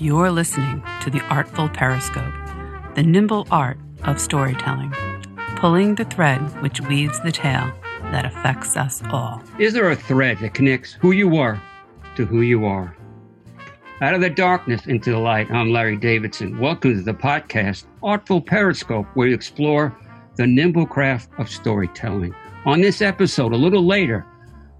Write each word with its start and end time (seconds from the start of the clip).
You're 0.00 0.30
listening 0.30 0.80
to 1.02 1.10
The 1.10 1.20
Artful 1.22 1.68
Periscope, 1.70 2.32
the 2.94 3.02
nimble 3.02 3.48
art 3.50 3.78
of 4.04 4.20
storytelling, 4.20 4.94
pulling 5.56 5.96
the 5.96 6.04
thread 6.04 6.38
which 6.62 6.80
weaves 6.80 7.20
the 7.22 7.32
tale 7.32 7.72
that 8.12 8.24
affects 8.24 8.76
us 8.76 9.02
all. 9.10 9.42
Is 9.58 9.72
there 9.72 9.90
a 9.90 9.96
thread 9.96 10.38
that 10.38 10.54
connects 10.54 10.92
who 10.92 11.10
you 11.10 11.36
are 11.38 11.60
to 12.14 12.24
who 12.24 12.42
you 12.42 12.64
are? 12.64 12.96
Out 14.00 14.14
of 14.14 14.20
the 14.20 14.30
darkness 14.30 14.86
into 14.86 15.10
the 15.10 15.18
light, 15.18 15.50
I'm 15.50 15.72
Larry 15.72 15.96
Davidson. 15.96 16.60
Welcome 16.60 16.94
to 16.94 17.02
the 17.02 17.12
podcast, 17.12 17.86
Artful 18.00 18.40
Periscope, 18.40 19.06
where 19.14 19.26
we 19.26 19.34
explore 19.34 19.98
the 20.36 20.46
nimble 20.46 20.86
craft 20.86 21.28
of 21.38 21.50
storytelling. 21.50 22.32
On 22.66 22.80
this 22.80 23.02
episode, 23.02 23.52
a 23.52 23.56
little 23.56 23.84
later, 23.84 24.24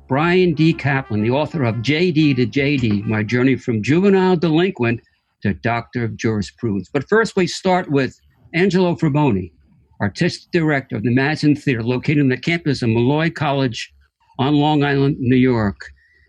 Brian 0.07 0.55
D. 0.55 0.73
Kaplan, 0.73 1.23
the 1.23 1.33
author 1.33 1.65
of 1.65 1.77
JD 1.77 2.37
to 2.37 2.47
JD, 2.47 3.05
My 3.05 3.25
Journey 3.25 3.57
from 3.57 3.83
Juvenile 3.83 4.37
Delinquent 4.37 5.01
to 5.43 5.55
Doctor 5.55 6.05
of 6.05 6.17
Jurisprudence. 6.17 6.89
But 6.93 7.09
first, 7.09 7.37
we 7.37 7.47
start 7.47 7.91
with 7.91 8.19
Angelo 8.55 8.95
Fraboni, 8.95 9.53
Artistic 10.01 10.51
Director 10.53 10.97
of 10.97 11.03
the 11.03 11.15
Madison 11.15 11.55
Theater, 11.55 11.83
located 11.83 12.21
on 12.21 12.29
the 12.29 12.37
campus 12.37 12.83
of 12.83 12.89
Molloy 12.89 13.31
College 13.31 13.93
on 14.39 14.55
Long 14.55 14.85
Island, 14.85 15.17
New 15.19 15.37
York. 15.37 15.81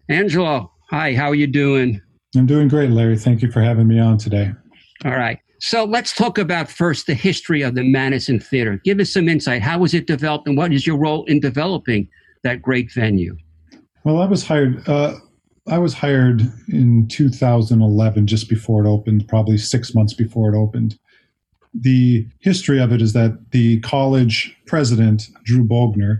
Angelo, 0.09 0.71
hi, 0.89 1.13
how 1.13 1.27
are 1.27 1.35
you 1.35 1.47
doing? 1.47 2.01
I'm 2.35 2.45
doing 2.45 2.67
great, 2.67 2.91
Larry. 2.91 3.17
Thank 3.17 3.41
you 3.41 3.51
for 3.51 3.61
having 3.61 3.87
me 3.87 3.99
on 3.99 4.17
today. 4.17 4.51
All 5.05 5.11
right. 5.11 5.39
So 5.61 5.83
let's 5.83 6.13
talk 6.15 6.37
about 6.37 6.69
first 6.69 7.05
the 7.05 7.13
history 7.13 7.61
of 7.61 7.75
the 7.75 7.83
Madison 7.83 8.39
Theater. 8.39 8.79
Give 8.83 8.99
us 8.99 9.11
some 9.11 9.27
insight. 9.27 9.61
How 9.61 9.79
was 9.79 9.93
it 9.93 10.07
developed, 10.07 10.47
and 10.47 10.57
what 10.57 10.71
is 10.71 10.87
your 10.87 10.97
role 10.97 11.25
in 11.25 11.39
developing 11.39 12.07
that 12.43 12.61
great 12.61 12.91
venue? 12.93 13.35
Well, 14.05 14.21
I 14.21 14.25
was 14.25 14.45
hired. 14.45 14.87
Uh, 14.87 15.15
I 15.69 15.77
was 15.77 15.93
hired 15.93 16.41
in 16.67 17.07
2011, 17.07 18.27
just 18.27 18.49
before 18.49 18.83
it 18.83 18.89
opened, 18.89 19.27
probably 19.27 19.57
six 19.57 19.93
months 19.93 20.13
before 20.13 20.53
it 20.53 20.57
opened. 20.57 20.97
The 21.73 22.27
history 22.39 22.79
of 22.79 22.91
it 22.91 23.01
is 23.01 23.13
that 23.13 23.51
the 23.51 23.79
college 23.81 24.55
president, 24.65 25.27
Drew 25.43 25.63
Bogner, 25.63 26.19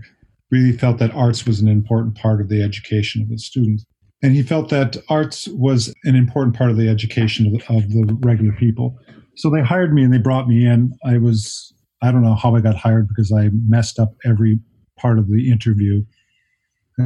really 0.50 0.76
felt 0.76 0.98
that 0.98 1.14
arts 1.14 1.46
was 1.46 1.60
an 1.60 1.68
important 1.68 2.16
part 2.16 2.40
of 2.40 2.48
the 2.48 2.62
education 2.62 3.22
of 3.22 3.28
the 3.28 3.38
students. 3.38 3.84
And 4.22 4.34
he 4.34 4.42
felt 4.42 4.68
that 4.68 4.98
arts 5.08 5.48
was 5.48 5.92
an 6.04 6.14
important 6.14 6.56
part 6.56 6.70
of 6.70 6.76
the 6.76 6.88
education 6.88 7.46
of 7.46 7.52
the, 7.52 7.74
of 7.74 7.90
the 7.90 8.16
regular 8.20 8.52
people. 8.52 8.98
So 9.36 9.50
they 9.50 9.62
hired 9.62 9.94
me 9.94 10.02
and 10.02 10.12
they 10.12 10.18
brought 10.18 10.48
me 10.48 10.66
in. 10.66 10.92
I 11.04 11.18
was, 11.18 11.72
I 12.02 12.12
don't 12.12 12.22
know 12.22 12.34
how 12.34 12.54
I 12.54 12.60
got 12.60 12.76
hired 12.76 13.08
because 13.08 13.32
I 13.32 13.48
messed 13.66 13.98
up 13.98 14.14
every 14.24 14.58
part 14.98 15.18
of 15.18 15.28
the 15.28 15.50
interview. 15.50 16.04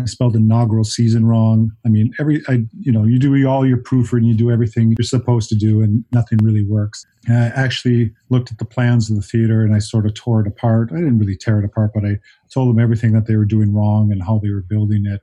I 0.03 0.05
spelled 0.07 0.37
inaugural 0.37 0.85
season 0.85 1.27
wrong. 1.27 1.73
I 1.85 1.89
mean, 1.89 2.13
every, 2.19 2.43
I, 2.49 2.65
you 2.81 2.93
know, 2.93 3.05
you 3.05 3.19
do 3.19 3.47
all 3.47 3.67
your 3.67 3.79
proofreading, 3.79 4.29
you 4.29 4.35
do 4.35 4.51
everything 4.51 4.95
you're 4.99 5.05
supposed 5.05 5.49
to 5.51 5.55
do, 5.55 5.83
and 5.83 6.05
nothing 6.13 6.39
really 6.43 6.65
works. 6.65 7.05
And 7.27 7.37
I 7.37 7.47
actually 7.49 8.13
looked 8.31 8.53
at 8.53 8.59
the 8.59 8.65
plans 8.65 9.11
of 9.11 9.17
the 9.17 9.23
theater 9.23 9.63
and 9.63 9.75
I 9.75 9.79
sort 9.79 10.07
of 10.07 10.15
tore 10.15 10.41
it 10.41 10.47
apart. 10.47 10.91
I 10.93 10.97
didn't 10.97 11.19
really 11.19 11.37
tear 11.37 11.59
it 11.59 11.65
apart, 11.65 11.93
but 11.95 12.05
I 12.05 12.19
told 12.53 12.69
them 12.69 12.83
everything 12.83 13.13
that 13.13 13.27
they 13.27 13.37
were 13.37 13.45
doing 13.45 13.73
wrong 13.73 14.13
and 14.13 14.23
how 14.23 14.39
they 14.43 14.51
were 14.51 14.65
building 14.69 15.05
it. 15.07 15.21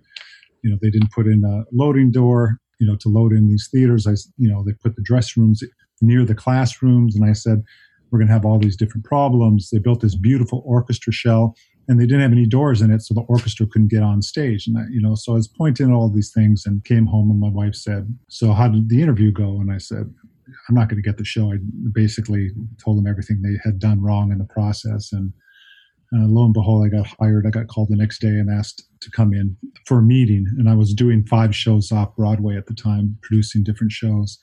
You 0.64 0.72
know, 0.72 0.78
they 0.82 0.90
didn't 0.90 1.12
put 1.12 1.28
in 1.28 1.44
a 1.44 1.64
loading 1.72 2.12
door, 2.12 2.58
you 2.80 2.88
know, 2.88 2.96
to 2.98 3.10
load 3.10 3.34
in 3.34 3.48
these 3.48 3.68
theaters. 3.72 4.08
I, 4.08 4.14
you 4.38 4.50
know, 4.50 4.64
they 4.66 4.74
put 4.74 4.96
the 4.96 5.02
dress 5.02 5.38
rooms 5.38 5.64
near 6.02 6.26
the 6.26 6.36
classrooms. 6.36 7.16
And 7.16 7.30
I 7.30 7.34
said, 7.34 7.64
we're 8.12 8.20
going 8.20 8.28
to 8.28 8.34
have 8.34 8.46
all 8.46 8.60
these 8.60 8.76
different 8.76 9.06
problems. 9.06 9.70
They 9.70 9.80
built 9.80 10.02
this 10.02 10.16
beautiful 10.16 10.64
orchestra 10.66 11.14
shell 11.14 11.56
and 11.92 12.00
they 12.00 12.06
didn't 12.06 12.22
have 12.22 12.31
any 12.31 12.45
doors 12.45 12.81
in 12.81 12.89
it. 12.89 13.02
So 13.02 13.14
the 13.14 13.25
orchestra 13.28 13.67
couldn't 13.67 13.89
get 13.89 14.02
on 14.02 14.22
stage. 14.22 14.66
And 14.66 14.78
I, 14.78 14.84
you 14.89 15.02
know, 15.02 15.14
so 15.14 15.34
I 15.34 15.36
was 15.36 15.50
pointing 15.50 15.92
all 15.92 16.09
these 16.09 16.31
things 16.31 16.64
and 16.66 16.86
came 16.86 17.06
home 17.06 17.30
and 17.30 17.38
my 17.38 17.50
wife 17.50 17.75
said, 17.75 18.17
so 18.30 18.53
how 18.53 18.70
did 18.70 18.88
the 18.88 19.02
interview 19.02 19.30
go? 19.30 19.59
And 19.59 19.73
I 19.73 19.78
said, 19.78 20.09
I'm 20.69 20.75
not 20.75 20.88
going 20.88 21.03
to 21.03 21.07
get 21.07 21.18
the 21.18 21.25
show. 21.25 21.51
I 21.51 21.57
basically 21.91 22.51
told 22.81 22.97
them 22.97 23.07
everything 23.07 23.41
they 23.41 23.57
had 23.62 23.78
done 23.78 24.01
wrong 24.01 24.31
in 24.31 24.38
the 24.38 24.46
process. 24.46 25.12
And 25.12 25.34
uh, 26.16 26.28
lo 26.28 26.46
and 26.46 26.53
behold, 26.53 26.85
I 26.85 26.96
got 26.96 27.07
hired. 27.19 27.46
I 27.46 27.50
got 27.50 27.68
called 27.68 27.90
the 27.90 27.97
next 27.97 28.22
day 28.22 28.30
and 28.30 28.50
asked 28.50 28.85
to 29.01 29.12
come 29.12 29.34
in 29.34 29.57
for 29.85 30.00
a 30.00 30.01
meeting. 30.01 30.46
And 30.57 30.69
I 30.69 30.75
was 30.75 30.94
doing 30.94 31.25
five 31.25 31.53
shows 31.53 31.91
off 31.91 32.16
Broadway 32.16 32.56
at 32.56 32.68
the 32.68 32.74
time, 32.74 33.18
producing 33.22 33.63
different 33.63 33.91
shows. 33.91 34.40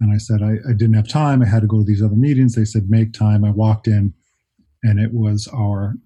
And 0.00 0.14
I 0.14 0.18
said, 0.18 0.40
I, 0.40 0.70
I, 0.70 0.72
didn't 0.72 0.94
have 0.94 1.08
time. 1.08 1.42
I 1.42 1.46
had 1.46 1.62
to 1.62 1.66
go 1.66 1.78
to 1.78 1.84
these 1.84 2.02
other 2.02 2.14
meetings. 2.14 2.54
They 2.54 2.64
said, 2.64 2.90
make 2.90 3.12
time. 3.12 3.44
I 3.44 3.50
walked 3.50 3.88
in 3.88 4.14
and 4.84 5.00
it 5.00 5.12
was 5.12 5.48
our 5.52 5.96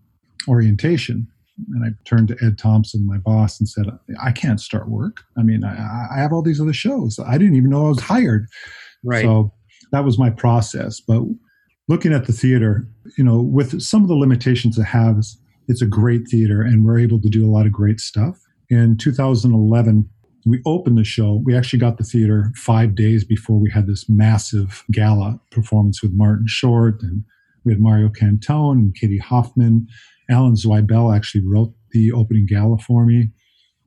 orientation. 0.48 1.26
And 1.74 1.84
I 1.84 1.88
turned 2.04 2.28
to 2.28 2.36
Ed 2.42 2.58
Thompson, 2.58 3.06
my 3.06 3.18
boss, 3.18 3.60
and 3.60 3.68
said, 3.68 3.86
I 4.22 4.32
can't 4.32 4.60
start 4.60 4.88
work. 4.88 5.20
I 5.36 5.42
mean, 5.42 5.62
I, 5.62 6.06
I 6.14 6.18
have 6.18 6.32
all 6.32 6.42
these 6.42 6.60
other 6.60 6.72
shows. 6.72 7.18
I 7.18 7.36
didn't 7.36 7.56
even 7.56 7.70
know 7.70 7.86
I 7.86 7.90
was 7.90 8.00
hired. 8.00 8.46
Right. 9.04 9.22
So 9.22 9.52
that 9.92 10.04
was 10.04 10.18
my 10.18 10.30
process. 10.30 11.00
But 11.00 11.22
looking 11.88 12.12
at 12.12 12.26
the 12.26 12.32
theater, 12.32 12.88
you 13.18 13.24
know, 13.24 13.40
with 13.40 13.82
some 13.82 14.02
of 14.02 14.08
the 14.08 14.14
limitations 14.14 14.78
it 14.78 14.84
has, 14.84 15.36
it's 15.68 15.82
a 15.82 15.86
great 15.86 16.28
theater 16.28 16.62
and 16.62 16.84
we're 16.84 16.98
able 16.98 17.20
to 17.20 17.28
do 17.28 17.46
a 17.46 17.50
lot 17.50 17.66
of 17.66 17.72
great 17.72 18.00
stuff. 18.00 18.40
In 18.70 18.96
2011, 18.96 20.08
we 20.46 20.62
opened 20.66 20.96
the 20.96 21.04
show. 21.04 21.42
We 21.44 21.56
actually 21.56 21.80
got 21.80 21.98
the 21.98 22.04
theater 22.04 22.52
five 22.56 22.94
days 22.94 23.24
before 23.24 23.58
we 23.58 23.70
had 23.70 23.86
this 23.86 24.08
massive 24.08 24.84
gala 24.90 25.38
performance 25.50 26.02
with 26.02 26.12
Martin 26.14 26.46
Short 26.46 27.02
and 27.02 27.24
we 27.64 27.72
had 27.72 27.80
Mario 27.80 28.08
Cantone 28.08 28.78
and 28.78 28.94
Katie 28.94 29.18
Hoffman. 29.18 29.86
Alan 30.30 30.54
Zweibel 30.54 31.14
actually 31.14 31.44
wrote 31.46 31.72
the 31.92 32.12
opening 32.12 32.46
gala 32.46 32.78
for 32.78 33.04
me. 33.04 33.30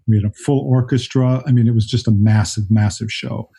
We 0.08 0.18
had 0.18 0.26
a 0.26 0.34
full 0.34 0.60
orchestra. 0.68 1.42
I 1.48 1.52
mean, 1.52 1.68
it 1.68 1.74
was 1.74 1.86
just 1.86 2.08
a 2.08 2.12
massive, 2.12 2.70
massive 2.70 3.12
show. 3.12 3.50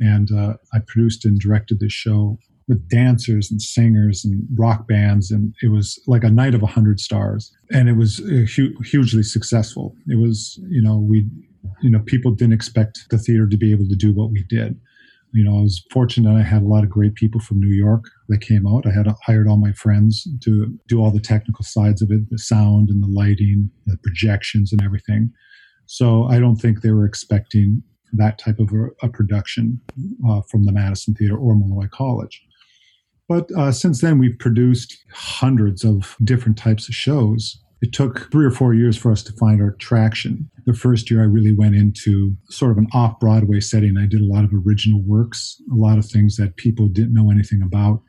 And 0.00 0.32
uh, 0.32 0.54
I 0.74 0.80
produced 0.86 1.24
and 1.24 1.38
directed 1.38 1.78
this 1.78 1.92
show 1.92 2.38
with 2.66 2.88
dancers 2.88 3.50
and 3.50 3.62
singers 3.62 4.24
and 4.24 4.44
rock 4.56 4.88
bands. 4.88 5.30
And 5.30 5.54
it 5.62 5.68
was 5.68 6.00
like 6.08 6.24
a 6.24 6.30
night 6.30 6.54
of 6.54 6.62
a 6.62 6.66
hundred 6.66 6.98
stars. 6.98 7.52
And 7.70 7.88
it 7.88 7.96
was 7.96 8.20
uh, 8.20 8.46
hu- 8.56 8.74
hugely 8.84 9.22
successful. 9.22 9.94
It 10.08 10.18
was, 10.18 10.60
you 10.68 10.82
know, 10.82 10.98
we 10.98 11.26
you 11.80 11.90
know, 11.90 12.00
people 12.00 12.32
didn't 12.32 12.54
expect 12.54 13.06
the 13.10 13.18
theater 13.18 13.46
to 13.46 13.56
be 13.56 13.70
able 13.70 13.86
to 13.88 13.96
do 13.96 14.12
what 14.12 14.30
we 14.30 14.44
did. 14.48 14.80
You 15.32 15.44
know, 15.44 15.58
I 15.58 15.62
was 15.62 15.84
fortunate 15.90 16.36
I 16.38 16.42
had 16.42 16.62
a 16.62 16.66
lot 16.66 16.84
of 16.84 16.90
great 16.90 17.14
people 17.14 17.40
from 17.40 17.60
New 17.60 17.74
York 17.74 18.04
that 18.28 18.42
came 18.42 18.66
out. 18.66 18.86
I 18.86 18.92
had 18.92 19.06
hired 19.24 19.48
all 19.48 19.56
my 19.56 19.72
friends 19.72 20.28
to 20.42 20.78
do 20.88 21.00
all 21.00 21.10
the 21.10 21.20
technical 21.20 21.64
sides 21.64 22.02
of 22.02 22.10
it, 22.10 22.28
the 22.30 22.38
sound 22.38 22.90
and 22.90 23.02
the 23.02 23.08
lighting, 23.08 23.70
the 23.86 23.96
projections 23.98 24.72
and 24.72 24.82
everything. 24.82 25.32
So 25.86 26.24
I 26.24 26.38
don't 26.38 26.56
think 26.56 26.80
they 26.80 26.90
were 26.90 27.06
expecting 27.06 27.82
that 28.12 28.38
type 28.38 28.58
of 28.58 28.72
a, 28.72 29.06
a 29.06 29.08
production 29.08 29.80
uh, 30.28 30.42
from 30.50 30.64
the 30.64 30.72
Madison 30.72 31.14
Theater 31.14 31.36
or 31.36 31.54
Molloy 31.54 31.88
College. 31.88 32.42
But 33.28 33.50
uh, 33.56 33.72
since 33.72 34.00
then, 34.02 34.18
we've 34.18 34.38
produced 34.38 34.98
hundreds 35.12 35.84
of 35.84 36.16
different 36.22 36.58
types 36.58 36.88
of 36.88 36.94
shows 36.94 37.61
it 37.82 37.92
took 37.92 38.30
three 38.30 38.46
or 38.46 38.50
four 38.50 38.72
years 38.74 38.96
for 38.96 39.10
us 39.10 39.24
to 39.24 39.32
find 39.32 39.60
our 39.60 39.72
traction. 39.72 40.48
The 40.66 40.72
first 40.72 41.10
year, 41.10 41.20
I 41.20 41.26
really 41.26 41.52
went 41.52 41.74
into 41.74 42.36
sort 42.48 42.70
of 42.70 42.78
an 42.78 42.86
off 42.94 43.18
Broadway 43.18 43.58
setting. 43.58 43.98
I 43.98 44.06
did 44.06 44.20
a 44.20 44.32
lot 44.32 44.44
of 44.44 44.52
original 44.54 45.02
works, 45.02 45.60
a 45.70 45.74
lot 45.74 45.98
of 45.98 46.06
things 46.06 46.36
that 46.36 46.56
people 46.56 46.86
didn't 46.86 47.12
know 47.12 47.32
anything 47.32 47.60
about. 47.60 48.00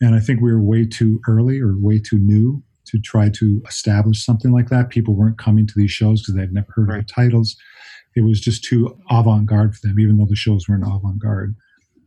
And 0.00 0.16
I 0.16 0.20
think 0.20 0.40
we 0.40 0.52
were 0.52 0.60
way 0.60 0.84
too 0.84 1.20
early 1.28 1.60
or 1.60 1.76
way 1.78 2.00
too 2.00 2.18
new 2.18 2.64
to 2.86 2.98
try 2.98 3.28
to 3.30 3.62
establish 3.68 4.24
something 4.24 4.50
like 4.50 4.70
that. 4.70 4.90
People 4.90 5.14
weren't 5.14 5.38
coming 5.38 5.68
to 5.68 5.74
these 5.76 5.92
shows 5.92 6.20
because 6.20 6.34
they'd 6.34 6.52
never 6.52 6.72
heard 6.74 6.88
right. 6.88 6.98
of 6.98 7.06
the 7.06 7.12
titles. 7.12 7.56
It 8.16 8.24
was 8.24 8.40
just 8.40 8.64
too 8.64 8.98
avant 9.08 9.46
garde 9.46 9.76
for 9.76 9.86
them, 9.86 10.00
even 10.00 10.16
though 10.16 10.26
the 10.28 10.34
shows 10.34 10.68
weren't 10.68 10.84
avant 10.84 11.22
garde. 11.22 11.54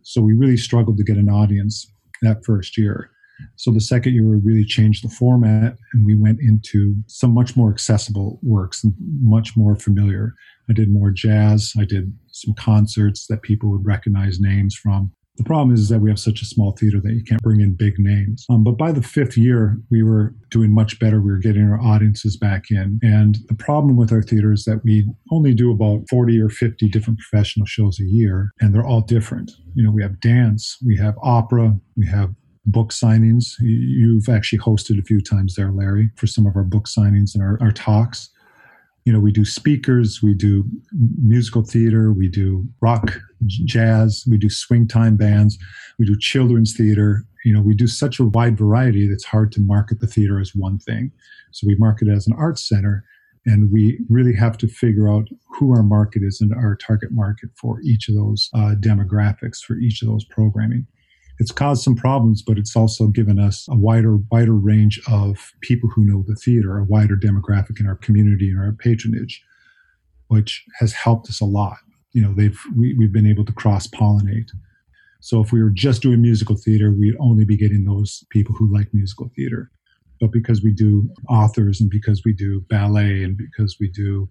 So 0.03 0.21
we 0.21 0.33
really 0.33 0.57
struggled 0.57 0.97
to 0.97 1.03
get 1.05 1.15
an 1.15 1.29
audience 1.29 1.89
that 2.21 2.43
first 2.45 2.77
year. 2.77 3.09
So 3.55 3.71
the 3.71 3.81
second 3.81 4.13
year, 4.13 4.25
we 4.25 4.37
really 4.37 4.65
changed 4.65 5.03
the 5.03 5.09
format 5.09 5.77
and 5.93 6.05
we 6.05 6.15
went 6.15 6.39
into 6.39 6.95
some 7.07 7.33
much 7.33 7.55
more 7.55 7.71
accessible 7.71 8.39
works 8.43 8.83
and 8.83 8.93
much 9.21 9.55
more 9.55 9.75
familiar. 9.75 10.35
I 10.69 10.73
did 10.73 10.89
more 10.89 11.11
jazz. 11.11 11.73
I 11.77 11.85
did 11.85 12.11
some 12.31 12.53
concerts 12.55 13.27
that 13.27 13.41
people 13.41 13.71
would 13.71 13.85
recognize 13.85 14.39
names 14.39 14.75
from. 14.75 15.11
The 15.37 15.43
problem 15.43 15.73
is, 15.73 15.89
that 15.89 15.99
we 15.99 16.09
have 16.09 16.19
such 16.19 16.41
a 16.41 16.45
small 16.45 16.71
theater 16.71 17.01
that 17.01 17.13
you 17.13 17.23
can't 17.23 17.41
bring 17.41 17.59
in 17.59 17.73
big 17.73 17.99
names. 17.99 18.45
Um, 18.49 18.63
but 18.63 18.77
by 18.77 18.91
the 18.91 19.01
fifth 19.01 19.37
year, 19.37 19.77
we 19.91 20.01
were 20.01 20.33
doing 20.49 20.73
much 20.73 20.97
better. 20.99 21.19
We 21.19 21.31
were 21.31 21.37
getting 21.37 21.63
our 21.63 21.79
audiences 21.79 22.37
back 22.37 22.71
in. 22.71 22.99
And 23.03 23.37
the 23.49 23.55
problem 23.55 23.97
with 23.97 24.13
our 24.13 24.21
theater 24.21 24.53
is 24.53 24.63
that 24.63 24.81
we 24.83 25.07
only 25.31 25.53
do 25.53 25.71
about 25.71 26.07
40 26.09 26.39
or 26.41 26.49
50 26.49 26.87
different 26.89 27.19
professional 27.19 27.65
shows 27.65 27.99
a 27.99 28.05
year, 28.05 28.51
and 28.61 28.73
they're 28.73 28.85
all 28.85 29.01
different. 29.01 29.51
You 29.73 29.83
know, 29.83 29.91
we 29.91 30.03
have 30.03 30.21
dance, 30.21 30.77
we 30.85 30.97
have 30.97 31.15
opera, 31.21 31.77
we 31.97 32.07
have 32.07 32.33
book 32.65 32.91
signings. 32.91 33.55
You've 33.59 34.29
actually 34.29 34.59
hosted 34.59 34.99
a 34.99 35.03
few 35.03 35.21
times 35.21 35.55
there, 35.55 35.71
Larry, 35.71 36.09
for 36.15 36.27
some 36.27 36.45
of 36.45 36.55
our 36.55 36.63
book 36.63 36.85
signings 36.85 37.33
and 37.33 37.43
our, 37.43 37.57
our 37.61 37.71
talks. 37.71 38.29
You 39.05 39.13
know, 39.13 39.19
we 39.19 39.31
do 39.31 39.45
speakers, 39.45 40.21
we 40.23 40.33
do 40.33 40.65
musical 41.21 41.63
theater, 41.63 42.11
we 42.11 42.27
do 42.27 42.67
rock, 42.81 43.19
jazz, 43.45 44.25
we 44.29 44.37
do 44.37 44.49
swing 44.49 44.87
time 44.87 45.15
bands, 45.15 45.59
we 45.99 46.07
do 46.07 46.17
children's 46.17 46.75
theater. 46.75 47.23
You 47.43 47.53
know, 47.53 47.61
we 47.61 47.75
do 47.75 47.85
such 47.85 48.19
a 48.19 48.25
wide 48.25 48.57
variety 48.57 49.07
that's 49.07 49.25
hard 49.25 49.51
to 49.51 49.61
market 49.61 49.99
the 49.99 50.07
theater 50.07 50.39
as 50.39 50.55
one 50.55 50.79
thing. 50.79 51.11
So 51.51 51.67
we 51.67 51.75
market 51.75 52.07
it 52.07 52.13
as 52.13 52.25
an 52.25 52.33
arts 52.33 52.67
center. 52.67 53.05
And 53.45 53.71
we 53.71 53.99
really 54.09 54.35
have 54.35 54.57
to 54.57 54.67
figure 54.67 55.07
out 55.07 55.27
who 55.55 55.71
our 55.71 55.83
market 55.83 56.23
is 56.23 56.41
and 56.41 56.51
our 56.51 56.75
target 56.75 57.11
market 57.11 57.51
for 57.55 57.79
each 57.81 58.09
of 58.09 58.15
those 58.15 58.49
uh, 58.55 58.73
demographics, 58.79 59.59
for 59.59 59.75
each 59.75 60.01
of 60.01 60.07
those 60.07 60.25
programming. 60.25 60.87
It's 61.39 61.51
caused 61.51 61.83
some 61.83 61.95
problems, 61.95 62.41
but 62.41 62.57
it's 62.57 62.75
also 62.75 63.07
given 63.07 63.39
us 63.39 63.67
a 63.69 63.75
wider, 63.75 64.17
wider 64.31 64.53
range 64.53 65.01
of 65.11 65.51
people 65.61 65.89
who 65.89 66.05
know 66.05 66.23
the 66.27 66.35
theater, 66.35 66.77
a 66.77 66.85
wider 66.85 67.17
demographic 67.17 67.79
in 67.79 67.87
our 67.87 67.95
community 67.95 68.49
and 68.49 68.59
our 68.59 68.71
patronage, 68.71 69.43
which 70.27 70.63
has 70.79 70.93
helped 70.93 71.29
us 71.29 71.41
a 71.41 71.45
lot. 71.45 71.77
You 72.13 72.21
know, 72.21 72.33
they've 72.33 72.59
we, 72.77 72.95
we've 72.97 73.11
been 73.11 73.27
able 73.27 73.45
to 73.45 73.53
cross 73.53 73.87
pollinate. 73.87 74.49
So 75.19 75.41
if 75.41 75.51
we 75.51 75.61
were 75.61 75.71
just 75.71 76.01
doing 76.01 76.21
musical 76.21 76.55
theater, 76.55 76.91
we'd 76.91 77.17
only 77.19 77.45
be 77.45 77.57
getting 77.57 77.83
those 77.83 78.23
people 78.29 78.55
who 78.55 78.71
like 78.73 78.93
musical 78.93 79.29
theater. 79.35 79.71
But 80.21 80.31
because 80.31 80.63
we 80.63 80.71
do 80.71 81.09
authors 81.29 81.81
and 81.81 81.89
because 81.89 82.23
we 82.23 82.31
do 82.31 82.61
ballet 82.69 83.23
and 83.23 83.37
because 83.37 83.77
we 83.79 83.89
do 83.89 84.29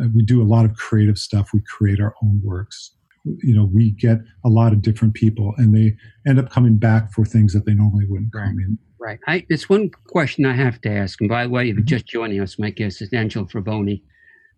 uh, 0.00 0.06
we 0.14 0.24
do 0.24 0.42
a 0.42 0.44
lot 0.44 0.64
of 0.64 0.74
creative 0.74 1.18
stuff, 1.18 1.50
we 1.52 1.60
create 1.62 2.00
our 2.00 2.14
own 2.22 2.40
works. 2.42 2.92
You 3.24 3.54
know, 3.54 3.66
we 3.72 3.90
get 3.92 4.18
a 4.44 4.48
lot 4.48 4.72
of 4.72 4.80
different 4.82 5.14
people, 5.14 5.52
and 5.58 5.74
they 5.74 5.94
end 6.26 6.38
up 6.38 6.50
coming 6.50 6.76
back 6.76 7.12
for 7.12 7.24
things 7.24 7.52
that 7.52 7.66
they 7.66 7.74
normally 7.74 8.06
wouldn't 8.06 8.30
Right. 8.34 8.46
come 8.46 8.58
in. 8.60 8.78
Right. 8.98 9.18
I, 9.26 9.44
it's 9.48 9.68
one 9.68 9.90
question 10.08 10.44
I 10.44 10.54
have 10.54 10.80
to 10.82 10.90
ask. 10.90 11.20
And 11.20 11.28
by 11.28 11.44
the 11.44 11.50
way, 11.50 11.68
if 11.68 11.76
you're 11.76 11.82
Mhm. 11.84 11.88
just 11.88 12.06
joining 12.06 12.40
us, 12.40 12.58
my 12.58 12.70
guest 12.70 13.00
is 13.02 13.12
Angelo 13.12 13.46
Fraboni, 13.46 14.02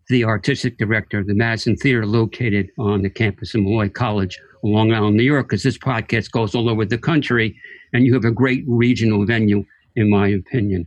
the 0.09 0.23
artistic 0.25 0.77
director 0.77 1.19
of 1.19 1.27
the 1.27 1.33
Madison 1.33 1.75
Theater 1.77 2.05
located 2.05 2.69
on 2.77 3.01
the 3.03 3.09
campus 3.09 3.55
of 3.55 3.61
Molloy 3.61 3.89
College, 3.89 4.37
Long 4.63 4.91
Island, 4.93 5.15
New 5.17 5.23
York, 5.23 5.47
because 5.47 5.63
this 5.63 5.77
podcast 5.77 6.31
goes 6.31 6.55
all 6.55 6.69
over 6.69 6.85
the 6.85 6.97
country, 6.97 7.55
and 7.93 8.05
you 8.05 8.13
have 8.13 8.25
a 8.25 8.31
great 8.31 8.63
regional 8.67 9.25
venue, 9.25 9.65
in 9.95 10.09
my 10.09 10.27
opinion. 10.29 10.85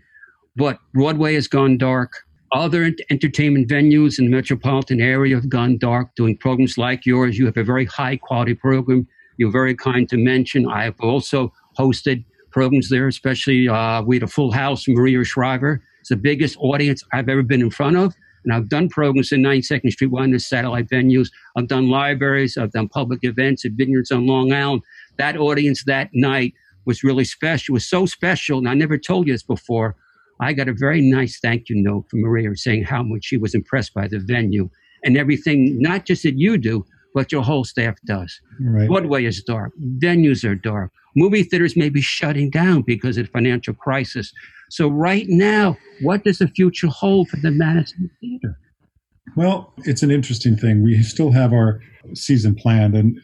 But 0.57 0.79
Broadway 0.95 1.35
has 1.35 1.49
gone 1.49 1.77
dark. 1.79 2.13
Other 2.53 2.85
ent- 2.85 3.01
entertainment 3.11 3.69
venues 3.69 4.19
in 4.19 4.27
the 4.27 4.31
metropolitan 4.31 5.01
area 5.01 5.35
have 5.35 5.49
gone 5.49 5.79
dark, 5.79 6.15
doing 6.15 6.37
programs 6.37 6.79
like 6.79 7.05
yours. 7.05 7.39
You 7.39 7.47
have 7.47 7.57
a 7.57 7.65
very 7.65 7.85
high 7.85 8.17
quality 8.17 8.55
program. 8.55 9.07
You're 9.37 9.51
very 9.51 9.75
kind 9.75 10.09
to 10.09 10.17
mention. 10.17 10.67
I 10.69 10.85
have 10.85 11.01
also 11.01 11.53
hosted 11.79 12.25
programs 12.51 12.89
there, 12.89 13.09
especially 13.09 13.69
uh, 13.69 14.03
we 14.03 14.17
had 14.17 14.23
a 14.23 14.29
full 14.29 14.53
house, 14.53 14.87
Maria 14.89 15.25
Shriver. 15.25 15.83
It's 16.01 16.09
the 16.09 16.17
biggest 16.17 16.57
audience 16.59 17.03
I've 17.13 17.29
ever 17.29 17.43
been 17.43 17.61
in 17.61 17.71
front 17.71 17.97
of. 17.97 18.15
And 18.45 18.55
I've 18.55 18.69
done 18.69 18.89
programs 18.89 19.33
in 19.33 19.43
92nd 19.43 19.91
Street, 19.91 20.07
one 20.13 20.27
of 20.27 20.31
the 20.31 20.39
satellite 20.39 20.89
venues. 20.89 21.31
I've 21.57 21.67
done 21.67 21.91
libraries. 21.91 22.57
I've 22.57 22.71
done 22.71 22.89
public 22.89 23.19
events 23.25 23.65
at 23.65 23.73
Vineyards 23.73 24.13
on 24.13 24.27
Long 24.27 24.53
Island. 24.53 24.83
That 25.19 25.37
audience 25.37 25.83
that 25.85 26.11
night 26.15 26.55
was 26.85 27.03
really 27.03 27.25
special. 27.25 27.73
It 27.73 27.75
was 27.75 27.87
so 27.87 28.07
special, 28.07 28.59
and 28.59 28.69
I 28.69 28.75
never 28.75 28.97
told 28.97 29.27
you 29.27 29.35
this 29.35 29.43
before. 29.43 29.97
I 30.41 30.53
got 30.53 30.69
a 30.69 30.75
very 30.75 31.01
nice 31.01 31.39
thank 31.41 31.69
you 31.69 31.83
note 31.83 32.07
from 32.11 32.21
Maria 32.21 32.55
saying 32.57 32.85
how 32.85 33.03
much 33.03 33.25
she 33.25 33.37
was 33.37 33.55
impressed 33.55 33.95
by 33.95 34.09
the 34.09 34.19
venue 34.19 34.69
and 35.05 35.17
everything, 35.17 35.81
not 35.81 36.05
just 36.05 36.23
that 36.25 36.37
you 36.37 36.59
do, 36.59 36.85
but 37.15 37.33
your 37.33 37.43
whole 37.43 37.65
staff 37.65 37.97
does. 38.07 38.41
Right. 38.61 38.87
Broadway 38.87 39.25
is 39.25 39.43
dark. 39.43 39.73
Venues 39.99 40.45
are 40.45 40.55
dark. 40.55 40.93
Movie 41.17 41.43
theaters 41.43 41.77
may 41.77 41.89
be 41.89 42.03
shutting 42.03 42.51
down 42.51 42.83
because 42.83 43.17
of 43.17 43.27
the 43.27 43.33
financial 43.33 43.73
crisis. 43.73 44.33
So 44.69 44.89
right 44.89 45.25
now, 45.29 45.79
what 46.03 46.25
does 46.25 46.39
the 46.39 46.49
future 46.49 46.89
hold 46.89 47.29
for 47.29 47.39
the 47.39 47.51
Madison 47.51 48.11
Theater? 48.21 48.59
Well, 49.35 49.73
it's 49.79 50.03
an 50.03 50.11
interesting 50.11 50.57
thing. 50.57 50.83
We 50.83 51.03
still 51.03 51.33
have 51.33 51.53
our 51.53 51.81
season 52.15 52.55
planned, 52.55 52.95
and 52.95 53.19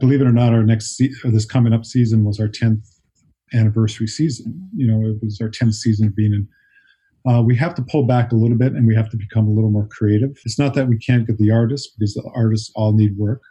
believe 0.00 0.20
it 0.20 0.26
or 0.26 0.32
not, 0.32 0.52
our 0.52 0.62
next 0.62 0.96
se- 0.96 1.12
this 1.24 1.46
coming 1.46 1.72
up 1.72 1.86
season 1.86 2.24
was 2.24 2.38
our 2.38 2.48
tenth 2.48 2.86
anniversary 3.54 4.06
season. 4.06 4.68
You 4.76 4.86
know, 4.86 5.08
it 5.08 5.22
was 5.22 5.40
our 5.40 5.48
tenth 5.48 5.74
season 5.74 6.08
of 6.08 6.16
being 6.16 6.32
in. 6.32 6.48
Uh, 7.30 7.42
we 7.42 7.54
have 7.56 7.74
to 7.74 7.82
pull 7.82 8.04
back 8.04 8.32
a 8.32 8.36
little 8.36 8.56
bit, 8.56 8.72
and 8.72 8.86
we 8.86 8.94
have 8.94 9.10
to 9.10 9.16
become 9.16 9.46
a 9.46 9.50
little 9.50 9.70
more 9.70 9.86
creative. 9.88 10.30
It's 10.44 10.58
not 10.58 10.74
that 10.74 10.88
we 10.88 10.96
can't 10.96 11.26
get 11.26 11.36
the 11.38 11.50
artists 11.50 11.92
because 11.94 12.14
the 12.14 12.28
artists 12.34 12.72
all 12.74 12.92
need 12.92 13.16
work. 13.18 13.42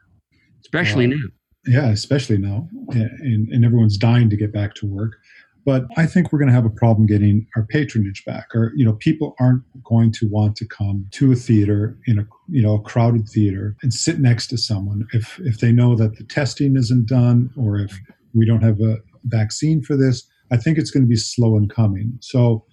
Especially 0.62 1.06
Uh, 1.06 1.10
now. 1.10 1.24
Yeah, 1.68 1.90
especially 1.90 2.38
now, 2.38 2.68
and, 2.90 3.48
and 3.50 3.66
everyone's 3.66 3.98
dying 3.98 4.30
to 4.30 4.38
get 4.38 4.52
back 4.52 4.74
to 4.76 4.88
work. 4.88 5.18
But 5.66 5.86
I 5.98 6.08
think 6.08 6.32
we're 6.32 6.40
going 6.40 6.48
to 6.48 6.56
have 6.56 6.66
a 6.66 6.70
problem 6.72 7.06
getting 7.06 7.46
our 7.56 7.64
patronage 7.64 8.24
back. 8.26 8.48
Or 8.56 8.72
you 8.76 8.86
know, 8.86 8.94
people 8.94 9.36
aren't 9.40 9.62
going 9.84 10.12
to 10.14 10.28
want 10.30 10.56
to 10.56 10.66
come 10.66 11.06
to 11.12 11.32
a 11.32 11.36
theater 11.36 11.96
in 12.08 12.18
a 12.18 12.26
you 12.48 12.64
know 12.64 12.76
a 12.76 12.82
crowded 12.82 13.28
theater 13.30 13.76
and 13.84 13.94
sit 13.94 14.20
next 14.20 14.48
to 14.48 14.58
someone 14.58 15.06
if 15.14 15.40
if 15.42 15.60
they 15.60 15.72
know 15.72 15.96
that 15.96 16.18
the 16.18 16.24
testing 16.24 16.76
isn't 16.76 17.08
done 17.08 17.52
or 17.56 17.78
if 17.78 18.00
we 18.34 18.46
don't 18.46 18.64
have 18.64 18.80
a 18.80 18.98
vaccine 19.26 19.82
for 19.82 19.96
this. 19.96 20.28
I 20.52 20.58
think 20.58 20.78
it's 20.78 20.92
going 20.92 21.04
to 21.04 21.10
be 21.10 21.16
slow 21.16 21.58
in 21.58 21.70
coming. 21.70 22.18
So 22.22 22.66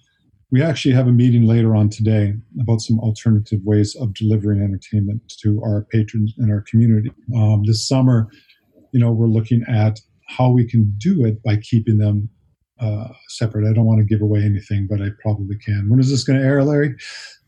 we 0.51 0.63
actually 0.63 0.93
have 0.93 1.07
a 1.07 1.11
meeting 1.11 1.43
later 1.43 1.75
on 1.75 1.89
today 1.89 2.33
about 2.61 2.81
some 2.81 2.99
alternative 2.99 3.59
ways 3.63 3.95
of 3.95 4.13
delivering 4.13 4.61
entertainment 4.61 5.21
to 5.41 5.61
our 5.63 5.85
patrons 5.91 6.33
and 6.37 6.51
our 6.51 6.61
community. 6.61 7.11
Um, 7.35 7.63
this 7.65 7.85
summer, 7.87 8.29
you 8.93 8.99
know, 8.99 9.11
we're 9.11 9.27
looking 9.27 9.63
at 9.67 9.99
how 10.27 10.51
we 10.51 10.65
can 10.65 10.93
do 10.97 11.25
it 11.25 11.43
by 11.43 11.57
keeping 11.57 11.97
them 11.97 12.29
uh, 12.79 13.09
separate. 13.29 13.69
I 13.69 13.73
don't 13.73 13.85
want 13.85 13.99
to 13.99 14.05
give 14.05 14.21
away 14.21 14.41
anything, 14.41 14.87
but 14.89 15.01
I 15.01 15.09
probably 15.21 15.57
can. 15.57 15.89
When 15.89 15.99
is 15.99 16.09
this 16.09 16.23
going 16.23 16.39
to 16.39 16.45
air, 16.45 16.63
Larry? 16.63 16.95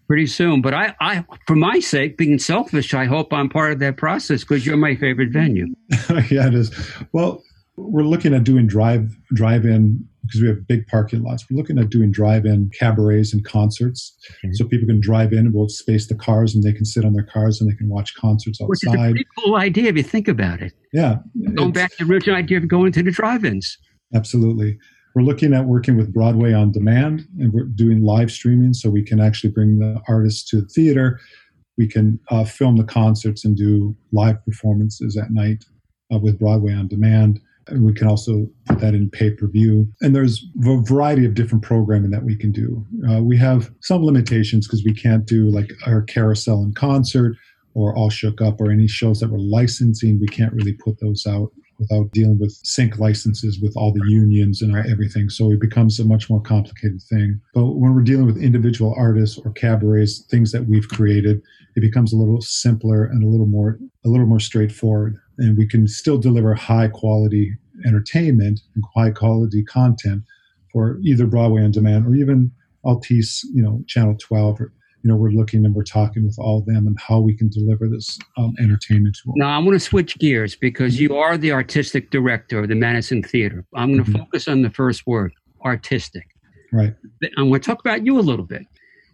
Pretty 0.08 0.28
soon. 0.28 0.62
But 0.62 0.74
I, 0.74 0.96
I, 1.00 1.24
for 1.46 1.56
my 1.56 1.80
sake, 1.80 2.18
being 2.18 2.40
selfish, 2.40 2.94
I 2.94 3.06
hope 3.06 3.32
I'm 3.32 3.48
part 3.48 3.74
of 3.74 3.80
that 3.80 3.96
process 3.96 4.42
because 4.42 4.66
you're 4.66 4.76
my 4.76 4.96
favorite 4.96 5.32
venue. 5.32 5.68
yeah, 6.32 6.48
it 6.48 6.56
is. 6.56 6.72
Well, 7.14 7.44
we're 7.90 8.04
looking 8.04 8.34
at 8.34 8.44
doing 8.44 8.68
drive 8.68 9.16
drive-in 9.34 10.06
because 10.24 10.42
we 10.42 10.48
have 10.48 10.68
big 10.68 10.86
parking 10.88 11.24
lots. 11.24 11.46
We're 11.50 11.58
looking 11.58 11.80
at 11.80 11.90
doing 11.90 12.12
drive-in 12.12 12.70
cabarets 12.78 13.34
and 13.34 13.44
concerts, 13.44 14.16
Okay. 14.44 14.54
so 14.54 14.66
people 14.66 14.88
can 14.88 15.00
drive 15.00 15.32
in 15.34 15.40
and 15.40 15.54
we'll 15.54 15.70
space 15.70 16.08
the 16.08 16.16
cars 16.16 16.54
and 16.54 16.64
they 16.64 16.74
can 16.74 16.86
sit 16.86 17.06
on 17.06 17.14
their 17.14 17.24
cars 17.24 17.60
and 17.62 17.72
they 17.72 17.76
can 17.76 17.90
watch 17.90 18.14
concerts 18.16 18.60
outside. 18.62 18.70
Which 18.70 18.84
is 18.86 18.94
a 18.94 18.98
pretty 18.98 19.26
cool 19.40 19.56
idea 19.56 19.90
if 19.90 19.98
you 19.98 20.04
think 20.04 20.28
about 20.28 20.62
it. 20.62 20.74
Yeah, 20.94 21.18
Going 21.56 21.72
back 21.72 21.92
to 21.98 22.06
the 22.06 22.12
original 22.12 22.36
idea 22.38 22.58
of 22.58 22.68
going 22.68 22.92
to 22.94 23.02
the 23.04 23.12
drive-ins. 23.12 23.78
Absolutely. 24.14 24.78
We're 25.16 25.24
looking 25.24 25.54
at 25.54 25.66
working 25.66 25.98
with 25.98 26.14
Broadway 26.14 26.54
on 26.54 26.72
demand 26.72 27.28
and 27.40 27.52
we're 27.52 27.64
doing 27.66 28.04
live 28.04 28.32
streaming 28.32 28.74
so 28.74 28.90
we 28.90 29.04
can 29.04 29.20
actually 29.20 29.52
bring 29.52 29.80
the 29.80 30.00
artists 30.08 30.48
to 30.52 30.62
the 30.62 30.68
theater. 30.68 31.20
We 31.78 31.88
can 31.88 32.20
uh, 32.30 32.44
film 32.44 32.78
the 32.78 32.84
concerts 32.84 33.46
and 33.46 33.56
do 33.58 33.96
live 34.12 34.44
performances 34.46 35.18
at 35.18 35.32
night 35.32 35.64
uh, 36.14 36.20
with 36.20 36.38
Broadway 36.38 36.74
on 36.74 36.88
demand. 36.88 37.40
We 37.74 37.94
can 37.94 38.08
also 38.08 38.48
put 38.66 38.80
that 38.80 38.94
in 38.94 39.10
pay 39.10 39.32
per 39.32 39.48
view. 39.48 39.92
And 40.02 40.16
there's 40.16 40.46
a 40.66 40.82
variety 40.82 41.26
of 41.26 41.34
different 41.34 41.64
programming 41.64 42.12
that 42.12 42.24
we 42.24 42.36
can 42.36 42.52
do. 42.52 42.86
Uh, 43.10 43.22
we 43.22 43.38
have 43.38 43.72
some 43.82 44.04
limitations 44.04 44.68
because 44.68 44.84
we 44.84 44.94
can't 44.94 45.26
do 45.26 45.50
like 45.50 45.72
our 45.86 46.02
carousel 46.04 46.64
in 46.64 46.74
concert 46.74 47.36
or 47.74 47.96
All 47.96 48.10
Shook 48.10 48.42
Up 48.42 48.60
or 48.60 48.72
any 48.72 48.88
shows 48.88 49.20
that 49.20 49.30
we're 49.30 49.40
licensing. 49.40 50.20
We 50.20 50.28
can't 50.28 50.54
really 50.54 50.74
put 50.74 51.00
those 51.00 51.26
out 51.28 51.52
without 51.80 52.12
dealing 52.12 52.38
with 52.38 52.52
sync 52.64 53.00
licenses 53.00 53.60
with 53.62 53.74
all 53.76 53.94
the 53.94 54.06
unions 54.08 54.62
and 54.62 54.76
everything. 54.76 55.30
So 55.30 55.52
it 55.52 55.62
becomes 55.62 56.00
a 56.00 56.06
much 56.06 56.30
more 56.30 56.42
complicated 56.42 57.02
thing. 57.02 57.40
But 57.54 57.66
when 57.66 57.96
we're 57.96 58.02
dealing 58.02 58.26
with 58.26 58.38
individual 58.38 58.94
artists 58.98 59.38
or 59.38 59.54
cabarets, 59.54 60.26
things 60.30 60.52
that 60.52 60.66
we've 60.66 60.88
created, 60.90 61.42
it 61.76 61.82
becomes 61.82 62.12
a 62.12 62.18
little 62.18 62.42
simpler 62.42 63.06
and 63.06 63.24
a 63.24 63.28
little 63.28 63.46
more 63.46 63.80
a 64.06 64.10
little 64.10 64.28
more 64.28 64.40
straightforward. 64.40 65.18
And 65.38 65.58
we 65.58 65.68
can 65.68 65.88
still 65.88 66.18
deliver 66.18 66.54
high 66.54 66.90
quality 66.90 67.54
entertainment 67.86 68.62
and 68.76 68.84
high 68.96 69.12
quality 69.12 69.64
content 69.64 70.24
for 70.72 71.00
either 71.04 71.26
Broadway 71.26 71.64
on 71.64 71.72
demand 71.72 72.06
or 72.08 72.16
even 72.16 72.52
Altice, 72.86 73.44
you 73.54 73.62
know, 73.62 73.84
Channel 73.88 74.16
12 74.20 74.62
or 74.62 74.74
you 75.02 75.10
know, 75.10 75.16
we're 75.16 75.30
looking 75.30 75.64
and 75.66 75.74
we're 75.74 75.84
talking 75.86 76.26
with 76.26 76.36
all 76.40 76.60
of 76.60 76.66
them 76.66 76.86
and 76.86 76.98
how 77.00 77.22
we 77.22 77.34
can 77.34 77.48
deliver 77.48 77.88
this 77.88 78.20
um, 78.38 78.54
entertainment 78.60 79.16
to 79.16 79.22
them. 79.28 79.34
Now, 79.38 79.50
I 79.56 79.58
want 79.60 79.72
to 79.72 79.80
switch 79.80 80.18
gears 80.20 80.58
because 80.58 81.00
you 81.00 81.16
are 81.16 81.38
the 81.38 81.54
artistic 81.54 82.12
director 82.12 82.60
of 82.60 82.68
the 82.68 82.76
Madison 82.76 83.24
Theater. 83.24 83.64
I'm 83.74 83.94
going 83.94 84.04
to 84.04 84.12
Mhm. 84.12 84.18
focus 84.20 84.50
on 84.50 84.62
the 84.62 84.70
first 84.70 85.08
word, 85.08 85.32
artistic. 85.64 86.28
Right. 86.74 86.94
I'm 87.38 87.48
going 87.48 87.62
to 87.62 87.66
talk 87.66 87.80
about 87.80 88.06
you 88.06 88.20
a 88.20 88.22
little 88.22 88.44
bit. 88.46 88.64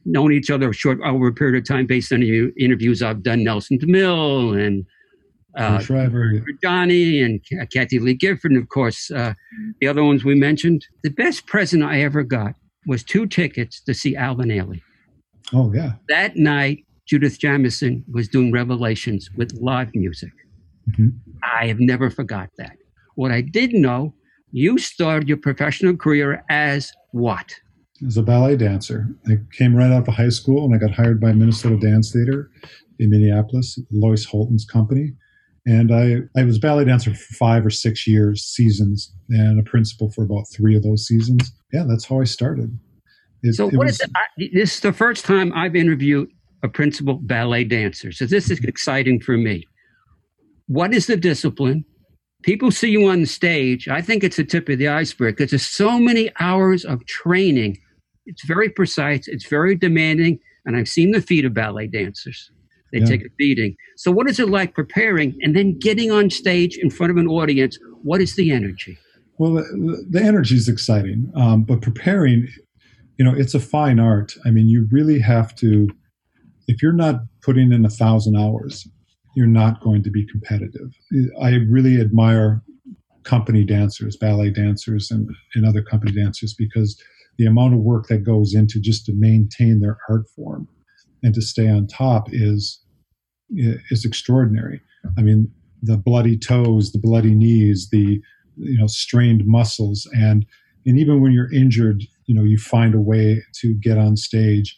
Known 0.06 0.34
each 0.34 0.50
other 0.50 0.72
a 0.72 0.74
short 0.74 1.00
over 1.06 1.28
a 1.28 1.34
period 1.34 1.56
of 1.62 1.68
time 1.68 1.86
based 1.86 2.12
on 2.12 2.22
the 2.22 2.52
interviews 2.60 3.04
I've 3.04 3.22
done, 3.22 3.44
Nelson 3.44 3.78
DeMille 3.78 4.60
and 4.60 4.86
uh, 5.56 5.80
Shriver, 5.80 6.44
Johnny 6.62 7.22
and 7.22 7.42
Kathie 7.72 8.00
Lee 8.00 8.14
Gifford, 8.14 8.52
and 8.52 8.62
of 8.62 8.70
course, 8.70 9.10
uh, 9.12 9.34
the 9.80 9.88
other 9.88 10.04
ones 10.04 10.24
we 10.24 10.36
mentioned. 10.36 10.86
The 11.04 11.10
best 11.10 11.48
present 11.48 11.84
I 11.84 12.02
ever 12.02 12.24
got 12.24 12.56
was 12.88 13.04
two 13.04 13.26
tickets 13.26 13.82
to 13.82 13.94
see 13.94 14.16
Alvin 14.16 14.50
Ailey. 14.50 14.82
Oh 15.54 15.72
yeah. 15.74 15.94
That 16.10 16.36
night, 16.36 16.86
Judith 17.08 17.40
Jamison 17.40 18.04
was 18.12 18.28
doing 18.28 18.52
Revelations 18.52 19.30
with 19.36 19.54
live 19.62 19.90
music. 19.94 20.32
Mhm. 20.92 21.14
I 21.44 21.68
have 21.68 21.80
never 21.80 22.10
forgot 22.10 22.50
that. 22.58 22.78
What 23.16 23.32
I 23.32 23.42
did 23.42 23.74
know, 23.74 24.14
you 24.52 24.78
started 24.78 25.28
your 25.28 25.38
professional 25.38 25.96
career 25.96 26.44
as 26.50 26.92
what? 27.12 27.54
As 28.06 28.18
a 28.18 28.24
ballet 28.24 28.58
dancer, 28.58 29.08
I 29.28 29.38
came 29.54 29.76
right 29.76 29.92
out 29.92 30.08
of 30.08 30.14
high 30.14 30.30
school 30.30 30.66
and 30.66 30.76
I 30.76 30.78
got 30.78 30.92
hired 30.92 31.22
by 31.22 31.32
Minnesota 31.32 31.78
Dance 31.78 32.12
Theater 32.12 32.52
in 33.00 33.10
Minneapolis, 33.10 33.80
Loyce 33.92 34.26
Houlton's 34.26 34.66
company. 34.66 35.14
And 35.68 35.92
I, 35.94 36.18
I 36.40 36.44
was 36.44 36.60
ballet 36.60 36.86
dancer 36.86 37.14
for 37.14 37.34
five 37.36 37.66
or 37.66 37.72
six 37.72 38.06
years, 38.06 38.44
seasons, 38.44 39.12
and 39.30 39.60
a 39.60 39.64
principal 39.64 40.12
for 40.12 40.24
about 40.24 40.46
three 40.56 40.76
of 40.76 40.84
those 40.84 41.08
seasons. 41.08 41.52
Yeah, 41.74 41.86
that's 41.88 42.06
how 42.06 42.22
I 42.22 42.26
started. 42.26 42.78
It, 43.42 43.56
So 43.56 43.70
it 43.70 43.76
what 43.76 43.88
was- 43.88 44.00
is? 44.00 44.08
I, 44.16 44.50
this 44.54 44.76
is 44.76 44.80
the 44.82 44.94
first 44.94 45.26
time 45.26 45.52
I've 45.54 45.76
interviewed 45.76 46.30
a 46.64 46.70
principal 46.70 47.16
ballet 47.16 47.64
dancer. 47.64 48.12
So 48.12 48.26
this 48.26 48.50
is 48.52 48.60
exciting 48.64 49.20
for 49.22 49.38
me. 49.38 49.68
What 50.68 50.94
is 50.94 51.08
the 51.08 51.18
discipline? 51.18 51.84
People 52.44 52.70
see 52.72 52.90
you 52.90 53.08
on 53.08 53.22
the 53.22 53.28
stage. 53.28 53.88
I 53.88 54.02
think 54.02 54.24
it's 54.24 54.38
the 54.38 54.44
tip 54.44 54.70
of 54.70 54.78
the 54.78 54.88
iceberg 54.88 55.36
because 55.38 55.52
there's 55.52 55.66
so 55.66 56.00
many 56.00 56.32
hours 56.40 56.86
of 56.86 57.04
training. 57.08 57.80
It's 58.28 58.46
very 58.46 58.70
precise, 58.70 59.28
it's 59.28 59.48
very 59.48 59.76
demanding, 59.76 60.40
and 60.66 60.76
I've 60.76 60.90
seen 60.90 61.12
the 61.12 61.22
feet 61.22 61.46
of 61.46 61.54
ballet 61.54 61.88
dancers. 61.88 62.52
They 62.96 63.02
yeah. 63.02 63.08
take 63.08 63.26
a 63.26 63.30
beating. 63.38 63.76
So, 63.98 64.10
what 64.10 64.30
is 64.30 64.40
it 64.40 64.48
like 64.48 64.74
preparing 64.74 65.38
and 65.42 65.54
then 65.54 65.78
getting 65.78 66.12
on 66.12 66.30
stage 66.30 66.78
in 66.78 66.90
front 66.90 67.12
of 67.12 67.18
an 67.18 67.28
audience? 67.28 67.78
What 68.04 68.22
is 68.22 68.38
the 68.38 68.52
energy? 68.52 68.98
Well, 69.38 69.56
the, 69.56 70.06
the 70.10 70.22
energy 70.22 70.56
is 70.56 70.70
exciting, 70.70 71.30
um, 71.36 71.64
but 71.64 71.82
preparing, 71.82 72.48
you 73.18 73.26
know, 73.26 73.34
it's 73.36 73.54
a 73.54 73.60
fine 73.60 74.00
art. 74.00 74.34
I 74.46 74.52
mean, 74.52 74.70
you 74.70 74.88
really 74.92 75.20
have 75.20 75.54
to, 75.56 75.90
if 76.70 76.82
you're 76.82 76.94
not 76.94 77.16
putting 77.42 77.74
in 77.74 77.84
a 77.84 77.90
thousand 77.90 78.38
hours, 78.38 78.88
you're 79.36 79.46
not 79.46 79.82
going 79.82 80.02
to 80.04 80.10
be 80.10 80.26
competitive. 80.26 80.94
I 81.42 81.56
really 81.70 82.00
admire 82.00 82.64
company 83.24 83.66
dancers, 83.66 84.16
ballet 84.16 84.52
dancers, 84.52 85.12
and, 85.12 85.30
and 85.54 85.66
other 85.66 85.82
company 85.82 86.14
dancers 86.14 86.54
because 86.58 86.98
the 87.38 87.46
amount 87.46 87.74
of 87.74 87.82
work 87.82 88.08
that 88.08 88.24
goes 88.24 88.56
into 88.56 88.80
just 88.80 89.06
to 89.08 89.14
maintain 89.14 89.82
their 89.82 89.98
art 90.10 90.30
form 90.34 90.70
and 91.24 91.34
to 91.34 91.42
stay 91.42 91.68
on 91.68 91.88
top 91.88 92.28
is 92.32 92.85
is 93.50 94.06
extraordinary. 94.06 94.82
I 95.18 95.22
mean, 95.22 95.52
the 95.82 95.98
bloody 95.98 96.38
toes, 96.38 96.92
the 96.92 97.00
bloody 97.00 97.34
knees, 97.34 97.90
the 97.92 98.22
you 98.58 98.78
know 98.78 98.88
strained 98.88 99.46
muscles, 99.46 100.08
and 100.14 100.46
and 100.86 101.00
even 101.00 101.22
when 101.22 101.32
you're 101.32 101.54
injured, 101.54 102.04
you 102.26 102.36
know 102.36 102.44
you 102.44 102.58
find 102.58 102.96
a 102.96 103.00
way 103.00 103.44
to 103.62 103.74
get 103.76 103.98
on 103.98 104.18
stage. 104.18 104.78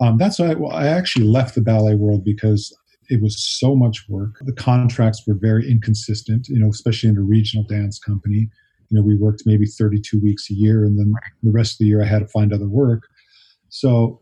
Um, 0.00 0.18
that's 0.18 0.38
why 0.38 0.50
I, 0.50 0.54
well, 0.54 0.72
I 0.72 0.88
actually 0.88 1.26
left 1.26 1.54
the 1.54 1.60
ballet 1.60 1.94
world 1.94 2.24
because 2.24 2.76
it 3.08 3.22
was 3.22 3.40
so 3.40 3.76
much 3.76 4.04
work. 4.08 4.36
The 4.40 4.52
contracts 4.52 5.22
were 5.26 5.34
very 5.34 5.70
inconsistent, 5.70 6.48
you 6.48 6.58
know, 6.58 6.70
especially 6.70 7.10
in 7.10 7.16
a 7.16 7.22
regional 7.22 7.64
dance 7.64 7.98
company. 7.98 8.48
You 8.88 8.98
know, 8.98 9.02
we 9.02 9.16
worked 9.16 9.42
maybe 9.46 9.66
32 9.66 10.20
weeks 10.20 10.50
a 10.50 10.54
year, 10.54 10.84
and 10.84 10.98
then 10.98 11.12
the 11.42 11.52
rest 11.52 11.74
of 11.74 11.78
the 11.78 11.86
year 11.86 12.02
I 12.02 12.06
had 12.06 12.20
to 12.20 12.28
find 12.28 12.52
other 12.52 12.68
work. 12.68 13.04
So 13.68 14.20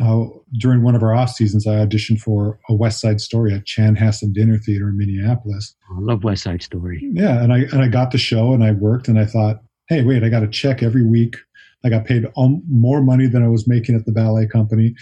uh, 0.00 0.26
during 0.58 0.82
one 0.82 0.94
of 0.94 1.02
our 1.02 1.14
off 1.14 1.30
seasons, 1.30 1.66
I 1.66 1.74
auditioned 1.84 2.20
for 2.20 2.58
a 2.68 2.74
West 2.74 3.00
Side 3.00 3.20
Story 3.20 3.52
at 3.52 3.64
Chanhassen 3.64 4.32
Dinner 4.32 4.56
Theater 4.56 4.88
in 4.88 4.96
Minneapolis. 4.96 5.74
I 5.90 6.00
love 6.00 6.24
West 6.24 6.44
Side 6.44 6.62
Story. 6.62 7.00
Yeah, 7.12 7.42
and 7.42 7.52
I 7.52 7.58
and 7.72 7.82
I 7.82 7.88
got 7.88 8.12
the 8.12 8.18
show 8.18 8.52
and 8.52 8.62
I 8.62 8.72
worked 8.72 9.08
and 9.08 9.18
I 9.18 9.24
thought, 9.24 9.62
hey, 9.88 10.04
wait, 10.04 10.22
I 10.22 10.28
got 10.28 10.44
a 10.44 10.48
check 10.48 10.82
every 10.82 11.04
week. 11.04 11.36
I 11.84 11.88
got 11.88 12.04
paid 12.04 12.26
more 12.68 13.02
money 13.02 13.26
than 13.26 13.44
I 13.44 13.48
was 13.48 13.68
making 13.68 13.94
at 13.94 14.04
the 14.04 14.12
ballet 14.12 14.46
company. 14.46 14.94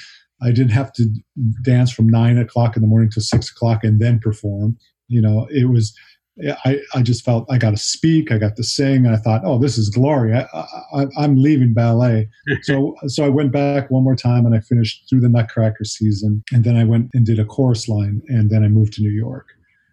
I 0.43 0.51
didn't 0.51 0.73
have 0.73 0.93
to 0.95 1.09
dance 1.63 1.91
from 1.91 2.09
nine 2.09 2.39
o'clock 2.39 2.77
in 2.77 2.83
the 2.83 2.89
morning 2.89 3.11
to 3.13 3.21
six 3.21 3.51
o'clock 3.51 3.85
and 3.85 4.01
then 4.01 4.19
perform. 4.19 4.77
You 5.09 5.23
know, 5.23 5.47
it 5.51 5.71
was 5.71 5.95
I, 6.65 6.81
I 6.95 7.03
just 7.03 7.25
felt 7.25 7.51
I 7.51 7.57
got 7.57 7.71
to 7.71 7.79
speak, 7.79 8.31
I 8.31 8.37
got 8.37 8.57
to 8.57 8.63
sing, 8.63 9.07
and 9.07 9.15
I 9.15 9.17
thought, 9.17 9.43
oh, 9.45 9.59
this 9.59 9.79
is 9.79 9.89
glory. 9.89 10.35
I, 10.35 11.07
am 11.19 11.37
leaving 11.37 11.73
ballet. 11.73 12.29
so 12.63 12.95
so 13.07 13.25
I 13.25 13.29
went 13.29 13.53
back 13.53 13.91
one 13.91 14.05
more 14.05 14.17
time 14.17 14.45
and 14.45 14.55
I 14.55 14.61
finished 14.61 15.07
through 15.09 15.21
the 15.21 15.31
Nutcracker 15.31 15.85
season, 15.85 16.43
and 16.53 16.65
then 16.65 16.77
I 16.77 16.85
went 16.85 17.11
and 17.15 17.25
did 17.25 17.39
a 17.39 17.45
chorus 17.45 17.89
line, 17.89 18.21
and 18.29 18.51
then 18.51 18.65
I 18.65 18.69
moved 18.69 18.93
to 18.95 19.03
New 19.03 19.11
York, 19.11 19.47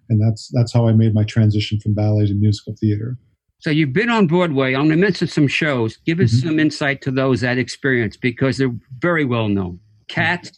and 0.09 0.21
that's 0.21 0.49
that's 0.53 0.73
how 0.73 0.87
I 0.87 0.93
made 0.93 1.13
my 1.13 1.23
transition 1.23 1.79
from 1.79 1.93
ballet 1.93 2.27
to 2.27 2.33
musical 2.33 2.75
theater. 2.79 3.17
So 3.59 3.69
you've 3.69 3.93
been 3.93 4.09
on 4.09 4.27
Broadway 4.27 4.73
I'm 4.73 4.87
going 4.87 4.99
to 4.99 5.05
mention 5.05 5.29
some 5.29 5.47
shows. 5.47 5.95
Give 6.05 6.19
us 6.19 6.33
mm-hmm. 6.33 6.47
some 6.49 6.59
insight 6.59 7.01
to 7.03 7.11
those 7.11 7.39
that 7.41 7.57
experience 7.57 8.17
because 8.17 8.57
they're 8.57 8.75
very 8.99 9.23
well 9.23 9.47
known. 9.47 9.79
Cats, 10.09 10.51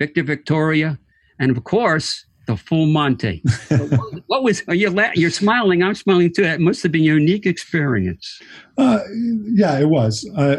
Victor 0.00 0.24
Victoria, 0.24 0.98
and 1.38 1.56
of 1.56 1.62
course 1.62 2.26
the 2.50 2.56
full 2.56 2.86
Monty. 2.86 3.42
what, 4.26 4.42
was? 4.42 4.62
Are 4.68 4.74
you 4.74 4.90
la- 4.90 5.12
you're 5.14 5.30
smiling? 5.30 5.82
I'm 5.82 5.94
smiling 5.94 6.32
too. 6.32 6.44
It 6.44 6.60
must 6.60 6.82
have 6.82 6.92
been 6.92 7.02
a 7.02 7.04
unique 7.04 7.46
experience. 7.46 8.40
Uh, 8.76 9.00
yeah, 9.54 9.78
it 9.78 9.88
was. 9.88 10.28
Uh, 10.36 10.58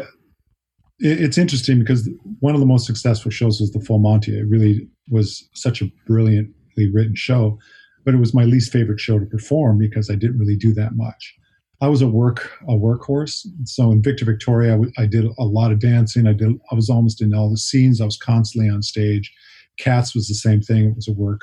it, 0.98 1.20
it's 1.20 1.38
interesting 1.38 1.78
because 1.80 2.08
one 2.40 2.54
of 2.54 2.60
the 2.60 2.66
most 2.66 2.86
successful 2.86 3.30
shows 3.30 3.60
was 3.60 3.72
the 3.72 3.80
Full 3.80 3.98
Monty. 3.98 4.38
It 4.38 4.48
really 4.48 4.88
was 5.08 5.48
such 5.54 5.82
a 5.82 5.90
brilliantly 6.06 6.90
written 6.92 7.14
show, 7.14 7.58
but 8.04 8.14
it 8.14 8.18
was 8.18 8.34
my 8.34 8.44
least 8.44 8.72
favorite 8.72 9.00
show 9.00 9.18
to 9.18 9.26
perform 9.26 9.78
because 9.78 10.10
I 10.10 10.14
didn't 10.14 10.38
really 10.38 10.56
do 10.56 10.72
that 10.74 10.96
much. 10.96 11.34
I 11.82 11.88
was 11.88 12.00
a 12.00 12.06
work 12.06 12.48
a 12.68 12.74
workhorse. 12.74 13.44
So 13.64 13.90
in 13.90 14.02
Victor 14.02 14.24
Victoria, 14.24 14.70
I, 14.70 14.76
w- 14.76 14.92
I 14.98 15.06
did 15.06 15.24
a 15.24 15.44
lot 15.44 15.72
of 15.72 15.80
dancing. 15.80 16.28
I 16.28 16.32
did. 16.32 16.52
I 16.70 16.74
was 16.76 16.88
almost 16.88 17.20
in 17.20 17.34
all 17.34 17.50
the 17.50 17.56
scenes. 17.56 18.00
I 18.00 18.04
was 18.04 18.16
constantly 18.16 18.70
on 18.70 18.82
stage. 18.82 19.32
Cats 19.78 20.14
was 20.14 20.28
the 20.28 20.34
same 20.34 20.60
thing. 20.60 20.90
It 20.90 20.94
was 20.94 21.08
a 21.08 21.12
work 21.12 21.40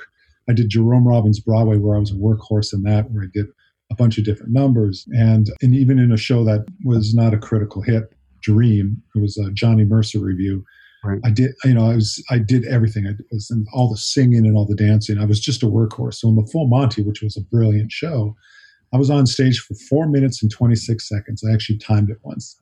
I 0.50 0.54
did 0.54 0.70
Jerome 0.70 1.08
Robbins 1.08 1.40
Broadway, 1.40 1.78
where 1.78 1.96
I 1.96 2.00
was 2.00 2.12
a 2.12 2.16
workhorse 2.16 2.74
in 2.74 2.82
that, 2.84 3.12
where 3.12 3.24
I 3.24 3.28
did 3.32 3.46
a 3.92 3.96
bunch 3.96 4.18
of 4.18 4.26
different 4.26 4.52
numbers. 4.52 5.06
And, 5.12 5.48
and 5.62 5.76
even 5.76 6.00
in 6.00 6.12
a 6.12 6.18
show 6.18 6.44
that 6.44 6.66
was 6.84 7.14
not 7.14 7.34
a 7.34 7.38
critical 7.38 7.82
hit, 7.82 8.04
Dream, 8.42 9.02
it 9.16 9.22
was 9.22 9.38
a 9.38 9.52
Johnny 9.52 9.84
Mercer 9.84 10.20
revue. 10.20 10.64
Right. 11.04 11.20
I 11.24 11.30
did, 11.30 11.52
you 11.64 11.74
know, 11.74 11.90
I 11.90 11.96
was, 11.96 12.24
I 12.30 12.40
did 12.40 12.66
everything. 12.66 13.06
I 13.08 13.14
was 13.32 13.52
in 13.52 13.66
all 13.74 13.90
the 13.90 13.98
singing 13.98 14.46
and 14.46 14.56
all 14.56 14.66
the 14.66 14.76
dancing. 14.76 15.18
I 15.18 15.26
was 15.26 15.40
just 15.40 15.64
a 15.64 15.68
workhorse. 15.68 16.16
So 16.16 16.30
in 16.30 16.36
the 16.36 16.50
Full 16.52 16.68
Monty, 16.68 17.04
which 17.04 17.22
was 17.22 17.38
a 17.38 17.42
brilliant 17.42 17.92
show, 17.92 18.36
I 18.94 18.98
was 18.98 19.10
on 19.10 19.28
stage 19.28 19.60
for 19.60 19.76
four 19.90 20.08
minutes 20.08 20.42
and 20.42 20.52
26 20.52 21.08
seconds. 21.08 21.44
I 21.48 21.54
actually 21.54 21.78
timed 21.78 22.10
it 22.10 22.18
once. 22.24 22.58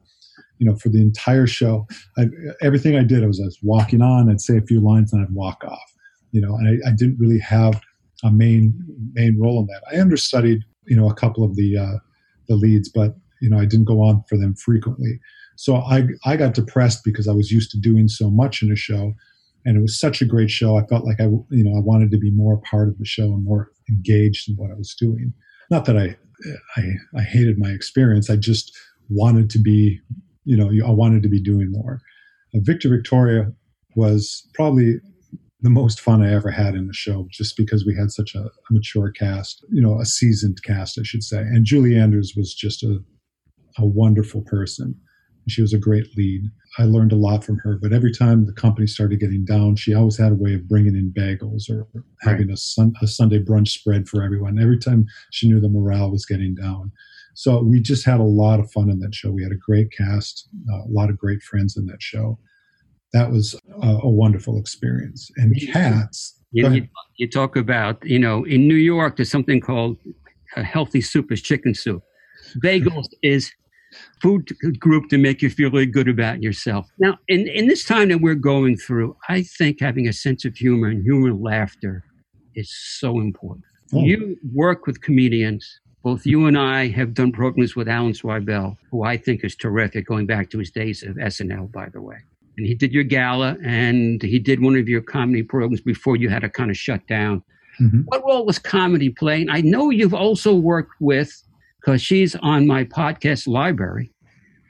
You 0.59 0.67
know, 0.67 0.75
for 0.75 0.89
the 0.89 1.01
entire 1.01 1.47
show, 1.47 1.87
I, 2.17 2.25
everything 2.61 2.95
I 2.95 3.03
did, 3.03 3.23
I 3.23 3.27
was, 3.27 3.39
I 3.39 3.45
was 3.45 3.59
walking 3.61 4.01
on. 4.01 4.29
I'd 4.29 4.41
say 4.41 4.57
a 4.57 4.61
few 4.61 4.81
lines 4.81 5.13
and 5.13 5.21
I'd 5.21 5.33
walk 5.33 5.63
off 5.63 5.93
you 6.31 6.41
know, 6.41 6.55
and 6.55 6.67
I, 6.67 6.89
I, 6.89 6.91
didn't 6.91 7.17
really 7.19 7.39
have 7.39 7.81
a 8.23 8.31
main 8.31 8.73
main 9.13 9.39
role 9.39 9.59
in 9.59 9.67
that. 9.67 9.81
I 9.91 9.99
understudied, 9.99 10.63
you 10.85 10.95
know, 10.95 11.09
a 11.09 11.15
couple 11.15 11.43
of 11.43 11.55
the 11.55 11.77
uh, 11.77 11.97
the 12.47 12.55
leads, 12.55 12.89
but 12.89 13.15
you 13.41 13.49
know, 13.49 13.59
I 13.59 13.65
didn't 13.65 13.85
go 13.85 14.01
on 14.01 14.23
for 14.27 14.37
them 14.37 14.55
frequently. 14.55 15.19
So 15.55 15.77
I 15.77 16.07
I 16.25 16.37
got 16.37 16.53
depressed 16.53 17.03
because 17.03 17.27
I 17.27 17.33
was 17.33 17.51
used 17.51 17.71
to 17.71 17.79
doing 17.79 18.07
so 18.07 18.29
much 18.29 18.61
in 18.61 18.71
a 18.71 18.75
show, 18.75 19.13
and 19.65 19.77
it 19.77 19.81
was 19.81 19.99
such 19.99 20.21
a 20.21 20.25
great 20.25 20.51
show. 20.51 20.77
I 20.77 20.85
felt 20.85 21.05
like 21.05 21.19
I 21.19 21.25
you 21.25 21.63
know 21.63 21.75
I 21.75 21.81
wanted 21.81 22.11
to 22.11 22.17
be 22.17 22.31
more 22.31 22.57
part 22.61 22.89
of 22.89 22.97
the 22.97 23.05
show 23.05 23.25
and 23.25 23.43
more 23.43 23.71
engaged 23.89 24.49
in 24.49 24.55
what 24.55 24.71
I 24.71 24.75
was 24.75 24.95
doing. 24.95 25.33
Not 25.69 25.85
that 25.85 25.97
I 25.97 26.17
I, 26.75 26.91
I 27.17 27.21
hated 27.21 27.57
my 27.57 27.69
experience. 27.69 28.29
I 28.29 28.35
just 28.35 28.77
wanted 29.09 29.49
to 29.51 29.59
be, 29.59 29.99
you 30.45 30.57
know, 30.57 30.69
I 30.85 30.91
wanted 30.91 31.23
to 31.23 31.29
be 31.29 31.41
doing 31.41 31.71
more. 31.71 32.01
Victor 32.53 32.89
Victoria 32.89 33.51
was 33.95 34.47
probably 34.53 34.99
the 35.61 35.69
most 35.69 35.99
fun 35.99 36.21
I 36.21 36.33
ever 36.33 36.51
had 36.51 36.75
in 36.75 36.87
the 36.87 36.93
show, 36.93 37.27
just 37.31 37.57
because 37.57 37.85
we 37.85 37.95
had 37.95 38.11
such 38.11 38.35
a, 38.35 38.41
a, 38.41 38.51
mature 38.69 39.09
cast, 39.09 39.65
you 39.69 39.81
know, 39.81 39.99
a 39.99 40.05
seasoned 40.05 40.61
cast, 40.63 40.99
I 40.99 41.03
should 41.03 41.23
say. 41.23 41.39
And 41.39 41.65
Julie 41.65 41.97
Andrews 41.97 42.33
was 42.37 42.53
just 42.53 42.83
a, 42.83 42.99
a 43.77 43.85
wonderful 43.85 44.41
person. 44.41 44.95
She 45.47 45.61
was 45.61 45.73
a 45.73 45.79
great 45.79 46.05
lead. 46.17 46.43
I 46.77 46.83
learned 46.83 47.13
a 47.13 47.17
lot 47.17 47.43
from 47.43 47.57
her, 47.59 47.79
but 47.81 47.93
every 47.93 48.11
time 48.11 48.45
the 48.45 48.53
company 48.53 48.85
started 48.85 49.19
getting 49.19 49.45
down, 49.45 49.77
she 49.77 49.93
always 49.93 50.17
had 50.17 50.33
a 50.33 50.35
way 50.35 50.53
of 50.53 50.67
bringing 50.67 50.95
in 50.95 51.11
bagels 51.11 51.69
or 51.69 51.87
having 52.21 52.51
a, 52.51 52.57
sun, 52.57 52.93
a 53.01 53.07
Sunday 53.07 53.41
brunch 53.41 53.69
spread 53.69 54.07
for 54.07 54.21
everyone. 54.21 54.59
Every 54.59 54.77
time 54.77 55.07
she 55.31 55.47
knew 55.47 55.59
the 55.59 55.69
morale 55.69 56.11
was 56.11 56.25
getting 56.25 56.53
down. 56.53 56.91
So 57.33 57.63
we 57.63 57.79
just 57.79 58.05
had 58.05 58.19
a 58.19 58.23
lot 58.23 58.59
of 58.59 58.71
fun 58.71 58.89
in 58.89 58.99
that 58.99 59.15
show. 59.15 59.31
We 59.31 59.43
had 59.43 59.51
a 59.51 59.55
great 59.55 59.91
cast, 59.91 60.49
uh, 60.71 60.83
a 60.83 60.89
lot 60.89 61.09
of 61.09 61.17
great 61.17 61.41
friends 61.41 61.77
in 61.77 61.85
that 61.85 62.01
show 62.01 62.37
that 63.13 63.31
was 63.31 63.55
a, 63.81 63.99
a 64.03 64.09
wonderful 64.09 64.57
experience. 64.57 65.31
And 65.37 65.55
cats. 65.71 66.39
You, 66.51 66.69
you, 66.69 66.87
you, 67.17 67.29
talk 67.29 67.55
about, 67.55 68.03
you 68.05 68.19
know, 68.19 68.43
in 68.45 68.67
New 68.67 68.75
York, 68.75 69.17
there's 69.17 69.31
something 69.31 69.59
called 69.59 69.97
a 70.55 70.63
healthy 70.63 71.01
soup 71.01 71.31
is 71.31 71.41
chicken 71.41 71.73
soup. 71.73 72.03
Bagels 72.63 73.07
is 73.21 73.51
food 74.21 74.49
group 74.79 75.09
to 75.09 75.17
make 75.17 75.41
you 75.41 75.49
feel 75.49 75.69
really 75.69 75.85
good 75.85 76.07
about 76.07 76.41
yourself. 76.41 76.87
Now, 76.99 77.17
in, 77.27 77.47
in 77.47 77.67
this 77.67 77.85
time 77.85 78.09
that 78.09 78.21
we're 78.21 78.35
going 78.35 78.77
through, 78.77 79.15
I 79.29 79.43
think 79.43 79.79
having 79.81 80.07
a 80.07 80.13
sense 80.13 80.45
of 80.45 80.55
humor 80.55 80.87
and 80.87 81.03
humor 81.03 81.29
and 81.29 81.41
laughter 81.41 82.03
is 82.55 82.73
so 82.73 83.19
important. 83.19 83.65
Oh. 83.93 84.03
You 84.03 84.37
work 84.53 84.87
with 84.87 85.01
comedians. 85.01 85.79
Both 86.03 86.25
you 86.25 86.45
and 86.45 86.57
I 86.57 86.87
have 86.89 87.13
done 87.13 87.31
programs 87.33 87.75
with 87.75 87.89
Alan 87.89 88.13
Zweibel, 88.13 88.77
who 88.91 89.03
I 89.03 89.17
think 89.17 89.43
is 89.43 89.55
terrific, 89.55 90.07
going 90.07 90.25
back 90.25 90.49
to 90.51 90.59
his 90.59 90.71
days 90.71 91.03
of 91.03 91.15
SNL, 91.15 91.71
by 91.71 91.89
the 91.89 92.01
way 92.01 92.17
and 92.57 92.65
he 92.65 92.73
did 92.73 92.91
your 92.91 93.03
gala 93.03 93.55
and 93.63 94.21
he 94.21 94.39
did 94.39 94.61
one 94.61 94.75
of 94.75 94.89
your 94.89 95.01
comedy 95.01 95.43
programs 95.43 95.81
before 95.81 96.15
you 96.15 96.29
had 96.29 96.41
to 96.41 96.49
kind 96.49 96.71
of 96.71 96.77
shut 96.77 97.05
down. 97.07 97.43
Mm-hmm. 97.79 98.01
What 98.05 98.23
role 98.25 98.45
was 98.45 98.57
comedy 98.57 99.09
playing? 99.09 99.49
I 99.49 99.61
know 99.61 99.91
you've 99.91 100.13
also 100.13 100.55
worked 100.55 100.93
with, 100.99 101.43
because 101.79 102.01
she's 102.01 102.35
on 102.37 102.67
my 102.67 102.83
podcast 102.83 103.47
library, 103.47 104.11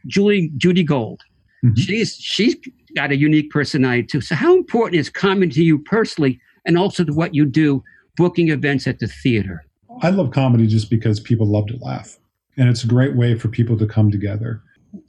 Julie 0.05 0.51
Judy 0.57 0.83
Gold. 0.83 1.23
Mm-hmm. 1.65 1.75
She's 1.75 2.15
she's 2.15 2.55
got 2.95 3.11
a 3.11 3.15
unique 3.15 3.49
personality 3.49 4.03
too. 4.03 4.21
So 4.21 4.35
how 4.35 4.55
important 4.55 4.99
is 4.99 5.09
comedy 5.09 5.51
to 5.53 5.63
you 5.63 5.79
personally 5.79 6.39
and 6.65 6.77
also 6.77 7.03
to 7.03 7.13
what 7.13 7.33
you 7.33 7.45
do 7.45 7.83
booking 8.17 8.49
events 8.49 8.85
at 8.85 8.99
the 8.99 9.07
theater? 9.07 9.65
I 10.01 10.09
love 10.09 10.31
comedy 10.31 10.67
just 10.67 10.89
because 10.89 11.19
people 11.19 11.47
love 11.47 11.67
to 11.67 11.77
laugh. 11.77 12.19
And 12.57 12.69
it's 12.69 12.83
a 12.83 12.87
great 12.87 13.15
way 13.15 13.35
for 13.35 13.47
people 13.47 13.77
to 13.77 13.87
come 13.87 14.11
together. 14.11 14.61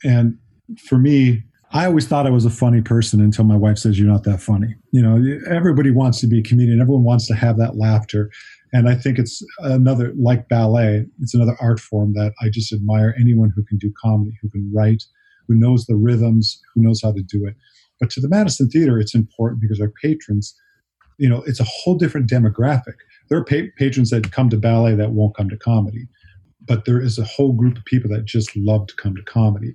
And 0.05 0.39
for 0.79 0.99
me, 0.99 1.43
I 1.73 1.85
always 1.85 2.07
thought 2.09 2.27
I 2.27 2.31
was 2.31 2.47
a 2.47 2.51
funny 2.51 2.81
person 2.81 3.21
until 3.21 3.45
my 3.45 3.57
wife 3.57 3.79
says 3.79 3.99
you're 3.99 4.09
not 4.09 4.25
that 4.25 4.41
funny. 4.41 4.75
You 4.91 5.03
know, 5.03 5.23
everybody 5.51 5.91
wants 5.91 6.21
to 6.21 6.27
be 6.27 6.41
a 6.41 6.43
comedian. 6.43 6.81
Everyone 6.81 7.05
wants 7.05 7.27
to 7.29 7.35
have 7.35 7.59
that 7.59 7.77
laughter. 7.77 8.31
And 8.73 8.89
I 8.89 8.95
think 8.95 9.19
it's 9.19 9.43
another, 9.61 10.13
like 10.19 10.49
ballet, 10.49 11.07
it's 11.21 11.35
another 11.35 11.57
art 11.61 11.79
form 11.79 12.15
that 12.15 12.33
I 12.41 12.49
just 12.49 12.73
admire 12.73 13.15
anyone 13.21 13.53
who 13.55 13.65
can 13.65 13.77
do 13.77 13.93
comedy, 14.03 14.33
who 14.41 14.49
can 14.49 14.71
write, 14.75 15.03
who 15.47 15.55
knows 15.55 15.85
the 15.85 15.97
rhythms, 15.97 16.61
who 16.75 16.83
knows 16.83 17.03
how 17.03 17.13
to 17.13 17.23
do 17.23 17.47
it. 17.47 17.55
But 18.01 18.11
to 18.11 18.21
the 18.21 18.29
Madison 18.29 18.69
Theater, 18.71 18.99
it's 18.99 19.15
important 19.15 19.61
because 19.61 19.81
our 19.81 19.93
patrons, 20.03 20.55
you 21.19 21.29
know, 21.29 21.43
it's 21.47 21.61
a 21.61 21.65
whole 21.65 21.97
different 21.97 22.31
demographic. 22.31 22.95
There 23.29 23.39
are 23.39 23.45
pa- 23.45 23.71
patrons 23.77 24.09
that 24.11 24.33
come 24.33 24.49
to 24.51 24.57
ballet 24.57 24.95
that 24.95 25.13
won't 25.13 25.37
come 25.37 25.51
to 25.51 25.57
comedy, 25.57 26.07
but 26.67 26.87
there 26.87 27.01
is 27.01 27.19
a 27.19 27.25
whole 27.25 27.53
group 27.53 27.77
of 27.77 27.85
people 27.85 28.11
that 28.11 28.25
just 28.25 28.57
love 28.57 28.87
to 28.87 28.97
come 28.97 29.15
to 29.17 29.23
comedy. 29.23 29.75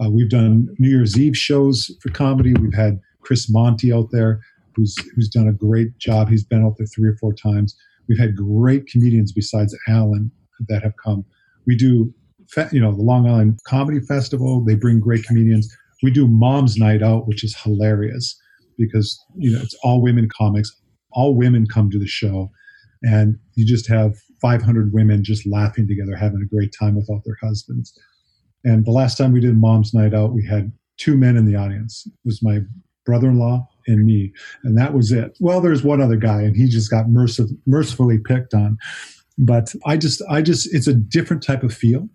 Uh, 0.00 0.10
we've 0.10 0.30
done 0.30 0.74
New 0.78 0.88
Year's 0.88 1.18
Eve 1.18 1.36
shows 1.36 1.90
for 2.00 2.10
comedy. 2.10 2.54
We've 2.54 2.74
had 2.74 3.00
Chris 3.20 3.50
Monty 3.50 3.92
out 3.92 4.10
there, 4.12 4.40
who's 4.74 4.96
who's 5.14 5.28
done 5.28 5.48
a 5.48 5.52
great 5.52 5.98
job. 5.98 6.28
He's 6.28 6.44
been 6.44 6.64
out 6.64 6.76
there 6.78 6.86
three 6.86 7.08
or 7.08 7.16
four 7.16 7.32
times. 7.32 7.76
We've 8.08 8.18
had 8.18 8.36
great 8.36 8.86
comedians 8.86 9.32
besides 9.32 9.76
Alan 9.88 10.30
that 10.68 10.82
have 10.82 10.94
come. 11.02 11.24
We 11.66 11.76
do, 11.76 12.12
you 12.72 12.80
know, 12.80 12.94
the 12.94 13.02
Long 13.02 13.28
Island 13.28 13.58
Comedy 13.64 14.00
Festival. 14.00 14.64
They 14.64 14.74
bring 14.74 15.00
great 15.00 15.24
comedians. 15.24 15.74
We 16.02 16.10
do 16.10 16.28
Mom's 16.28 16.76
Night 16.76 17.02
Out, 17.02 17.26
which 17.26 17.42
is 17.42 17.56
hilarious 17.56 18.40
because 18.78 19.22
you 19.36 19.50
know 19.50 19.60
it's 19.60 19.76
all 19.82 20.00
women 20.00 20.28
comics. 20.36 20.74
All 21.12 21.34
women 21.34 21.66
come 21.66 21.90
to 21.90 21.98
the 21.98 22.06
show, 22.06 22.50
and 23.02 23.36
you 23.54 23.66
just 23.66 23.88
have 23.88 24.16
500 24.40 24.92
women 24.92 25.24
just 25.24 25.46
laughing 25.46 25.88
together, 25.88 26.14
having 26.14 26.40
a 26.40 26.54
great 26.54 26.72
time 26.78 26.94
without 26.94 27.22
their 27.24 27.36
husbands. 27.42 27.98
And 28.64 28.84
the 28.84 28.90
last 28.90 29.16
time 29.16 29.32
we 29.32 29.40
did 29.40 29.56
Mom's 29.56 29.94
Night 29.94 30.14
Out, 30.14 30.32
we 30.32 30.46
had 30.46 30.72
two 30.96 31.16
men 31.16 31.36
in 31.36 31.46
the 31.46 31.56
audience. 31.56 32.04
It 32.06 32.12
was 32.24 32.42
my 32.42 32.60
brother-in-law 33.06 33.66
and 33.86 34.04
me, 34.04 34.32
and 34.64 34.76
that 34.76 34.92
was 34.92 35.12
it. 35.12 35.36
Well, 35.40 35.60
there's 35.60 35.82
one 35.82 36.00
other 36.00 36.16
guy, 36.16 36.42
and 36.42 36.56
he 36.56 36.68
just 36.68 36.90
got 36.90 37.06
mercif- 37.06 37.56
mercifully 37.66 38.18
picked 38.18 38.52
on. 38.54 38.76
But 39.38 39.74
I 39.86 39.96
just, 39.96 40.20
I 40.28 40.42
just, 40.42 40.74
it's 40.74 40.88
a 40.88 40.94
different 40.94 41.42
type 41.42 41.62
of 41.62 41.72
feel. 41.72 42.08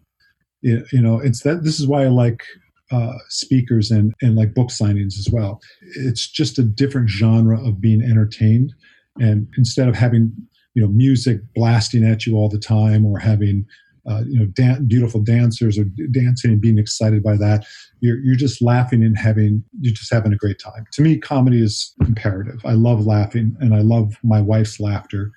It, 0.62 0.86
you 0.92 1.02
know, 1.02 1.20
it's 1.20 1.44
that. 1.44 1.64
This 1.64 1.80
is 1.80 1.88
why 1.88 2.04
I 2.04 2.10
like 2.10 2.44
uh, 2.92 3.14
speakers 3.30 3.92
and 3.92 4.14
and 4.22 4.36
like 4.36 4.54
book 4.54 4.70
signings 4.70 5.18
as 5.18 5.30
well. 5.32 5.60
It's 5.96 6.30
just 6.30 6.60
a 6.60 6.64
different 6.64 7.10
genre 7.10 7.66
of 7.66 7.82
being 7.82 8.02
entertained, 8.02 8.74
and 9.20 9.48
instead 9.58 9.88
of 9.88 9.96
having 9.96 10.32
you 10.76 10.82
know 10.82 10.90
music 10.90 11.40
blasting 11.56 12.04
at 12.04 12.26
you 12.26 12.36
all 12.36 12.50
the 12.50 12.60
time 12.60 13.06
or 13.06 13.20
having 13.20 13.66
uh, 14.10 14.22
you 14.28 14.40
know, 14.40 14.46
dan- 14.46 14.86
beautiful 14.88 15.22
dancers 15.22 15.78
or 15.78 15.86
dancing 16.12 16.52
and 16.52 16.62
being 16.62 16.78
excited 16.78 17.24
by 17.24 17.38
that. 17.38 17.66
You're, 18.02 18.20
you're 18.20 18.36
just 18.36 18.62
laughing 18.62 19.04
and 19.04 19.18
having, 19.18 19.64
you're 19.80 19.94
just 19.94 20.14
having 20.14 20.34
a 20.34 20.38
great 20.38 20.60
time. 20.60 20.86
To 20.94 21.02
me, 21.02 21.18
comedy 21.18 21.62
is 21.62 21.94
imperative. 22.02 22.62
I 22.66 22.74
love 22.74 23.06
laughing 23.06 23.56
and 23.60 23.74
I 23.74 23.80
love 23.80 24.16
my 24.24 24.42
wife's 24.42 24.80
laughter. 24.80 25.32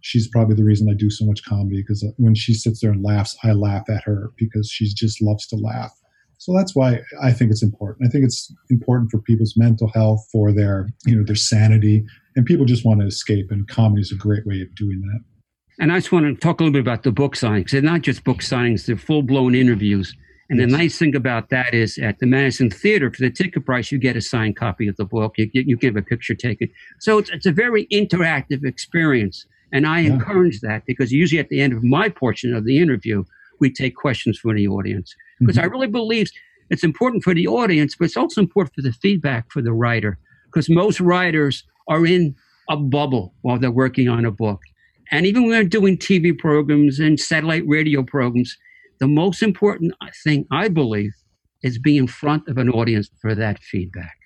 She's 0.00 0.28
probably 0.28 0.56
the 0.56 0.64
reason 0.64 0.88
I 0.88 0.94
do 0.94 1.10
so 1.10 1.24
much 1.24 1.44
comedy 1.44 1.82
because 1.82 2.04
when 2.16 2.34
she 2.34 2.54
sits 2.54 2.80
there 2.80 2.90
and 2.90 3.04
laughs, 3.04 3.36
I 3.44 3.52
laugh 3.52 3.88
at 3.88 4.04
her 4.04 4.32
because 4.36 4.68
she 4.68 4.92
just 4.92 5.22
loves 5.22 5.46
to 5.48 5.56
laugh. 5.56 5.92
So 6.38 6.52
that's 6.56 6.74
why 6.74 7.02
I 7.22 7.32
think 7.32 7.52
it's 7.52 7.62
important. 7.62 8.08
I 8.08 8.10
think 8.10 8.24
it's 8.24 8.52
important 8.68 9.12
for 9.12 9.18
people's 9.18 9.54
mental 9.56 9.88
health, 9.94 10.26
for 10.32 10.52
their, 10.52 10.88
you 11.06 11.14
know, 11.14 11.24
their 11.24 11.36
sanity, 11.36 12.04
and 12.34 12.44
people 12.44 12.66
just 12.66 12.84
want 12.84 13.00
to 13.00 13.06
escape. 13.06 13.52
And 13.52 13.68
comedy 13.68 14.02
is 14.02 14.10
a 14.10 14.16
great 14.16 14.44
way 14.44 14.60
of 14.60 14.74
doing 14.74 15.00
that. 15.02 15.20
And 15.80 15.92
I 15.92 15.98
just 15.98 16.12
want 16.12 16.26
to 16.26 16.34
talk 16.34 16.60
a 16.60 16.64
little 16.64 16.72
bit 16.72 16.80
about 16.80 17.02
the 17.02 17.12
book 17.12 17.34
signings. 17.34 17.70
They're 17.70 17.82
not 17.82 18.02
just 18.02 18.24
book 18.24 18.38
signings, 18.38 18.86
they're 18.86 18.96
full 18.96 19.22
blown 19.22 19.54
interviews. 19.54 20.14
And 20.50 20.60
yes. 20.60 20.70
the 20.70 20.76
nice 20.76 20.98
thing 20.98 21.16
about 21.16 21.48
that 21.48 21.72
is 21.72 21.96
at 21.96 22.18
the 22.18 22.26
Madison 22.26 22.68
Theater, 22.68 23.10
for 23.10 23.22
the 23.22 23.30
ticket 23.30 23.64
price, 23.64 23.90
you 23.90 23.98
get 23.98 24.16
a 24.16 24.20
signed 24.20 24.56
copy 24.56 24.86
of 24.86 24.96
the 24.96 25.04
book. 25.06 25.34
You, 25.38 25.48
you 25.54 25.76
get 25.78 25.96
a 25.96 26.02
picture 26.02 26.34
taken. 26.34 26.68
So 26.98 27.16
it's, 27.16 27.30
it's 27.30 27.46
a 27.46 27.52
very 27.52 27.86
interactive 27.86 28.62
experience. 28.64 29.46
And 29.72 29.86
I 29.86 30.00
yeah. 30.00 30.12
encourage 30.12 30.60
that 30.60 30.84
because 30.84 31.10
usually 31.10 31.38
at 31.38 31.48
the 31.48 31.60
end 31.62 31.72
of 31.72 31.82
my 31.82 32.10
portion 32.10 32.54
of 32.54 32.66
the 32.66 32.78
interview, 32.78 33.24
we 33.60 33.72
take 33.72 33.96
questions 33.96 34.38
from 34.38 34.56
the 34.56 34.68
audience. 34.68 35.14
Because 35.40 35.56
mm-hmm. 35.56 35.64
I 35.64 35.68
really 35.68 35.86
believe 35.86 36.30
it's 36.68 36.84
important 36.84 37.22
for 37.22 37.32
the 37.34 37.46
audience, 37.46 37.96
but 37.96 38.04
it's 38.04 38.16
also 38.16 38.42
important 38.42 38.74
for 38.74 38.82
the 38.82 38.92
feedback 38.92 39.50
for 39.50 39.62
the 39.62 39.72
writer. 39.72 40.18
Because 40.46 40.68
most 40.68 41.00
writers 41.00 41.64
are 41.88 42.04
in 42.04 42.34
a 42.68 42.76
bubble 42.76 43.32
while 43.40 43.58
they're 43.58 43.70
working 43.70 44.08
on 44.08 44.26
a 44.26 44.30
book. 44.30 44.60
And 45.10 45.26
even 45.26 45.42
when 45.42 45.50
we're 45.50 45.64
doing 45.64 45.98
TV 45.98 46.36
programs 46.36 46.98
and 46.98 47.18
satellite 47.18 47.64
radio 47.66 48.02
programs, 48.02 48.56
the 49.00 49.08
most 49.08 49.42
important 49.42 49.94
thing 50.24 50.46
I 50.50 50.68
believe 50.68 51.12
is 51.62 51.78
being 51.78 51.96
in 51.96 52.06
front 52.06 52.48
of 52.48 52.58
an 52.58 52.70
audience 52.70 53.10
for 53.20 53.34
that 53.34 53.58
feedback. 53.60 54.16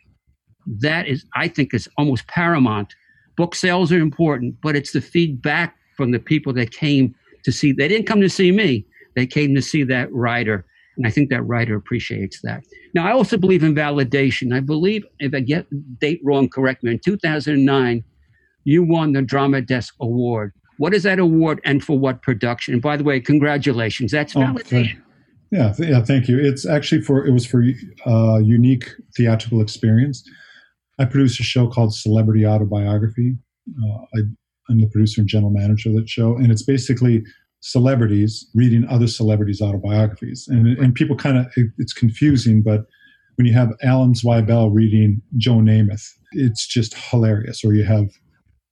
That 0.67 1.07
is, 1.07 1.25
I 1.35 1.49
think, 1.49 1.73
is 1.75 1.89
almost 1.97 2.27
paramount. 2.29 2.95
Book 3.37 3.55
sales 3.55 3.93
are 3.93 4.01
important, 4.01 4.57
but 4.63 4.77
it's 4.77 4.93
the 4.93 5.01
feedback 5.01 5.77
from 5.97 6.11
the 6.11 6.19
people 6.19 6.53
that 6.55 6.73
came 6.73 7.15
to 7.45 7.53
see. 7.53 7.73
They 7.73 7.89
didn't 7.89 8.07
come 8.07 8.21
to 8.21 8.29
see 8.29 8.53
me; 8.53 8.85
they 9.15 9.27
came 9.27 9.55
to 9.55 9.63
see 9.63 9.83
that 9.85 10.13
writer, 10.13 10.65
and 10.97 11.07
I 11.07 11.11
think 11.11 11.31
that 11.31 11.43
writer 11.43 11.77
appreciates 11.77 12.41
that. 12.43 12.65
Now, 12.95 13.07
I 13.07 13.13
also 13.13 13.37
believe 13.37 13.63
in 13.63 13.75
validation. 13.75 14.55
I 14.55 14.61
believe, 14.61 15.05
if 15.21 15.35
I 15.35 15.41
get 15.41 15.67
date 16.01 16.21
wrong, 16.25 16.49
correct 16.49 16.83
me. 16.83 16.93
In 16.93 16.99
2009, 16.99 18.03
you 18.65 18.83
won 18.83 19.13
the 19.13 19.23
Drama 19.23 19.61
Desk 19.61 19.95
Award 20.01 20.53
what 20.79 20.95
is 20.95 21.03
that 21.05 21.19
award 21.19 21.61
and 21.65 21.83
for 21.83 21.99
what 21.99 22.23
production? 22.23 22.75
And 22.75 22.83
by 22.83 22.97
the 22.97 23.05
way, 23.05 23.21
congratulations. 23.21 24.13
That's 24.13 24.35
validation. 24.35 24.99
Oh, 24.99 25.03
yeah, 25.51 25.73
th- 25.73 25.89
yeah, 25.89 26.03
thank 26.03 26.29
you. 26.29 26.39
It's 26.39 26.67
actually 26.67 27.03
for 27.03 27.25
it 27.27 27.33
was 27.33 27.47
for 27.47 27.63
uh, 28.07 28.39
unique 28.39 28.91
theatrical 29.17 29.61
experience. 29.61 30.29
I 30.99 31.05
produced 31.05 31.39
a 31.41 31.45
show 31.45 31.69
called 31.69 31.95
Celebrity 31.95 32.47
Autobiography. 32.47 33.37
Uh, 33.69 33.99
I, 34.17 34.21
I'm 34.69 34.81
the 34.81 34.89
producer 34.89 35.21
and 35.21 35.29
general 35.29 35.51
manager 35.51 35.91
of 35.91 35.97
that 35.97 36.09
show, 36.09 36.37
and 36.37 36.51
it's 36.51 36.63
basically 36.63 37.23
celebrities 37.61 38.49
reading 38.55 38.87
other 38.89 39.07
celebrities' 39.07 39.61
autobiographies, 39.61 40.47
and 40.49 40.67
and 40.79 40.95
people 40.95 41.17
kind 41.17 41.39
of 41.39 41.47
it, 41.57 41.71
it's 41.79 41.93
confusing, 41.93 42.63
but 42.63 42.87
when 43.37 43.47
you 43.47 43.53
have 43.53 43.73
Alan 43.83 44.15
Zweibel 44.15 44.75
reading 44.75 45.23
Joe 45.37 45.57
Namath, 45.57 46.11
it's 46.33 46.67
just 46.67 46.95
hilarious. 46.95 47.63
Or 47.65 47.75
you 47.75 47.85
have 47.85 48.09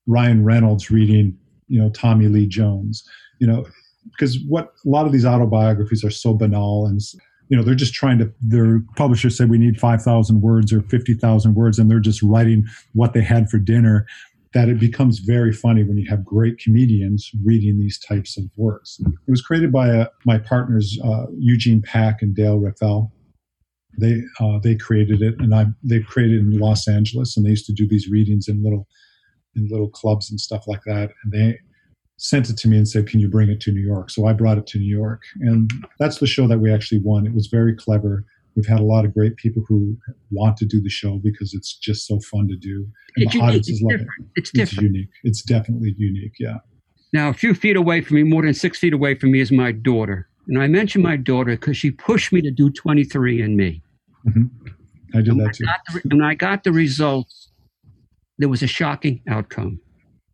Ryan 0.06 0.44
Reynolds 0.44 0.90
reading 0.90 1.38
you 1.68 1.80
know 1.80 1.90
Tommy 1.90 2.28
Lee 2.28 2.46
Jones, 2.46 3.08
you 3.38 3.46
know, 3.46 3.64
because 4.10 4.38
what 4.48 4.72
a 4.84 4.88
lot 4.88 5.06
of 5.06 5.12
these 5.12 5.24
autobiographies 5.24 6.04
are 6.04 6.10
so 6.10 6.34
banal 6.34 6.86
and 6.86 7.00
you 7.48 7.56
know 7.56 7.62
they're 7.62 7.74
just 7.74 7.94
trying 7.94 8.18
to 8.18 8.32
their 8.40 8.80
publishers 8.96 9.36
say 9.36 9.44
we 9.44 9.58
need 9.58 9.78
5000 9.78 10.40
words 10.40 10.72
or 10.72 10.82
50000 10.82 11.54
words 11.54 11.78
and 11.78 11.90
they're 11.90 12.00
just 12.00 12.22
writing 12.22 12.66
what 12.92 13.12
they 13.12 13.22
had 13.22 13.48
for 13.50 13.58
dinner 13.58 14.06
that 14.54 14.68
it 14.68 14.78
becomes 14.78 15.18
very 15.18 15.52
funny 15.52 15.82
when 15.82 15.98
you 15.98 16.08
have 16.08 16.24
great 16.24 16.58
comedians 16.58 17.30
reading 17.44 17.76
these 17.78 17.98
types 17.98 18.38
of 18.38 18.44
works. 18.56 19.00
It 19.00 19.30
was 19.30 19.42
created 19.42 19.72
by 19.72 19.90
uh, 19.90 20.06
my 20.24 20.38
partners 20.38 20.96
uh, 21.04 21.26
eugene 21.36 21.82
pack 21.82 22.22
and 22.22 22.34
dayle 22.36 22.60
reyfel 22.60 23.10
they 23.98 24.22
uh, 24.40 24.58
they 24.62 24.74
created 24.74 25.22
it 25.22 25.34
and 25.38 25.54
i 25.54 25.66
they 25.82 26.00
created 26.00 26.38
it 26.38 26.52
in 26.52 26.58
los 26.58 26.88
angeles 26.88 27.36
and 27.36 27.46
they 27.46 27.50
used 27.50 27.66
to 27.66 27.72
do 27.72 27.86
these 27.86 28.08
readings 28.08 28.48
in 28.48 28.62
little 28.62 28.88
in 29.56 29.68
little 29.68 29.88
clubs 29.88 30.30
and 30.30 30.40
stuff 30.40 30.66
like 30.66 30.82
that. 30.86 31.10
And 31.22 31.32
they 31.32 31.58
sent 32.16 32.50
it 32.50 32.56
to 32.58 32.68
me 32.68 32.76
and 32.76 32.88
said, 32.88 33.06
Can 33.06 33.20
you 33.20 33.28
bring 33.28 33.50
it 33.50 33.60
to 33.62 33.72
New 33.72 33.80
York? 33.80 34.10
So 34.10 34.26
I 34.26 34.32
brought 34.32 34.58
it 34.58 34.66
to 34.68 34.78
New 34.78 34.96
York. 34.96 35.22
And 35.40 35.70
that's 35.98 36.18
the 36.18 36.26
show 36.26 36.46
that 36.48 36.58
we 36.58 36.72
actually 36.72 37.00
won. 37.00 37.26
It 37.26 37.34
was 37.34 37.46
very 37.48 37.74
clever. 37.74 38.24
We've 38.56 38.66
had 38.66 38.78
a 38.78 38.84
lot 38.84 39.04
of 39.04 39.12
great 39.12 39.36
people 39.36 39.64
who 39.66 39.96
want 40.30 40.56
to 40.58 40.64
do 40.64 40.80
the 40.80 40.88
show 40.88 41.18
because 41.18 41.54
it's 41.54 41.74
just 41.74 42.06
so 42.06 42.20
fun 42.20 42.46
to 42.48 42.56
do. 42.56 42.86
And 43.16 43.24
it's 43.24 43.32
the 43.32 43.38
unique. 43.38 43.48
audiences 43.48 43.82
love 43.82 44.00
it. 44.00 44.06
It's, 44.36 44.50
it's 44.54 44.72
unique. 44.74 45.08
It's 45.24 45.42
definitely 45.42 45.94
unique. 45.98 46.34
Yeah. 46.38 46.58
Now, 47.12 47.30
a 47.30 47.34
few 47.34 47.54
feet 47.54 47.76
away 47.76 48.00
from 48.00 48.16
me, 48.16 48.22
more 48.22 48.42
than 48.42 48.54
six 48.54 48.78
feet 48.78 48.92
away 48.92 49.16
from 49.16 49.32
me, 49.32 49.40
is 49.40 49.50
my 49.50 49.72
daughter. 49.72 50.28
And 50.46 50.60
I 50.60 50.66
mention 50.66 51.02
my 51.02 51.16
daughter 51.16 51.52
because 51.52 51.76
she 51.76 51.90
pushed 51.90 52.32
me 52.32 52.42
to 52.42 52.50
do 52.50 52.70
23andMe. 52.70 53.80
Mm-hmm. 54.26 54.44
I 55.14 55.18
did 55.18 55.28
and 55.28 55.40
that 55.40 55.54
too. 55.54 55.64
I 55.68 55.92
the, 55.92 56.00
and 56.10 56.24
I 56.24 56.34
got 56.34 56.64
the 56.64 56.72
results 56.72 57.50
there 58.38 58.48
was 58.48 58.62
a 58.62 58.66
shocking 58.66 59.22
outcome, 59.28 59.80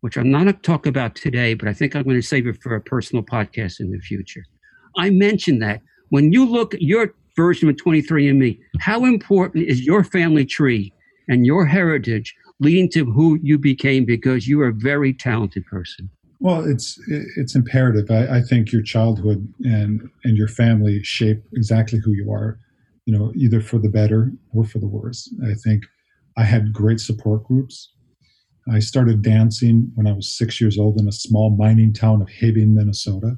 which 0.01 0.17
I'm 0.17 0.31
not 0.31 0.43
going 0.43 0.55
to 0.55 0.61
talk 0.61 0.85
about 0.85 1.15
today, 1.15 1.53
but 1.53 1.67
I 1.67 1.73
think 1.73 1.95
I'm 1.95 2.03
going 2.03 2.15
to 2.15 2.21
save 2.21 2.47
it 2.47 2.61
for 2.61 2.75
a 2.75 2.81
personal 2.81 3.23
podcast 3.23 3.79
in 3.79 3.91
the 3.91 3.99
future. 3.99 4.43
I 4.97 5.09
mentioned 5.09 5.61
that 5.61 5.81
when 6.09 6.33
you 6.33 6.45
look 6.45 6.73
at 6.73 6.81
your 6.81 7.13
version 7.35 7.69
of 7.69 7.75
23andMe, 7.75 8.59
how 8.79 9.05
important 9.05 9.65
is 9.67 9.85
your 9.85 10.03
family 10.03 10.45
tree 10.45 10.93
and 11.27 11.45
your 11.45 11.65
heritage 11.65 12.35
leading 12.59 12.89
to 12.89 13.05
who 13.05 13.39
you 13.41 13.57
became 13.57 14.05
because 14.05 14.47
you 14.47 14.61
are 14.61 14.67
a 14.67 14.73
very 14.73 15.13
talented 15.13 15.65
person? 15.65 16.09
Well, 16.39 16.65
it's 16.67 16.99
it's 17.37 17.55
imperative. 17.55 18.09
I, 18.09 18.37
I 18.37 18.41
think 18.41 18.71
your 18.71 18.81
childhood 18.81 19.47
and 19.63 20.09
and 20.23 20.35
your 20.35 20.47
family 20.47 21.03
shape 21.03 21.43
exactly 21.53 21.99
who 22.03 22.13
you 22.13 22.31
are. 22.31 22.59
You 23.05 23.17
know, 23.17 23.31
either 23.35 23.61
for 23.61 23.77
the 23.77 23.89
better 23.89 24.31
or 24.53 24.63
for 24.63 24.79
the 24.79 24.87
worse. 24.87 25.31
I 25.43 25.53
think 25.53 25.83
I 26.41 26.43
had 26.43 26.73
great 26.73 26.99
support 26.99 27.43
groups. 27.43 27.93
I 28.71 28.79
started 28.79 29.21
dancing 29.21 29.91
when 29.93 30.07
I 30.07 30.13
was 30.13 30.35
six 30.35 30.59
years 30.59 30.79
old 30.79 30.99
in 30.99 31.07
a 31.07 31.11
small 31.11 31.55
mining 31.55 31.93
town 31.93 32.19
of 32.19 32.29
Hibbing, 32.29 32.73
Minnesota. 32.73 33.37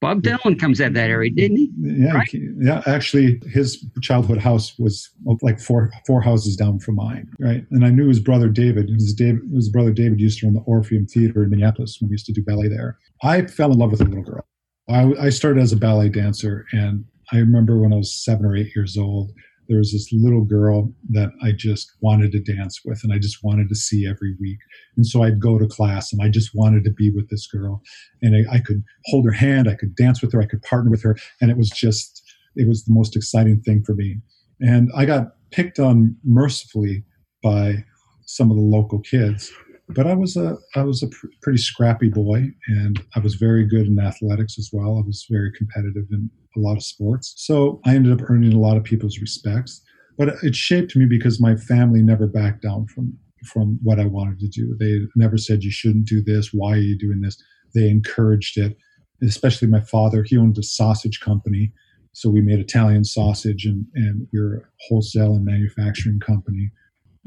Bob 0.00 0.22
Dylan 0.22 0.58
comes 0.58 0.80
out 0.80 0.88
of 0.88 0.94
that 0.94 1.10
area, 1.10 1.30
didn't 1.30 1.58
he? 1.58 1.70
Yeah, 1.78 2.12
right? 2.12 2.34
yeah. 2.58 2.82
Actually, 2.86 3.42
his 3.52 3.84
childhood 4.00 4.38
house 4.38 4.78
was 4.78 5.10
oh, 5.28 5.36
like 5.42 5.60
four 5.60 5.90
four 6.06 6.22
houses 6.22 6.56
down 6.56 6.78
from 6.78 6.94
mine, 6.94 7.28
right? 7.38 7.66
And 7.70 7.84
I 7.84 7.90
knew 7.90 8.08
his 8.08 8.20
brother 8.20 8.48
David. 8.48 8.88
His, 8.88 9.12
David, 9.12 9.42
his 9.54 9.68
brother 9.68 9.92
David 9.92 10.18
used 10.18 10.40
to 10.40 10.46
run 10.46 10.54
the 10.54 10.60
Orpheum 10.60 11.06
Theater 11.06 11.44
in 11.44 11.50
Minneapolis 11.50 11.98
when 12.00 12.08
we 12.08 12.14
used 12.14 12.24
to 12.26 12.32
do 12.32 12.42
ballet 12.42 12.68
there. 12.68 12.96
I 13.22 13.42
fell 13.42 13.70
in 13.70 13.78
love 13.78 13.90
with 13.90 14.00
a 14.00 14.04
little 14.04 14.24
girl. 14.24 14.46
I, 14.88 15.12
I 15.26 15.28
started 15.28 15.60
as 15.60 15.72
a 15.72 15.76
ballet 15.76 16.08
dancer, 16.08 16.64
and 16.72 17.04
I 17.32 17.36
remember 17.36 17.78
when 17.78 17.92
I 17.92 17.96
was 17.96 18.14
seven 18.14 18.46
or 18.46 18.56
eight 18.56 18.74
years 18.74 18.96
old, 18.96 19.32
there 19.70 19.78
was 19.78 19.92
this 19.92 20.12
little 20.12 20.44
girl 20.44 20.92
that 21.10 21.30
I 21.40 21.52
just 21.52 21.92
wanted 22.00 22.32
to 22.32 22.40
dance 22.40 22.80
with 22.84 23.04
and 23.04 23.12
I 23.12 23.18
just 23.18 23.44
wanted 23.44 23.68
to 23.68 23.76
see 23.76 24.04
every 24.04 24.34
week. 24.40 24.58
And 24.96 25.06
so 25.06 25.22
I'd 25.22 25.40
go 25.40 25.60
to 25.60 25.68
class 25.68 26.12
and 26.12 26.20
I 26.20 26.28
just 26.28 26.50
wanted 26.54 26.82
to 26.84 26.90
be 26.90 27.08
with 27.08 27.30
this 27.30 27.46
girl. 27.46 27.80
And 28.20 28.34
I, 28.34 28.56
I 28.56 28.58
could 28.58 28.82
hold 29.06 29.26
her 29.26 29.32
hand, 29.32 29.68
I 29.68 29.76
could 29.76 29.94
dance 29.94 30.20
with 30.20 30.32
her, 30.32 30.42
I 30.42 30.46
could 30.46 30.62
partner 30.62 30.90
with 30.90 31.04
her. 31.04 31.16
And 31.40 31.52
it 31.52 31.56
was 31.56 31.70
just, 31.70 32.20
it 32.56 32.66
was 32.66 32.84
the 32.84 32.92
most 32.92 33.14
exciting 33.14 33.60
thing 33.60 33.84
for 33.84 33.94
me. 33.94 34.18
And 34.60 34.90
I 34.96 35.04
got 35.04 35.36
picked 35.52 35.78
on 35.78 36.16
mercifully 36.24 37.04
by 37.40 37.84
some 38.26 38.50
of 38.50 38.56
the 38.56 38.62
local 38.64 38.98
kids 38.98 39.52
but 39.94 40.06
I 40.06 40.14
was 40.14 40.36
a 40.36 40.56
I 40.74 40.82
was 40.82 41.02
a 41.02 41.08
pr- 41.08 41.26
pretty 41.42 41.58
scrappy 41.58 42.08
boy, 42.08 42.48
and 42.68 43.02
I 43.14 43.20
was 43.20 43.34
very 43.34 43.66
good 43.66 43.86
in 43.86 43.98
athletics 43.98 44.58
as 44.58 44.70
well. 44.72 44.98
I 44.98 45.06
was 45.06 45.26
very 45.30 45.52
competitive 45.52 46.06
in 46.10 46.30
a 46.56 46.60
lot 46.60 46.76
of 46.76 46.82
sports, 46.82 47.34
so 47.36 47.80
I 47.84 47.94
ended 47.94 48.12
up 48.12 48.28
earning 48.28 48.52
a 48.52 48.58
lot 48.58 48.76
of 48.76 48.84
people's 48.84 49.18
respects. 49.18 49.82
But 50.18 50.34
it 50.42 50.54
shaped 50.54 50.96
me 50.96 51.06
because 51.06 51.40
my 51.40 51.56
family 51.56 52.02
never 52.02 52.26
backed 52.26 52.62
down 52.62 52.86
from 52.86 53.16
from 53.44 53.78
what 53.82 53.98
I 53.98 54.04
wanted 54.04 54.38
to 54.40 54.48
do. 54.48 54.76
They 54.78 55.00
never 55.16 55.38
said 55.38 55.62
you 55.62 55.70
shouldn't 55.70 56.06
do 56.06 56.22
this. 56.22 56.50
Why 56.52 56.72
are 56.72 56.78
you 56.78 56.98
doing 56.98 57.22
this? 57.22 57.42
They 57.74 57.88
encouraged 57.88 58.58
it. 58.58 58.76
Especially 59.22 59.68
my 59.68 59.80
father. 59.80 60.22
He 60.22 60.36
owned 60.36 60.58
a 60.58 60.62
sausage 60.62 61.20
company, 61.20 61.72
so 62.12 62.30
we 62.30 62.40
made 62.40 62.58
Italian 62.58 63.04
sausage, 63.04 63.64
and 63.66 63.86
and 63.94 64.26
we 64.32 64.38
are 64.38 64.56
a 64.56 64.62
wholesale 64.88 65.34
and 65.34 65.44
manufacturing 65.44 66.20
company 66.20 66.70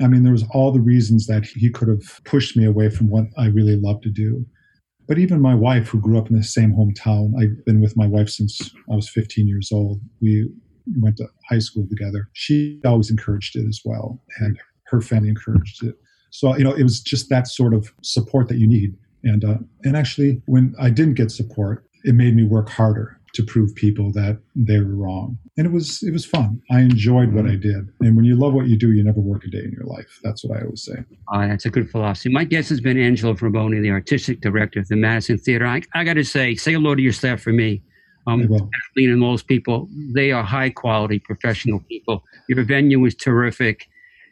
I 0.01 0.07
mean, 0.07 0.23
there 0.23 0.31
was 0.31 0.45
all 0.51 0.71
the 0.71 0.79
reasons 0.79 1.27
that 1.27 1.45
he 1.45 1.69
could 1.69 1.87
have 1.87 2.23
pushed 2.23 2.57
me 2.57 2.65
away 2.65 2.89
from 2.89 3.09
what 3.09 3.25
I 3.37 3.47
really 3.47 3.75
love 3.75 4.01
to 4.01 4.09
do. 4.09 4.45
But 5.07 5.19
even 5.19 5.41
my 5.41 5.53
wife, 5.53 5.89
who 5.89 5.99
grew 5.99 6.17
up 6.17 6.29
in 6.29 6.37
the 6.37 6.43
same 6.43 6.73
hometown, 6.73 7.33
I've 7.39 7.63
been 7.65 7.81
with 7.81 7.97
my 7.97 8.07
wife 8.07 8.29
since 8.29 8.73
I 8.91 8.95
was 8.95 9.09
15 9.09 9.47
years 9.47 9.71
old. 9.71 9.99
We 10.21 10.49
went 10.99 11.17
to 11.17 11.27
high 11.49 11.59
school 11.59 11.85
together. 11.89 12.29
She 12.33 12.79
always 12.85 13.11
encouraged 13.11 13.55
it 13.55 13.67
as 13.67 13.81
well, 13.83 14.21
and 14.39 14.57
her 14.85 15.01
family 15.01 15.29
encouraged 15.29 15.83
it. 15.83 15.95
So 16.31 16.55
you 16.57 16.63
know, 16.63 16.73
it 16.73 16.83
was 16.83 17.01
just 17.01 17.29
that 17.29 17.47
sort 17.47 17.73
of 17.73 17.93
support 18.01 18.47
that 18.47 18.57
you 18.57 18.67
need. 18.67 18.95
And 19.23 19.45
uh, 19.45 19.57
and 19.83 19.95
actually, 19.95 20.41
when 20.45 20.73
I 20.79 20.89
didn't 20.89 21.13
get 21.15 21.31
support, 21.31 21.85
it 22.05 22.15
made 22.15 22.35
me 22.35 22.45
work 22.45 22.69
harder 22.69 23.19
to 23.33 23.43
prove 23.43 23.73
people 23.75 24.11
that 24.11 24.39
they 24.55 24.79
were 24.79 24.95
wrong. 24.95 25.37
And 25.57 25.67
it 25.67 25.73
was 25.73 26.03
it 26.03 26.11
was 26.11 26.25
fun. 26.25 26.61
I 26.71 26.81
enjoyed 26.81 27.33
what 27.33 27.45
I 27.45 27.55
did. 27.55 27.89
And 27.99 28.15
when 28.15 28.25
you 28.25 28.35
love 28.35 28.53
what 28.53 28.67
you 28.67 28.77
do, 28.77 28.91
you 28.91 29.03
never 29.03 29.19
work 29.19 29.43
a 29.43 29.49
day 29.49 29.63
in 29.63 29.71
your 29.71 29.85
life. 29.85 30.19
That's 30.23 30.43
what 30.43 30.57
I 30.57 30.63
always 30.63 30.83
say. 30.83 31.03
Oh, 31.31 31.47
that's 31.47 31.65
a 31.65 31.69
good 31.69 31.89
philosophy. 31.89 32.29
My 32.29 32.43
guest 32.43 32.69
has 32.69 32.79
been 32.79 32.97
Angelo 32.97 33.33
Fraboni, 33.33 33.81
the 33.81 33.91
artistic 33.91 34.41
director 34.41 34.79
of 34.79 34.87
the 34.87 34.95
Madison 34.95 35.37
Theater. 35.37 35.65
I, 35.65 35.81
I 35.93 36.03
got 36.03 36.13
to 36.13 36.23
say, 36.23 36.55
say 36.55 36.73
hello 36.73 36.95
to 36.95 37.01
your 37.01 37.13
staff 37.13 37.41
for 37.41 37.51
me. 37.51 37.83
Um, 38.25 38.41
Kathleen 38.41 39.11
and 39.11 39.21
those 39.21 39.43
people, 39.43 39.89
they 40.13 40.31
are 40.31 40.43
high 40.43 40.69
quality 40.69 41.19
professional 41.19 41.81
people. 41.89 42.23
Your 42.47 42.63
venue 42.63 43.03
is 43.03 43.15
terrific 43.15 43.89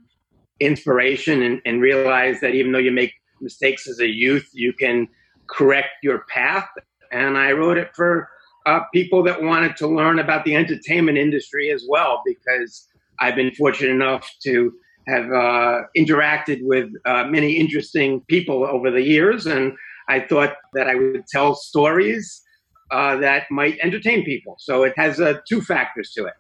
inspiration 0.62 1.42
and, 1.44 1.62
and 1.66 1.82
realize 1.82 2.40
that 2.42 2.54
even 2.54 2.72
though 2.72 2.86
you 2.88 2.92
make 2.92 3.14
mistakes 3.42 3.88
as 3.88 4.00
a 4.00 4.08
youth, 4.08 4.48
you 4.54 4.72
can 4.72 5.08
correct 5.50 5.90
your 6.04 6.20
path. 6.30 6.70
And 7.12 7.38
I 7.38 7.52
wrote 7.52 7.78
it 7.78 7.90
for 7.96 8.30
uh, 8.66 8.82
people 8.94 9.24
that 9.24 9.42
wanted 9.42 9.76
to 9.78 9.88
learn 9.88 10.20
about 10.20 10.46
the 10.46 10.56
entertainment 10.56 11.18
industry 11.18 11.72
as 11.72 11.84
well, 11.90 12.22
because 12.26 12.88
I've 13.20 13.36
been 13.36 13.54
fortunate 13.56 13.92
enough 13.92 14.30
to 14.44 14.72
have 15.08 15.26
uh, 15.32 15.82
interacted 15.98 16.60
with 16.62 16.90
uh, 17.06 17.26
many 17.26 17.54
interesting 17.54 18.22
people 18.28 18.64
over 18.64 18.92
the 18.92 19.02
years. 19.02 19.48
And 19.48 19.74
I 20.08 20.20
thought 20.20 20.54
that 20.74 20.88
I 20.88 20.96
would 20.96 21.26
tell 21.28 21.56
stories 21.56 22.42
uh, 22.92 23.16
that 23.18 23.50
might 23.50 23.78
entertain 23.82 24.24
people. 24.24 24.56
So 24.60 24.84
it 24.84 24.94
has 24.96 25.20
uh, 25.20 25.40
two 25.50 25.62
factors 25.62 26.12
to 26.16 26.26
it 26.26 26.34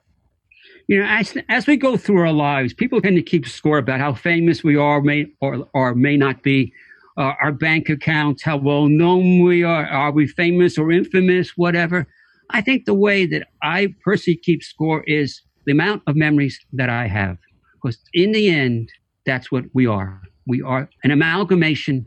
you 0.91 0.99
know, 0.99 1.07
as, 1.07 1.37
as 1.47 1.67
we 1.67 1.77
go 1.77 1.95
through 1.95 2.19
our 2.19 2.33
lives, 2.33 2.73
people 2.73 2.99
tend 2.99 3.15
to 3.15 3.21
keep 3.21 3.47
score 3.47 3.77
about 3.77 4.01
how 4.01 4.13
famous 4.13 4.61
we 4.61 4.75
are, 4.75 4.99
may 4.99 5.25
or, 5.39 5.65
or 5.73 5.95
may 5.95 6.17
not 6.17 6.43
be, 6.43 6.73
uh, 7.17 7.31
our 7.41 7.53
bank 7.53 7.87
accounts, 7.87 8.43
how 8.43 8.57
well 8.57 8.89
known 8.89 9.41
we 9.41 9.63
are, 9.63 9.85
are 9.85 10.11
we 10.11 10.27
famous 10.27 10.77
or 10.77 10.91
infamous, 10.91 11.51
whatever. 11.55 12.05
I 12.49 12.59
think 12.59 12.83
the 12.83 12.93
way 12.93 13.25
that 13.25 13.47
I 13.63 13.95
personally 14.03 14.41
keep 14.43 14.63
score 14.63 15.05
is 15.07 15.41
the 15.65 15.71
amount 15.71 16.03
of 16.07 16.17
memories 16.17 16.59
that 16.73 16.89
I 16.89 17.07
have. 17.07 17.37
Because 17.75 17.97
in 18.13 18.33
the 18.33 18.49
end, 18.49 18.89
that's 19.25 19.49
what 19.49 19.63
we 19.73 19.87
are. 19.87 20.21
We 20.45 20.61
are 20.61 20.89
an 21.05 21.11
amalgamation 21.11 22.05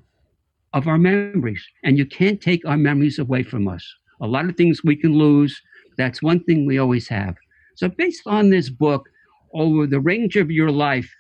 of 0.75 0.87
our 0.89 0.99
memories, 0.99 1.65
and 1.85 1.97
you 1.97 2.05
can't 2.05 2.39
take 2.39 2.67
our 2.67 2.77
memories 2.77 3.19
away 3.19 3.45
from 3.45 3.67
us. 3.67 3.83
A 4.21 4.27
lot 4.27 4.45
of 4.45 4.57
things 4.57 4.85
we 4.85 4.95
can 4.95 5.15
lose. 5.15 5.59
That's 5.97 6.21
one 6.21 6.45
thing 6.45 6.67
we 6.67 6.77
always 6.77 7.09
have. 7.09 7.37
So, 7.75 7.89
based 7.89 8.23
on 8.27 8.51
this 8.51 8.71
book, 8.71 9.09
over 9.55 9.87
the 9.87 10.01
range 10.01 10.37
of 10.37 10.51
your 10.51 10.71
life, 10.71 11.11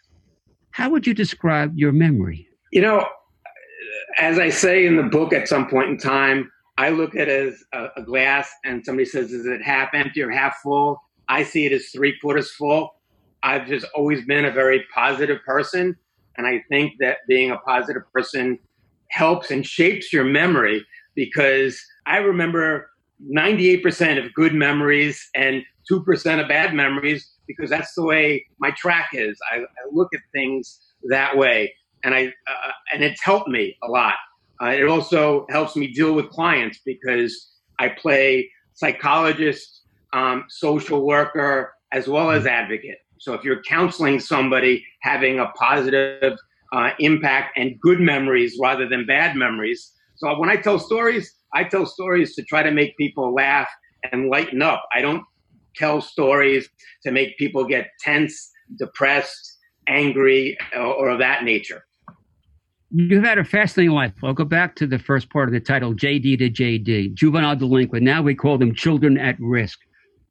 how 0.71 0.91
would 0.91 1.07
you 1.07 1.15
describe 1.15 1.73
your 1.77 1.93
memory? 1.93 2.49
You 2.73 2.83
know, 2.83 3.07
as 4.19 4.39
I 4.39 4.51
say 4.51 4.87
in 4.87 4.97
the 4.97 5.05
book 5.05 5.33
at 5.33 5.49
some 5.49 5.69
point 5.69 5.91
in 5.91 5.99
time, 5.99 6.51
I 6.77 6.89
look 6.91 7.15
at 7.15 7.29
it 7.29 7.49
as 7.49 7.65
a, 7.73 8.01
a 8.01 8.03
glass 8.03 8.51
and 8.65 8.85
somebody 8.85 9.05
says, 9.05 9.33
is 9.33 9.47
it 9.47 9.63
half 9.63 9.95
empty 9.95 10.21
or 10.23 10.31
half 10.31 10.57
full? 10.63 11.01
I 11.29 11.45
see 11.45 11.67
it 11.67 11.73
as 11.73 11.89
three 11.91 12.19
quarters 12.19 12.51
full. 12.51 12.97
I've 13.45 13.69
just 13.69 13.87
always 13.95 14.25
been 14.25 14.45
a 14.45 14.51
very 14.51 14.85
positive 14.93 15.39
person. 15.47 15.97
And 16.37 16.47
I 16.47 16.65
think 16.69 16.95
that 16.99 17.19
being 17.29 17.53
a 17.53 17.59
positive 17.59 18.03
person 18.13 18.59
helps 19.11 19.53
and 19.53 19.65
shapes 19.65 20.13
your 20.13 20.25
memory 20.25 20.85
because 21.15 21.81
I 22.07 22.17
remember 22.17 22.91
98% 23.33 24.25
of 24.25 24.35
good 24.35 24.55
memories 24.55 25.29
and 25.37 25.63
2% 25.91 26.41
of 26.41 26.49
bad 26.49 26.75
memories 26.75 27.33
because 27.47 27.71
that's 27.71 27.95
the 27.95 28.03
way 28.03 28.45
my 28.59 28.71
track 28.73 29.11
is. 29.13 29.39
I, 29.53 29.59
I 29.59 29.89
look 29.93 30.09
at 30.15 30.21
things 30.33 30.81
that 31.11 31.37
way. 31.37 31.73
And 32.03 32.15
I 32.15 32.27
uh, 32.27 32.73
and 32.93 33.03
it's 33.03 33.23
helped 33.23 33.49
me 33.49 33.77
a 33.83 33.89
lot. 33.89 34.15
Uh, 34.63 34.69
it 34.69 34.87
also 34.87 35.47
helps 35.51 35.75
me 35.75 35.93
deal 35.93 36.13
with 36.15 36.29
clients 36.31 36.81
because 36.85 37.53
I 37.79 37.89
play 37.89 38.51
psychologist, 38.75 39.83
um, 40.13 40.45
social 40.49 41.07
worker, 41.07 41.73
as 41.93 42.09
well 42.09 42.31
as 42.31 42.47
advocate. 42.47 42.99
So 43.19 43.33
if 43.33 43.43
you're 43.43 43.63
counseling 43.63 44.21
somebody 44.21 44.85
having 45.01 45.39
a 45.39 45.47
positive 45.53 46.37
uh, 46.73 46.91
impact 46.99 47.57
and 47.57 47.81
good 47.81 48.01
memories 48.01 48.59
rather 48.61 48.89
than 48.89 49.07
bad 49.07 49.37
memories. 49.37 49.93
So 50.17 50.39
when 50.39 50.51
I 50.51 50.57
tell 50.57 50.79
stories, 50.79 51.33
I 51.55 51.65
tell 51.65 51.87
stories 51.87 52.35
to 52.35 52.43
try 52.43 52.63
to 52.63 52.71
make 52.71 52.97
people 52.97 53.33
laugh 53.33 53.69
and 54.13 54.29
lighten 54.29 54.61
up. 54.61 54.85
I 54.93 55.01
don't 55.01 55.25
tell 55.77 56.01
stories 56.01 56.69
to 57.05 57.11
make 57.11 57.37
people 57.39 57.65
get 57.65 57.91
tense, 58.01 58.51
depressed, 58.79 59.59
angry, 59.89 60.57
or, 60.77 61.09
of 61.11 61.19
that 61.19 61.45
nature. 61.45 61.85
You've 62.91 63.25
had 63.25 63.39
a 63.39 63.45
fascinating 63.45 63.95
life. 63.95 64.13
I'll 64.23 64.35
go 64.35 64.45
back 64.45 64.77
to 64.77 64.87
the 64.87 64.99
first 64.99 65.31
part 65.31 65.49
of 65.49 65.53
the 65.53 65.61
title, 65.61 65.95
JD 65.95 66.39
to 66.39 66.51
JD, 66.51 67.15
juvenile 67.15 67.57
delinquent. 67.57 68.05
Now 68.05 68.23
we 68.23 68.35
call 68.35 68.57
them 68.57 68.75
children 68.75 69.19
at 69.19 69.37
risk. 69.41 69.81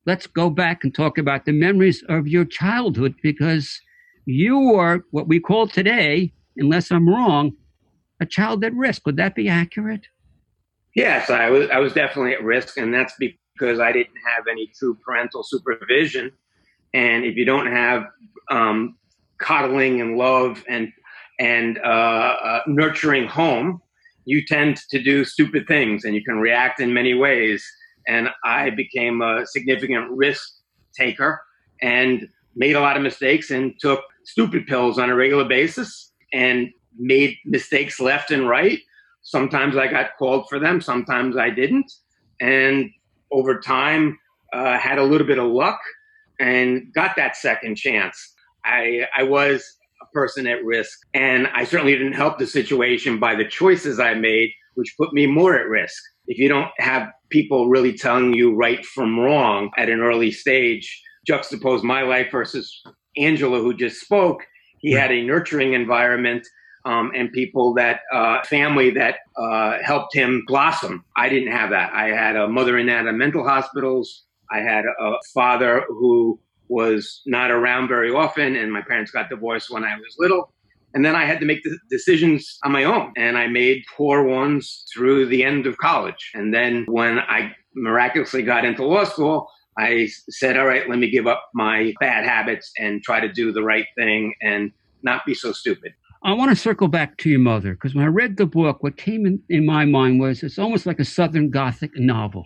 Let's 0.06 0.28
go 0.28 0.50
back 0.50 0.84
and 0.84 0.94
talk 0.94 1.18
about 1.18 1.46
the 1.46 1.52
memories 1.52 2.04
of 2.10 2.28
your 2.28 2.46
childhood 2.46 3.16
because 3.22 3.80
you 4.26 4.76
are 4.76 5.04
what 5.12 5.28
we 5.28 5.40
call 5.40 5.68
today, 5.68 6.34
unless 6.58 6.92
I'm 6.92 7.08
wrong, 7.10 7.54
a 8.20 8.26
child 8.26 8.64
at 8.64 8.74
risk. 8.74 9.06
Would 9.06 9.18
that 9.18 9.36
be 9.36 9.50
accurate? 9.50 10.08
Yes, 10.96 11.30
I 11.30 11.50
was. 11.50 11.70
I 11.70 11.80
was 11.80 11.94
definitely 11.94 12.34
at 12.34 12.44
risk, 12.44 12.78
and 12.78 12.94
that's 12.94 13.14
because 13.64 13.80
I 13.80 13.94
didn't 13.94 14.18
have 14.36 14.48
any 14.52 14.70
true 14.78 14.98
parental 15.06 15.42
supervision. 15.42 16.32
And 16.94 17.24
if 17.24 17.38
you 17.38 17.46
don't 17.46 17.68
have 17.68 18.08
um, 18.52 18.98
coddling 19.38 20.02
and 20.02 20.18
love 20.18 20.64
and 20.68 20.92
and 21.40 21.80
uh, 21.80 22.36
uh, 22.44 22.62
nurturing 22.68 23.28
home, 23.28 23.82
you 24.26 24.46
tend 24.46 24.78
to 24.92 25.02
do 25.02 25.26
stupid 25.26 25.66
things, 25.68 26.04
and 26.04 26.14
you 26.14 26.24
can 26.24 26.40
react 26.40 26.80
in 26.80 26.94
many 26.94 27.14
ways. 27.14 27.66
And 28.08 28.30
I 28.44 28.70
became 28.70 29.22
a 29.22 29.46
significant 29.46 30.12
risk 30.12 30.48
taker 30.94 31.42
and 31.82 32.28
made 32.56 32.76
a 32.76 32.82
lot 32.82 32.98
of 32.98 33.02
mistakes 33.02 33.50
and 33.50 33.74
took 33.80 34.02
stupid 34.26 34.68
pills 34.68 35.00
on 35.00 35.10
a 35.10 35.16
regular 35.16 35.46
basis 35.46 36.12
and 36.34 36.70
made 36.98 37.38
mistakes 37.46 38.00
left 38.00 38.30
and 38.30 38.48
right. 38.48 38.80
Sometimes 39.22 39.78
I 39.78 39.88
got 39.88 40.18
called 40.20 40.48
for 40.50 40.60
them, 40.60 40.82
sometimes 40.82 41.38
I 41.38 41.50
didn't. 41.50 41.92
And 42.40 42.92
over 43.34 43.60
time, 43.60 44.18
uh, 44.54 44.78
had 44.78 45.00
a 45.00 45.04
little 45.04 45.28
bit 45.28 45.40
of 45.40 45.52
luck 45.52 45.80
and 46.40 46.94
got 46.94 47.16
that 47.16 47.36
second 47.36 47.76
chance. 47.76 48.34
I, 48.64 49.08
I 49.18 49.24
was 49.24 49.78
a 50.02 50.06
person 50.14 50.48
at 50.48 50.64
risk, 50.64 50.98
and 51.14 51.48
I 51.48 51.64
certainly 51.66 51.94
didn't 51.94 52.14
help 52.14 52.38
the 52.38 52.48
situation 52.48 53.20
by 53.20 53.36
the 53.36 53.48
choices 53.48 54.00
I 54.00 54.14
made, 54.14 54.52
which 54.76 54.96
put 54.98 55.14
me 55.14 55.26
more 55.26 55.58
at 55.58 55.68
risk. 55.68 56.02
If 56.28 56.38
you 56.38 56.48
don't 56.48 56.72
have 56.78 57.10
people 57.30 57.68
really 57.68 57.98
telling 57.98 58.34
you 58.34 58.56
right 58.56 58.86
from 58.86 59.20
wrong 59.20 59.72
at 59.78 59.90
an 59.90 60.00
early 60.00 60.32
stage, 60.32 61.02
juxtapose 61.30 61.84
my 61.84 62.02
life 62.04 62.32
versus 62.32 62.82
Angela, 63.18 63.60
who 63.60 63.74
just 63.74 64.00
spoke, 64.00 64.42
he 64.80 64.92
had 64.92 65.12
a 65.12 65.24
nurturing 65.24 65.74
environment 65.74 66.48
um, 66.86 67.12
and 67.16 67.32
people 67.32 67.74
that 67.76 68.02
uh, 68.14 68.44
family 68.44 68.92
that 68.92 69.20
uh, 69.38 69.78
helped 69.84 70.16
him 70.16 70.44
blossom. 70.48 71.04
I 71.16 71.30
didn't 71.30 71.52
have 71.52 71.70
that. 71.70 71.94
I 71.94 72.10
had 72.10 72.36
a 72.36 72.48
mother 72.48 72.78
in 72.78 72.90
and 72.90 73.08
of 73.08 73.16
mental 73.16 73.48
hospitals. 73.48 74.24
I 74.52 74.60
had 74.60 74.86
a 74.86 75.14
father 75.34 75.86
who 75.88 76.40
was 76.68 77.22
not 77.26 77.52
around 77.52 77.88
very 77.88 78.12
often, 78.12 78.56
and 78.56 78.72
my 78.72 78.82
parents 78.82 79.12
got 79.12 79.30
divorced 79.30 79.70
when 79.70 79.84
I 79.84 79.96
was 79.96 80.16
little. 80.18 80.54
And 80.94 81.04
then 81.04 81.16
I 81.16 81.26
had 81.26 81.40
to 81.40 81.46
make 81.46 81.64
the 81.64 81.78
decisions 81.90 82.60
on 82.64 82.72
my 82.72 82.84
own, 82.84 83.14
and 83.18 83.38
I 83.38 83.48
made 83.48 83.84
poor 83.96 84.24
ones 84.24 84.86
through 84.94 85.26
the 85.28 85.44
end 85.44 85.66
of 85.66 85.78
college. 85.78 86.32
And 86.36 86.54
then 86.54 86.86
when 86.88 87.20
I 87.20 87.52
miraculously 87.74 88.44
got 88.44 88.64
into 88.64 88.86
law 88.86 89.04
school, 89.04 89.48
I 89.78 90.08
said, 90.30 90.56
all 90.56 90.68
right, 90.68 90.88
let 90.88 91.00
me 91.00 91.10
give 91.10 91.26
up 91.26 91.44
my 91.56 91.94
bad 92.00 92.26
habits 92.26 92.72
and 92.78 93.02
try 93.02 93.20
to 93.20 93.32
do 93.32 93.52
the 93.52 93.64
right 93.64 93.88
thing 93.98 94.36
and 94.42 94.72
not 95.02 95.26
be 95.26 95.34
so 95.34 95.52
stupid. 95.52 95.94
I 96.26 96.32
want 96.32 96.52
to 96.52 96.56
circle 96.56 96.88
back 96.88 97.18
to 97.18 97.30
your 97.30 97.40
mother 97.40 97.74
because 97.74 97.94
when 97.94 98.06
I 98.06 98.08
read 98.08 98.38
the 98.38 98.46
book, 98.46 98.82
what 98.82 98.96
came 98.96 99.26
in, 99.26 99.42
in 99.50 99.66
my 99.66 99.84
mind 99.84 100.22
was 100.22 100.42
it's 100.42 100.58
almost 100.58 100.86
like 100.86 101.00
a 101.00 101.06
Southern 101.06 101.50
Gothic 101.50 101.92
novel. 101.96 102.46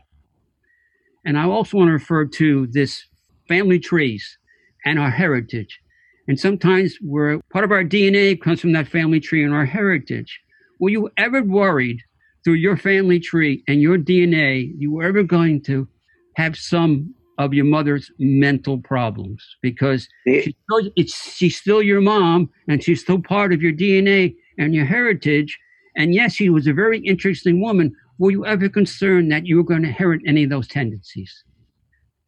And 1.26 1.38
I 1.38 1.46
also 1.46 1.78
want 1.78 1.90
to 1.90 1.94
refer 1.94 2.26
to 2.26 2.68
this 2.68 3.06
family 3.48 3.78
trees 3.78 4.40
and 4.86 4.98
our 4.98 5.12
heritage. 5.12 5.80
And 6.28 6.40
sometimes 6.40 6.98
we're 7.04 7.40
part 7.52 7.66
of 7.66 7.72
our 7.72 7.84
DNA 7.84 8.42
comes 8.42 8.62
from 8.62 8.72
that 8.72 8.88
family 8.88 9.20
tree 9.20 9.44
and 9.44 9.54
our 9.54 9.66
heritage. 9.66 10.40
Were 10.80 10.90
you 10.90 11.12
ever 11.18 11.44
worried 11.44 12.02
through 12.44 12.54
your 12.54 12.78
family 12.78 13.20
tree 13.20 13.64
and 13.68 13.82
your 13.82 13.98
DNA, 13.98 14.72
you 14.78 14.92
were 14.92 15.04
ever 15.04 15.22
going 15.22 15.62
to 15.64 15.88
have 16.36 16.58
some 16.58 17.14
of 17.38 17.54
your 17.54 17.66
mother's 17.66 18.12
mental 18.20 18.80
problems 18.80 19.44
because 19.62 20.08
she's 20.26 20.54
still, 20.64 20.92
she's 21.08 21.58
still 21.58 21.82
your 21.82 22.02
mom 22.02 22.50
and 22.68 22.84
she's 22.84 23.02
still 23.02 23.22
part 23.22 23.54
of 23.54 23.62
your 23.62 23.74
DNA 23.74 24.36
and 24.58 24.74
your 24.74 24.86
heritage. 24.86 25.58
And 25.96 26.14
yes, 26.14 26.34
she 26.34 26.50
was 26.50 26.68
a 26.68 26.74
very 26.74 27.00
interesting 27.00 27.62
woman. 27.62 27.96
Were 28.18 28.32
you 28.32 28.46
ever 28.46 28.70
concerned 28.70 29.32
that 29.32 29.46
you 29.46 29.58
were 29.58 29.64
going 29.64 29.84
to 29.84 29.90
inherit 29.90 30.22
any 30.26 30.44
of 30.44 30.50
those 30.50 30.68
tendencies? 30.68 31.44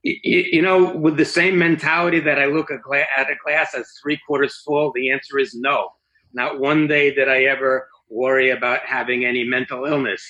You 0.04 0.62
know, 0.62 0.96
with 0.96 1.18
the 1.18 1.26
same 1.26 1.58
mentality 1.58 2.20
that 2.22 2.40
I 2.40 2.46
look 2.46 2.72
at 2.72 2.80
a 2.80 3.36
glass 3.44 3.74
as 3.76 3.92
three 4.02 4.20
quarters 4.26 4.62
full, 4.66 4.92
the 4.94 5.12
answer 5.12 5.40
is 5.40 5.54
no. 5.56 5.90
Not 6.34 6.60
one 6.60 6.88
day 6.88 7.14
did 7.14 7.28
I 7.28 7.44
ever 7.44 7.88
worry 8.10 8.52
about 8.52 8.82
having 8.86 9.26
any 9.26 9.44
mental 9.44 9.86
illness. 9.86 10.24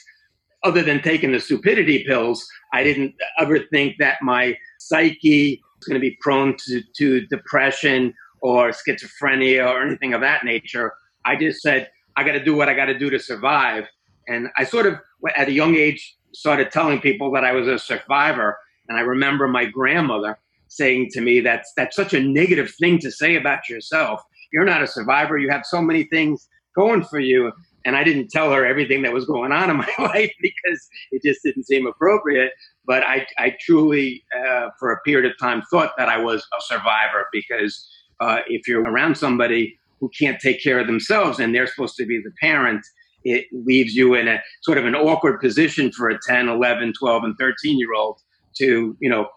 Other 0.64 0.82
than 0.82 1.02
taking 1.02 1.32
the 1.32 1.40
stupidity 1.40 2.04
pills, 2.06 2.46
I 2.74 2.84
didn't 2.84 3.16
ever 3.40 3.60
think 3.72 3.96
that 4.00 4.18
my 4.22 4.58
psyche 4.80 5.62
was 5.78 5.88
going 5.88 5.96
to 5.96 6.02
be 6.02 6.18
prone 6.20 6.58
to, 6.66 6.82
to 6.98 7.26
depression 7.28 8.14
or 8.42 8.72
schizophrenia 8.72 9.66
or 9.66 9.82
anything 9.82 10.14
of 10.14 10.22
that 10.22 10.44
nature. 10.44 10.94
I 11.26 11.36
just 11.36 11.62
said, 11.62 11.90
I 12.18 12.24
got 12.24 12.34
to 12.34 12.44
do 12.44 12.56
what 12.56 12.68
I 12.68 12.74
got 12.74 12.86
to 12.86 12.98
do 12.98 13.10
to 13.10 13.20
survive. 13.20 13.86
And 14.28 14.50
I 14.58 14.66
sort 14.66 14.86
of, 14.86 14.96
at 15.36 15.48
a 15.48 15.52
young 15.52 15.76
age, 15.76 16.18
started 16.34 16.72
telling 16.72 17.00
people 17.00 17.32
that 17.32 17.44
I 17.44 17.54
was 17.54 17.68
a 17.68 17.80
survivor. 17.80 18.58
And 18.88 18.98
I 18.98 19.02
remember 19.02 19.48
my 19.48 19.66
grandmother 19.66 20.38
saying 20.68 21.10
to 21.12 21.22
me, 21.22 21.40
that's, 21.40 21.72
that's 21.76 21.96
such 21.96 22.14
a 22.14 22.20
negative 22.20 22.72
thing 22.80 23.00
to 23.00 23.12
say 23.12 23.36
about 23.36 23.70
yourself. 23.70 24.22
You're 24.52 24.66
not 24.66 24.84
a 24.84 24.88
survivor. 24.88 25.38
You 25.38 25.50
have 25.50 25.66
so 25.66 25.82
many 25.82 26.04
things 26.04 26.48
going 26.76 27.04
for 27.04 27.20
you. 27.20 27.52
And 27.86 27.96
I 27.96 28.04
didn't 28.04 28.30
tell 28.30 28.52
her 28.52 28.66
everything 28.66 29.02
that 29.04 29.14
was 29.14 29.26
going 29.26 29.52
on 29.52 29.70
in 29.70 29.78
my 29.78 29.90
life 30.00 30.32
because 30.42 30.90
it 31.12 31.24
just 31.24 31.42
didn't 31.44 31.66
seem 31.66 31.88
appropriate. 31.88 32.52
But 32.86 33.04
I, 33.04 33.26
I 33.38 33.56
truly, 33.62 34.24
uh, 34.38 34.70
for 34.80 34.92
a 34.92 35.00
period 35.02 35.30
of 35.30 35.38
time, 35.38 35.62
thought 35.72 35.94
that 35.98 36.10
I 36.10 36.18
was 36.18 36.46
a 36.58 36.62
survivor 36.62 37.28
because 37.32 37.88
uh, 38.20 38.40
if 38.48 38.68
you're 38.68 38.84
around 38.84 39.16
somebody 39.16 39.80
who 40.00 40.10
can't 40.18 40.40
take 40.40 40.62
care 40.64 40.80
of 40.80 40.88
themselves 40.88 41.40
and 41.40 41.54
they're 41.54 41.68
supposed 41.68 41.96
to 41.98 42.06
be 42.06 42.22
the 42.24 42.32
parent, 42.42 42.86
it 43.24 43.46
leaves 43.52 43.96
you 43.96 44.14
in 44.16 44.28
a 44.28 44.42
sort 44.62 44.78
of 44.78 44.86
an 44.86 44.96
awkward 44.96 45.40
position 45.40 45.92
for 45.92 46.10
a 46.10 46.18
10, 46.28 46.48
11, 46.48 46.94
12, 46.98 47.24
and 47.24 47.36
13 47.38 47.78
year 47.78 47.94
old 47.94 48.20
to, 48.58 48.96
you 49.00 49.10
know, 49.10 49.28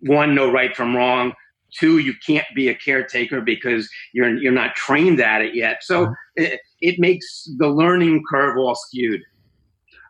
one, 0.00 0.34
know 0.34 0.50
right 0.50 0.76
from 0.76 0.96
wrong. 0.96 1.32
Two, 1.78 1.98
you 1.98 2.14
can't 2.24 2.46
be 2.54 2.68
a 2.68 2.74
caretaker 2.74 3.40
because 3.40 3.88
you're 4.12 4.36
you're 4.36 4.52
not 4.52 4.74
trained 4.76 5.20
at 5.20 5.42
it 5.42 5.54
yet. 5.54 5.82
So 5.82 6.04
uh-huh. 6.04 6.14
it, 6.36 6.60
it 6.80 6.98
makes 6.98 7.48
the 7.58 7.68
learning 7.68 8.22
curve 8.30 8.56
all 8.58 8.74
skewed. 8.74 9.20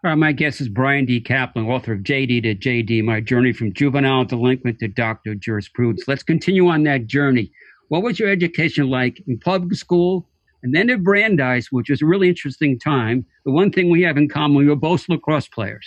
All 0.05 0.11
right, 0.11 0.17
my 0.17 0.33
guest 0.33 0.61
is 0.61 0.69
Brian 0.69 1.07
D. 1.07 1.19
Kaplan, 1.19 1.65
author 1.65 1.95
of 1.95 2.01
JD 2.01 2.43
to 2.43 2.55
JD, 2.55 3.03
My 3.05 3.21
Journey 3.21 3.55
from 3.55 3.73
Juvenile 3.73 4.27
Delinquent 4.27 4.79
to 4.81 4.89
Doctor 4.89 5.33
of 5.33 5.41
Jurisprudence. 5.41 6.07
Let's 6.07 6.23
continue 6.23 6.69
on 6.69 6.83
that 6.83 7.07
journey. 7.07 7.51
What 7.89 8.03
was 8.03 8.19
your 8.19 8.29
education 8.29 8.91
like 8.91 9.23
in 9.27 9.39
public 9.39 9.75
school 9.79 10.29
and 10.63 10.75
then 10.75 10.91
at 10.91 11.03
Brandeis, 11.03 11.73
which 11.73 11.89
was 11.89 12.03
a 12.03 12.07
really 12.07 12.29
interesting 12.29 12.79
time? 12.79 13.25
The 13.47 13.53
one 13.53 13.71
thing 13.71 13.89
we 13.89 14.03
have 14.03 14.19
in 14.19 14.29
common, 14.29 14.59
we 14.59 14.67
were 14.67 14.77
both 14.77 15.09
lacrosse 15.09 15.49
players. 15.49 15.87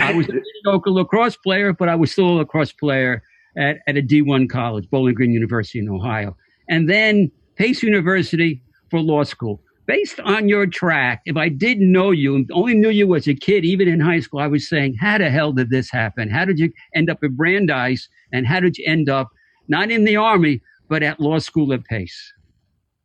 I 0.00 0.14
was 0.14 0.26
a 0.30 0.32
mediocre 0.64 0.90
lacrosse 0.90 1.36
player, 1.36 1.74
but 1.74 1.90
I 1.90 1.94
was 1.94 2.12
still 2.12 2.28
a 2.28 2.36
lacrosse 2.38 2.72
player 2.72 3.22
at, 3.56 3.78
at 3.86 3.96
a 3.96 4.02
D1 4.02 4.48
college, 4.48 4.88
Bowling 4.90 5.14
Green 5.14 5.32
University 5.32 5.78
in 5.78 5.88
Ohio. 5.88 6.36
And 6.68 6.88
then 6.88 7.30
Pace 7.56 7.82
University 7.82 8.62
for 8.90 9.00
law 9.00 9.22
school 9.24 9.60
based 9.86 10.20
on 10.20 10.48
your 10.48 10.66
track, 10.66 11.22
if 11.24 11.36
I 11.36 11.48
didn't 11.48 11.90
know 11.90 12.10
you 12.10 12.34
and 12.34 12.50
only 12.52 12.74
knew 12.74 12.90
you 12.90 13.14
as 13.14 13.26
a 13.26 13.34
kid, 13.34 13.64
even 13.64 13.88
in 13.88 14.00
high 14.00 14.20
school, 14.20 14.40
I 14.40 14.46
was 14.46 14.68
saying, 14.68 14.96
how 15.00 15.18
the 15.18 15.30
hell 15.30 15.52
did 15.52 15.70
this 15.70 15.90
happen? 15.90 16.28
How 16.28 16.44
did 16.44 16.58
you 16.58 16.72
end 16.94 17.08
up 17.08 17.18
at 17.22 17.36
Brandeis? 17.36 18.08
And 18.32 18.46
how 18.46 18.60
did 18.60 18.76
you 18.76 18.84
end 18.86 19.08
up 19.08 19.28
not 19.68 19.90
in 19.90 20.04
the 20.04 20.16
army, 20.16 20.60
but 20.88 21.02
at 21.02 21.20
law 21.20 21.38
school 21.38 21.72
at 21.72 21.84
Pace? 21.84 22.32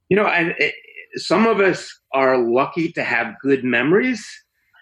You 0.10 0.18
know, 0.18 0.26
I, 0.26 0.54
it, 0.58 0.74
some 1.16 1.48
of 1.48 1.60
us 1.60 2.00
are 2.14 2.38
lucky 2.38 2.92
to 2.94 3.04
have 3.04 3.36
good 3.42 3.64
memories 3.64 4.26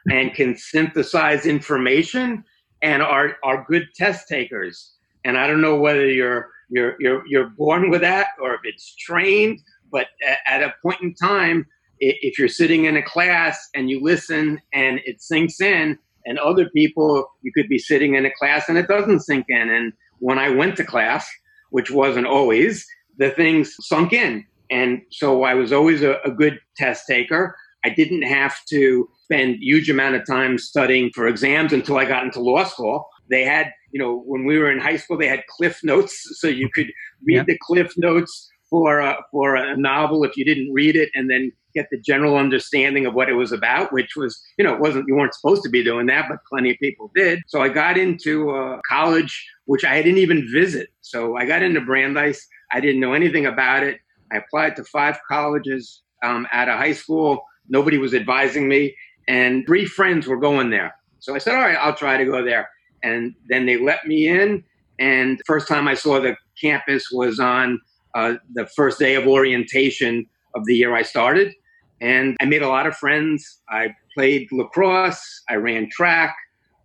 and 0.09 0.33
can 0.33 0.55
synthesize 0.57 1.45
information 1.45 2.43
and 2.81 3.01
are, 3.01 3.35
are 3.43 3.65
good 3.67 3.87
test 3.95 4.27
takers. 4.27 4.93
And 5.25 5.37
I 5.37 5.47
don't 5.47 5.61
know 5.61 5.75
whether 5.75 6.07
you're, 6.07 6.49
you're, 6.69 6.95
you're, 6.99 7.23
you're 7.27 7.49
born 7.49 7.89
with 7.89 8.01
that 8.01 8.27
or 8.41 8.53
if 8.53 8.61
it's 8.63 8.95
trained, 8.95 9.59
but 9.91 10.07
at 10.47 10.61
a 10.61 10.73
point 10.81 11.01
in 11.01 11.13
time, 11.15 11.65
if 11.99 12.39
you're 12.39 12.47
sitting 12.47 12.85
in 12.85 12.95
a 12.95 13.03
class 13.03 13.59
and 13.75 13.89
you 13.89 14.01
listen 14.01 14.61
and 14.73 15.01
it 15.03 15.21
sinks 15.21 15.59
in, 15.59 15.97
and 16.25 16.37
other 16.39 16.69
people, 16.69 17.27
you 17.41 17.51
could 17.55 17.67
be 17.67 17.79
sitting 17.79 18.15
in 18.15 18.25
a 18.25 18.31
class 18.37 18.69
and 18.69 18.77
it 18.77 18.87
doesn't 18.87 19.21
sink 19.21 19.45
in. 19.49 19.69
And 19.69 19.93
when 20.19 20.37
I 20.37 20.49
went 20.49 20.75
to 20.77 20.83
class, 20.83 21.27
which 21.71 21.91
wasn't 21.91 22.27
always, 22.27 22.85
the 23.17 23.31
things 23.31 23.73
sunk 23.81 24.13
in. 24.13 24.45
And 24.69 25.01
so 25.11 25.43
I 25.43 25.55
was 25.55 25.73
always 25.73 26.03
a, 26.03 26.19
a 26.23 26.31
good 26.31 26.59
test 26.77 27.05
taker. 27.07 27.55
I 27.83 27.89
didn't 27.89 28.23
have 28.23 28.55
to 28.69 29.09
spend 29.23 29.57
huge 29.61 29.89
amount 29.89 30.15
of 30.15 30.25
time 30.25 30.57
studying 30.57 31.09
for 31.15 31.27
exams 31.27 31.73
until 31.73 31.97
I 31.97 32.05
got 32.05 32.23
into 32.23 32.41
law 32.41 32.63
school. 32.65 33.07
They 33.29 33.43
had, 33.43 33.71
you 33.91 33.99
know, 33.99 34.23
when 34.25 34.45
we 34.45 34.57
were 34.57 34.71
in 34.71 34.79
high 34.79 34.97
school, 34.97 35.17
they 35.17 35.27
had 35.27 35.45
cliff 35.47 35.79
notes, 35.83 36.21
so 36.39 36.47
you 36.47 36.69
could 36.73 36.87
read 37.23 37.35
yeah. 37.37 37.43
the 37.43 37.57
cliff 37.61 37.93
notes 37.97 38.49
for 38.69 38.99
a, 38.99 39.17
for 39.31 39.55
a 39.55 39.75
novel 39.75 40.23
if 40.23 40.37
you 40.37 40.45
didn't 40.45 40.71
read 40.73 40.95
it, 40.95 41.09
and 41.15 41.29
then 41.29 41.51
get 41.73 41.87
the 41.91 41.99
general 41.99 42.37
understanding 42.37 43.05
of 43.05 43.13
what 43.13 43.29
it 43.29 43.33
was 43.33 43.51
about, 43.51 43.93
which 43.93 44.15
was, 44.15 44.41
you 44.57 44.63
know, 44.63 44.73
it 44.73 44.79
wasn't 44.79 45.05
you 45.07 45.15
weren't 45.15 45.33
supposed 45.33 45.63
to 45.63 45.69
be 45.69 45.83
doing 45.83 46.07
that, 46.07 46.27
but 46.29 46.39
plenty 46.49 46.71
of 46.71 46.77
people 46.77 47.11
did. 47.15 47.39
So 47.47 47.61
I 47.61 47.69
got 47.69 47.97
into 47.97 48.51
uh, 48.51 48.79
college, 48.87 49.47
which 49.65 49.85
I 49.85 50.01
didn't 50.01 50.19
even 50.19 50.47
visit. 50.51 50.89
So 51.01 51.35
I 51.37 51.45
got 51.45 51.61
into 51.61 51.81
Brandeis. 51.81 52.45
I 52.71 52.79
didn't 52.79 53.01
know 53.01 53.13
anything 53.13 53.45
about 53.45 53.83
it. 53.83 53.99
I 54.31 54.37
applied 54.37 54.75
to 54.77 54.83
five 54.83 55.19
colleges 55.27 56.03
um, 56.23 56.47
out 56.51 56.69
of 56.69 56.77
high 56.77 56.93
school. 56.93 57.43
Nobody 57.67 57.97
was 57.97 58.13
advising 58.13 58.67
me, 58.67 58.95
and 59.27 59.65
three 59.65 59.85
friends 59.85 60.27
were 60.27 60.39
going 60.39 60.69
there. 60.69 60.93
So 61.19 61.35
I 61.35 61.37
said, 61.37 61.55
"All 61.55 61.61
right, 61.61 61.77
I'll 61.77 61.95
try 61.95 62.17
to 62.17 62.25
go 62.25 62.43
there." 62.43 62.69
And 63.03 63.35
then 63.47 63.65
they 63.65 63.77
let 63.77 64.05
me 64.05 64.27
in. 64.27 64.63
And 64.99 65.41
first 65.45 65.67
time 65.67 65.87
I 65.87 65.93
saw 65.93 66.19
the 66.19 66.35
campus 66.59 67.09
was 67.11 67.39
on 67.39 67.79
uh, 68.15 68.35
the 68.53 68.65
first 68.67 68.99
day 68.99 69.15
of 69.15 69.27
orientation 69.27 70.25
of 70.55 70.65
the 70.65 70.75
year 70.75 70.95
I 70.95 71.03
started. 71.03 71.53
And 72.01 72.37
I 72.41 72.45
made 72.45 72.61
a 72.61 72.67
lot 72.67 72.87
of 72.87 72.95
friends. 72.95 73.61
I 73.69 73.93
played 74.13 74.47
lacrosse. 74.51 75.41
I 75.49 75.55
ran 75.55 75.89
track. 75.89 76.35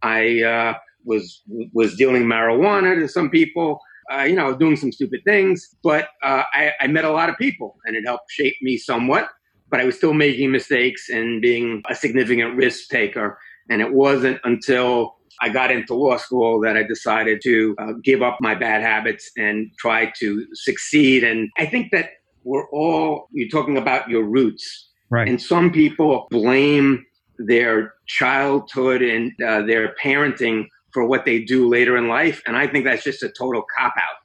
I 0.03 0.43
uh, 0.43 0.75
was 1.05 1.43
was 1.73 1.97
dealing 1.97 2.25
marijuana 2.25 2.95
to 2.97 3.09
some 3.09 3.31
people. 3.31 3.81
Uh, 4.13 4.23
you 4.23 4.37
know, 4.37 4.55
doing 4.55 4.77
some 4.77 4.93
stupid 4.93 5.21
things. 5.25 5.75
But 5.83 6.09
uh, 6.23 6.43
I, 6.53 6.73
I 6.81 6.87
met 6.89 7.07
a 7.07 7.11
lot 7.11 7.31
of 7.31 7.39
people, 7.39 7.79
and 7.87 7.97
it 7.97 8.05
helped 8.05 8.31
shape 8.31 8.55
me 8.61 8.77
somewhat. 8.77 9.29
But 9.71 9.81
I 9.81 9.87
was 9.87 9.97
still 9.97 10.13
making 10.13 10.51
mistakes 10.51 11.09
and 11.09 11.41
being 11.41 11.83
a 11.89 11.95
significant 11.95 12.55
risk 12.55 12.91
taker. 12.91 13.39
And 13.71 13.81
it 13.81 13.95
wasn't 13.95 14.41
until 14.45 15.14
I 15.41 15.49
got 15.49 15.71
into 15.71 15.95
law 15.95 16.17
school 16.17 16.61
that 16.61 16.77
I 16.77 16.83
decided 16.83 17.41
to 17.43 17.75
uh, 17.79 17.93
give 18.03 18.23
up 18.23 18.39
my 18.41 18.55
bad 18.55 18.83
habits 18.83 19.31
and 19.37 19.71
try 19.79 20.13
to 20.21 20.47
succeed. 20.55 21.25
And 21.25 21.51
I 21.59 21.67
think 21.67 21.91
that 21.93 22.11
we're 22.45 22.69
all, 22.71 23.29
you're 23.33 23.49
talking 23.49 23.77
about 23.77 24.09
your 24.09 24.25
roots. 24.25 24.91
Right. 25.11 25.29
And 25.29 25.41
some 25.41 25.71
people 25.71 26.27
blame 26.31 27.05
their 27.39 27.95
childhood 28.07 29.03
and 29.03 29.33
uh, 29.43 29.63
their 29.63 29.95
parenting 30.03 30.67
for 30.93 31.05
what 31.07 31.25
they 31.25 31.43
do 31.43 31.69
later 31.69 31.97
in 31.97 32.09
life. 32.09 32.41
And 32.47 32.57
I 32.57 32.67
think 32.67 32.85
that's 32.85 33.03
just 33.03 33.23
a 33.23 33.29
total 33.29 33.65
cop 33.77 33.93
out. 33.97 34.17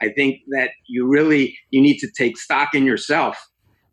I 0.00 0.10
think 0.10 0.40
that 0.50 0.70
you 0.88 1.06
really, 1.06 1.56
you 1.70 1.80
need 1.80 1.98
to 1.98 2.08
take 2.16 2.36
stock 2.36 2.74
in 2.74 2.84
yourself 2.84 3.36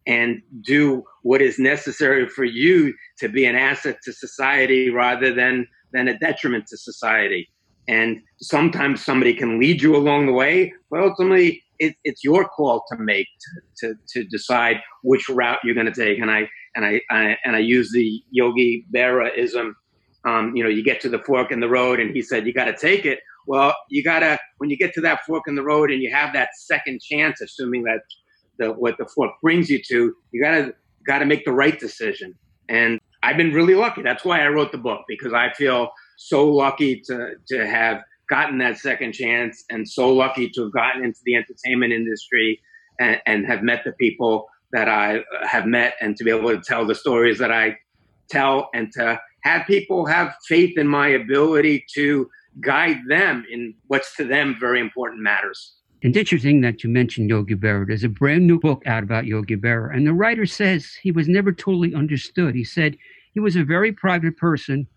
and 0.08 0.42
do 0.62 1.04
what 1.22 1.42
is 1.42 1.60
necessary 1.60 2.28
for 2.28 2.44
you 2.44 2.94
to 3.20 3.30
be 3.30 3.46
an 3.46 3.56
asset 3.56 3.98
to 4.04 4.12
society 4.12 4.90
rather 4.90 5.34
than 5.34 5.68
than 5.94 6.08
a 6.08 6.18
detriment 6.18 6.68
to 6.68 6.78
society. 6.78 7.50
And 7.88 8.20
sometimes 8.42 9.04
somebody 9.04 9.34
can 9.34 9.60
lead 9.60 9.82
you 9.82 9.96
along 9.96 10.28
the 10.28 10.34
way, 10.34 10.72
but 10.92 11.02
ultimately 11.02 11.64
it, 11.80 11.96
it's 12.04 12.24
your 12.24 12.48
call 12.48 12.84
to 12.92 12.98
make 12.98 13.28
to, 13.78 13.88
to, 13.94 13.96
to 14.10 14.24
decide 14.26 14.78
which 15.04 15.28
route 15.30 15.60
you're 15.64 15.74
going 15.74 15.92
to 15.92 15.94
take. 15.94 16.20
And 16.20 16.30
I 16.30 16.48
and 16.76 16.86
I, 16.86 17.02
I, 17.10 17.36
and 17.44 17.56
I 17.56 17.60
use 17.60 17.92
the 17.92 18.22
Yogi 18.30 18.86
Berraism. 18.94 19.74
Um, 20.26 20.56
you 20.56 20.64
know, 20.64 20.70
you 20.70 20.84
get 20.84 21.02
to 21.02 21.10
the 21.10 21.20
fork 21.20 21.52
in 21.52 21.62
the 21.62 21.70
road, 21.70 22.00
and 22.00 22.16
he 22.16 22.22
said 22.22 22.46
you 22.46 22.54
got 22.54 22.66
to 22.66 22.76
take 22.76 23.06
it. 23.06 23.20
Well, 23.48 23.74
you 23.90 24.04
gotta 24.04 24.38
when 24.60 24.70
you 24.70 24.78
get 24.78 24.94
to 24.94 25.02
that 25.02 25.22
fork 25.26 25.46
in 25.48 25.56
the 25.56 25.64
road, 25.64 25.90
and 25.92 26.04
you 26.04 26.14
have 26.14 26.34
that 26.34 26.50
second 26.56 27.02
chance, 27.02 27.42
assuming 27.42 27.84
that 27.84 28.02
the 28.60 28.74
what 28.74 28.98
the 29.00 29.08
fork 29.16 29.32
brings 29.42 29.70
you 29.70 29.82
to, 29.88 30.14
you 30.32 30.44
gotta 30.44 30.74
gotta 31.08 31.26
make 31.26 31.46
the 31.46 31.54
right 31.54 31.80
decision. 31.80 32.36
And 32.68 32.99
I've 33.30 33.38
been 33.38 33.54
really 33.54 33.76
lucky. 33.76 34.02
That's 34.02 34.26
why 34.26 34.44
I 34.44 34.48
wrote 34.48 34.72
the 34.72 34.80
book 34.80 35.02
because 35.08 35.34
I 35.34 35.54
feel 35.54 35.92
so 36.18 36.50
lucky 36.50 37.00
to 37.02 37.34
to 37.50 37.68
have 37.68 38.02
gotten 38.28 38.58
that 38.58 38.80
second 38.80 39.14
chance 39.14 39.64
and 39.70 39.88
so 39.88 40.12
lucky 40.12 40.50
to 40.50 40.64
have 40.64 40.74
gotten 40.74 41.04
into 41.04 41.20
the 41.26 41.36
entertainment 41.36 41.94
industry 41.94 42.60
and, 43.00 43.22
and 43.28 43.46
have 43.46 43.62
met 43.62 43.84
the 43.86 43.92
people 43.94 44.48
that 44.72 44.90
I 44.90 45.20
have 45.48 45.68
met 45.68 45.94
and 46.02 46.18
to 46.18 46.24
be 46.24 46.32
able 46.32 46.50
to 46.50 46.60
tell 46.60 46.88
the 46.88 46.96
stories 46.96 47.38
that 47.38 47.52
I 47.52 47.78
tell 48.32 48.70
and 48.74 48.92
to 48.94 49.20
have 49.44 49.68
people 49.68 50.08
have 50.08 50.34
faith 50.48 50.76
in 50.76 50.88
my 50.88 51.10
ability 51.10 51.86
to 51.94 52.28
guide 52.62 52.98
them 53.10 53.46
in 53.52 53.76
what's 53.90 54.16
to 54.16 54.26
them 54.26 54.58
very 54.60 54.80
important 54.80 55.22
matters. 55.22 55.76
It's 56.02 56.18
interesting 56.18 56.62
that 56.62 56.84
you 56.84 56.90
mentioned 56.90 57.30
Yogi 57.30 57.56
Berra. 57.56 57.86
There's 57.86 58.04
a 58.04 58.10
brand 58.10 58.48
new 58.48 58.60
book 58.60 58.82
out 58.88 59.04
about 59.04 59.26
Yogi 59.26 59.58
Berra, 59.58 59.94
and 59.94 60.08
the 60.08 60.14
writer 60.14 60.46
says 60.46 60.94
he 61.02 61.12
was 61.12 61.28
never 61.28 61.52
totally 61.52 61.94
understood. 61.94 62.56
He 62.56 62.64
said 62.64 62.98
he 63.34 63.40
was 63.40 63.56
a 63.56 63.64
very 63.64 63.92
private 63.92 64.38
person, 64.38 64.88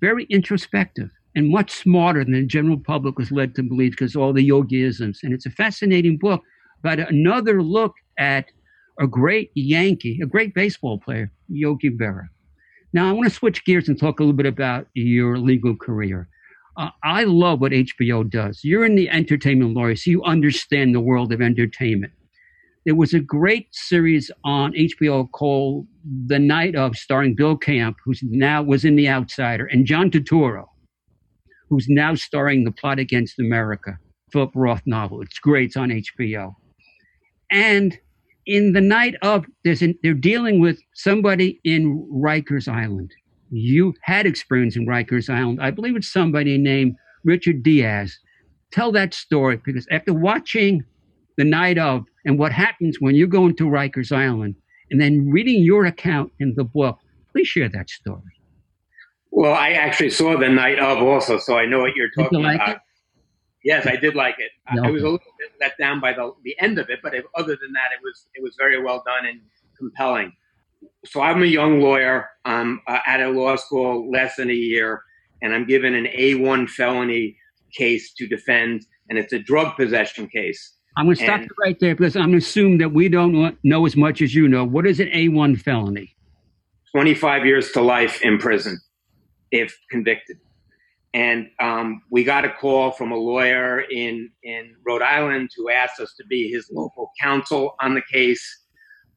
very 0.00 0.24
introspective, 0.30 1.10
and 1.34 1.50
much 1.50 1.70
smarter 1.70 2.24
than 2.24 2.34
the 2.34 2.46
general 2.46 2.78
public 2.78 3.18
was 3.18 3.32
led 3.32 3.54
to 3.54 3.62
believe 3.62 3.92
because 3.92 4.16
all 4.16 4.32
the 4.32 4.48
yogiisms. 4.48 5.18
And 5.22 5.32
it's 5.32 5.46
a 5.46 5.50
fascinating 5.50 6.18
book 6.18 6.42
about 6.82 6.98
another 6.98 7.62
look 7.62 7.94
at 8.18 8.46
a 9.00 9.06
great 9.06 9.50
Yankee, 9.54 10.20
a 10.22 10.26
great 10.26 10.54
baseball 10.54 10.98
player, 10.98 11.32
Yogi 11.48 11.90
Berra. 11.90 12.28
Now, 12.92 13.08
I 13.08 13.12
want 13.12 13.28
to 13.28 13.34
switch 13.34 13.64
gears 13.64 13.88
and 13.88 13.98
talk 13.98 14.20
a 14.20 14.22
little 14.22 14.36
bit 14.36 14.46
about 14.46 14.86
your 14.94 15.38
legal 15.38 15.74
career. 15.74 16.28
Uh, 16.76 16.90
I 17.02 17.24
love 17.24 17.60
what 17.60 17.72
HBO 17.72 18.28
does. 18.28 18.60
You're 18.62 18.84
in 18.84 18.94
the 18.94 19.08
entertainment 19.08 19.74
lawyer, 19.74 19.96
so 19.96 20.10
you 20.10 20.22
understand 20.24 20.94
the 20.94 21.00
world 21.00 21.32
of 21.32 21.40
entertainment. 21.40 22.12
There 22.84 22.94
was 22.94 23.14
a 23.14 23.20
great 23.20 23.68
series 23.72 24.30
on 24.44 24.72
HBO 24.72 25.30
called 25.30 25.86
The 26.26 26.38
Night 26.38 26.74
of, 26.74 26.96
starring 26.96 27.34
Bill 27.34 27.56
Camp, 27.56 27.96
who's 28.04 28.20
now 28.24 28.62
was 28.62 28.84
in 28.84 28.96
The 28.96 29.08
Outsider, 29.08 29.66
and 29.66 29.86
John 29.86 30.10
Turturro, 30.10 30.66
who's 31.68 31.86
now 31.88 32.14
starring 32.14 32.64
The 32.64 32.72
Plot 32.72 32.98
Against 32.98 33.38
America, 33.38 33.98
Philip 34.32 34.50
Roth 34.54 34.82
novel. 34.84 35.22
It's 35.22 35.38
great. 35.38 35.66
It's 35.66 35.76
on 35.76 35.90
HBO. 35.90 36.54
And 37.50 37.98
in 38.46 38.72
the 38.72 38.80
night 38.80 39.14
of, 39.22 39.46
there's 39.62 39.82
an, 39.82 39.96
they're 40.02 40.14
dealing 40.14 40.60
with 40.60 40.80
somebody 40.94 41.60
in 41.64 42.04
Rikers 42.12 42.66
Island 42.66 43.12
you 43.52 43.94
had 44.02 44.26
experience 44.26 44.76
in 44.76 44.86
Rikers 44.86 45.28
Island. 45.28 45.60
I 45.62 45.70
believe 45.70 45.94
it's 45.94 46.10
somebody 46.10 46.56
named 46.56 46.96
Richard 47.22 47.62
Diaz. 47.62 48.18
Tell 48.72 48.90
that 48.92 49.12
story 49.12 49.60
because 49.62 49.86
after 49.90 50.14
watching 50.14 50.82
the 51.36 51.44
night 51.44 51.78
of 51.78 52.04
and 52.24 52.38
what 52.38 52.52
happens 52.52 52.98
when 53.00 53.14
you 53.14 53.26
go 53.26 53.46
into 53.46 53.64
Rikers 53.64 54.12
Island 54.12 54.54
and 54.90 55.00
then 55.00 55.30
reading 55.30 55.62
your 55.62 55.86
account 55.86 56.32
in 56.38 56.54
the 56.56 56.64
book, 56.64 56.98
please 57.32 57.48
share 57.48 57.68
that 57.68 57.90
story. 57.90 58.20
Well, 59.30 59.54
I 59.54 59.70
actually 59.70 60.10
saw 60.10 60.38
the 60.38 60.48
night 60.48 60.78
of 60.78 60.98
also, 60.98 61.38
so 61.38 61.56
I 61.56 61.64
know 61.64 61.80
what 61.80 61.96
you're 61.96 62.10
talking 62.10 62.40
you 62.40 62.44
like 62.44 62.56
about. 62.56 62.76
It? 62.76 62.82
Yes, 63.64 63.86
I 63.86 63.96
did 63.96 64.14
like 64.14 64.34
it. 64.38 64.50
No. 64.74 64.84
I 64.84 64.90
was 64.90 65.02
a 65.02 65.08
little 65.08 65.18
bit 65.38 65.52
let 65.60 65.78
down 65.78 66.00
by 66.00 66.12
the 66.12 66.32
the 66.44 66.54
end 66.60 66.78
of 66.78 66.90
it, 66.90 66.98
but 67.02 67.14
if, 67.14 67.24
other 67.36 67.56
than 67.56 67.72
that, 67.72 67.90
it 67.94 68.00
was 68.02 68.26
it 68.34 68.42
was 68.42 68.54
very 68.58 68.82
well 68.82 69.02
done 69.06 69.24
and 69.26 69.40
compelling 69.78 70.32
so 71.04 71.20
I'm 71.20 71.42
a 71.42 71.46
young 71.46 71.80
lawyer. 71.80 72.28
I'm 72.44 72.80
uh, 72.86 72.98
at 73.06 73.20
a 73.20 73.28
law 73.28 73.56
school 73.56 74.10
less 74.10 74.36
than 74.36 74.50
a 74.50 74.54
year, 74.54 75.02
and 75.40 75.54
I'm 75.54 75.66
given 75.66 75.94
an 75.94 76.06
A1 76.06 76.68
felony 76.70 77.36
case 77.76 78.12
to 78.14 78.26
defend, 78.26 78.86
and 79.08 79.18
it's 79.18 79.32
a 79.32 79.38
drug 79.38 79.76
possession 79.76 80.28
case. 80.28 80.74
I'm 80.96 81.06
going 81.06 81.16
to 81.16 81.22
stop 81.22 81.40
And- 81.40 81.44
you 81.44 81.56
right 81.64 81.78
there 81.80 81.94
because 81.94 82.16
I'm 82.16 82.30
going 82.30 82.32
to 82.32 82.38
assume 82.38 82.78
that 82.78 82.92
we 82.92 83.08
don't 83.08 83.56
know 83.64 83.86
as 83.86 83.96
much 83.96 84.20
as 84.22 84.34
you 84.34 84.48
know. 84.48 84.64
What 84.64 84.86
is 84.86 85.00
an 85.00 85.08
A1 85.08 85.60
felony? 85.60 86.14
25 86.94 87.46
years 87.46 87.72
to 87.72 87.80
life 87.80 88.20
in 88.22 88.38
prison 88.38 88.78
if 89.50 89.76
convicted. 89.90 90.38
And 91.14 91.48
um, 91.60 92.02
we 92.10 92.24
got 92.24 92.44
a 92.44 92.50
call 92.50 92.90
from 92.90 93.12
a 93.12 93.16
lawyer 93.16 93.80
in, 93.80 94.30
in 94.42 94.74
Rhode 94.86 95.02
Island 95.02 95.50
who 95.56 95.70
asked 95.70 96.00
us 96.00 96.14
to 96.18 96.26
be 96.26 96.50
his 96.50 96.68
local 96.70 97.10
counsel 97.20 97.74
on 97.80 97.94
the 97.94 98.02
case. 98.10 98.42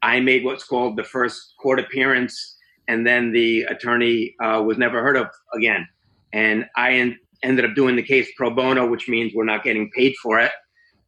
I 0.01 0.19
made 0.19 0.43
what's 0.43 0.63
called 0.63 0.97
the 0.97 1.03
first 1.05 1.53
court 1.61 1.79
appearance, 1.79 2.57
and 2.87 3.07
then 3.07 3.31
the 3.31 3.63
attorney 3.63 4.35
uh, 4.43 4.61
was 4.61 4.77
never 4.77 5.01
heard 5.01 5.15
of 5.17 5.27
again. 5.53 5.87
And 6.33 6.65
I 6.75 6.91
en- 6.91 7.17
ended 7.43 7.65
up 7.65 7.75
doing 7.75 7.95
the 7.95 8.03
case 8.03 8.29
pro 8.37 8.49
bono, 8.53 8.87
which 8.87 9.07
means 9.07 9.33
we're 9.33 9.45
not 9.45 9.63
getting 9.63 9.89
paid 9.91 10.15
for 10.21 10.39
it. 10.39 10.51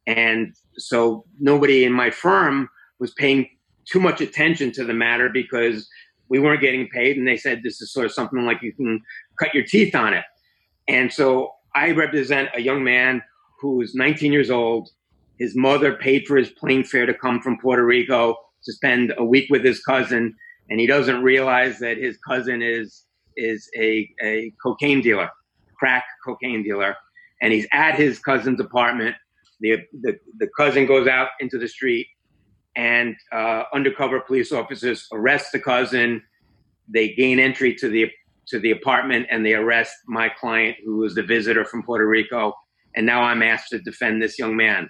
And 0.08 0.54
so 0.78 1.26
nobody 1.38 1.84
in 1.84 1.92
my 1.92 2.10
firm 2.10 2.70
was 2.98 3.12
paying 3.12 3.46
too 3.84 4.00
much 4.00 4.22
attention 4.22 4.72
to 4.72 4.84
the 4.84 4.94
matter 4.94 5.28
because 5.28 5.86
we 6.30 6.38
weren't 6.38 6.62
getting 6.62 6.88
paid. 6.88 7.18
And 7.18 7.28
they 7.28 7.36
said 7.36 7.60
this 7.62 7.82
is 7.82 7.92
sort 7.92 8.06
of 8.06 8.12
something 8.12 8.46
like 8.46 8.62
you 8.62 8.72
can 8.72 9.02
cut 9.38 9.54
your 9.54 9.64
teeth 9.64 9.94
on 9.94 10.14
it. 10.14 10.24
And 10.88 11.12
so 11.12 11.52
I 11.74 11.90
represent 11.90 12.48
a 12.54 12.62
young 12.62 12.82
man 12.82 13.22
who 13.60 13.82
is 13.82 13.94
19 13.94 14.32
years 14.32 14.50
old. 14.50 14.88
His 15.38 15.54
mother 15.54 15.94
paid 15.94 16.26
for 16.26 16.38
his 16.38 16.48
plane 16.48 16.84
fare 16.84 17.04
to 17.04 17.12
come 17.12 17.42
from 17.42 17.58
Puerto 17.58 17.84
Rico 17.84 18.34
to 18.64 18.72
spend 18.72 19.12
a 19.18 19.24
week 19.24 19.50
with 19.50 19.62
his 19.62 19.82
cousin. 19.84 20.34
and 20.70 20.80
he 20.80 20.86
doesn't 20.86 21.22
realize 21.22 21.78
that 21.78 21.98
his 21.98 22.16
cousin 22.26 22.62
is 22.62 23.04
is 23.36 23.70
a, 23.78 24.08
a 24.22 24.52
cocaine 24.62 25.00
dealer, 25.00 25.30
crack 25.78 26.04
cocaine 26.24 26.62
dealer, 26.62 26.96
and 27.40 27.52
he's 27.52 27.66
at 27.72 27.94
his 27.94 28.18
cousin's 28.18 28.58
apartment. 28.58 29.14
The, 29.60 29.78
the, 30.00 30.18
the 30.38 30.48
cousin 30.56 30.86
goes 30.86 31.08
out 31.08 31.28
into 31.40 31.58
the 31.58 31.68
street, 31.68 32.06
and 32.76 33.16
uh, 33.32 33.64
undercover 33.74 34.20
police 34.20 34.52
officers 34.52 35.06
arrest 35.12 35.52
the 35.52 35.60
cousin. 35.60 36.22
They 36.88 37.14
gain 37.14 37.38
entry 37.40 37.74
to 37.74 37.88
the 37.88 38.10
to 38.48 38.58
the 38.58 38.70
apartment 38.70 39.26
and 39.30 39.44
they 39.44 39.54
arrest 39.54 39.94
my 40.06 40.28
client, 40.28 40.76
who 40.84 40.96
was 40.96 41.14
the 41.14 41.22
visitor 41.22 41.64
from 41.64 41.82
Puerto 41.82 42.06
Rico. 42.06 42.54
And 42.96 43.04
now 43.04 43.22
I'm 43.22 43.42
asked 43.42 43.68
to 43.70 43.78
defend 43.78 44.22
this 44.22 44.38
young 44.38 44.56
man. 44.56 44.88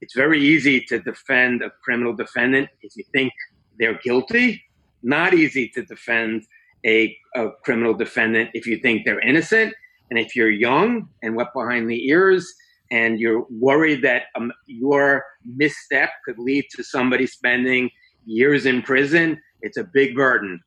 It's 0.00 0.14
very 0.14 0.40
easy 0.40 0.80
to 0.88 0.98
defend 1.00 1.62
a 1.62 1.70
criminal 1.84 2.14
defendant 2.14 2.70
if 2.82 2.96
you 2.96 3.04
think 3.12 3.32
they're 3.78 3.98
guilty. 4.02 4.62
Not 5.02 5.34
easy 5.34 5.68
to 5.74 5.84
defend 5.84 6.44
a, 6.86 7.16
a 7.36 7.50
criminal 7.64 7.94
defendant 7.94 8.50
if 8.54 8.66
you 8.66 8.78
think 8.78 9.04
they're 9.04 9.20
innocent. 9.20 9.74
And 10.10 10.18
if 10.18 10.34
you're 10.34 10.50
young 10.50 11.08
and 11.22 11.36
wet 11.36 11.48
behind 11.54 11.90
the 11.90 12.08
ears 12.08 12.50
and 12.90 13.20
you're 13.20 13.46
worried 13.50 14.02
that 14.02 14.24
um, 14.34 14.52
your 14.66 15.24
misstep 15.44 16.10
could 16.24 16.38
lead 16.38 16.64
to 16.74 16.82
somebody 16.82 17.26
spending 17.26 17.90
years 18.24 18.66
in 18.66 18.82
prison, 18.82 19.40
it's 19.62 19.76
a 19.76 19.84
big 19.84 20.14
burden. 20.14 20.60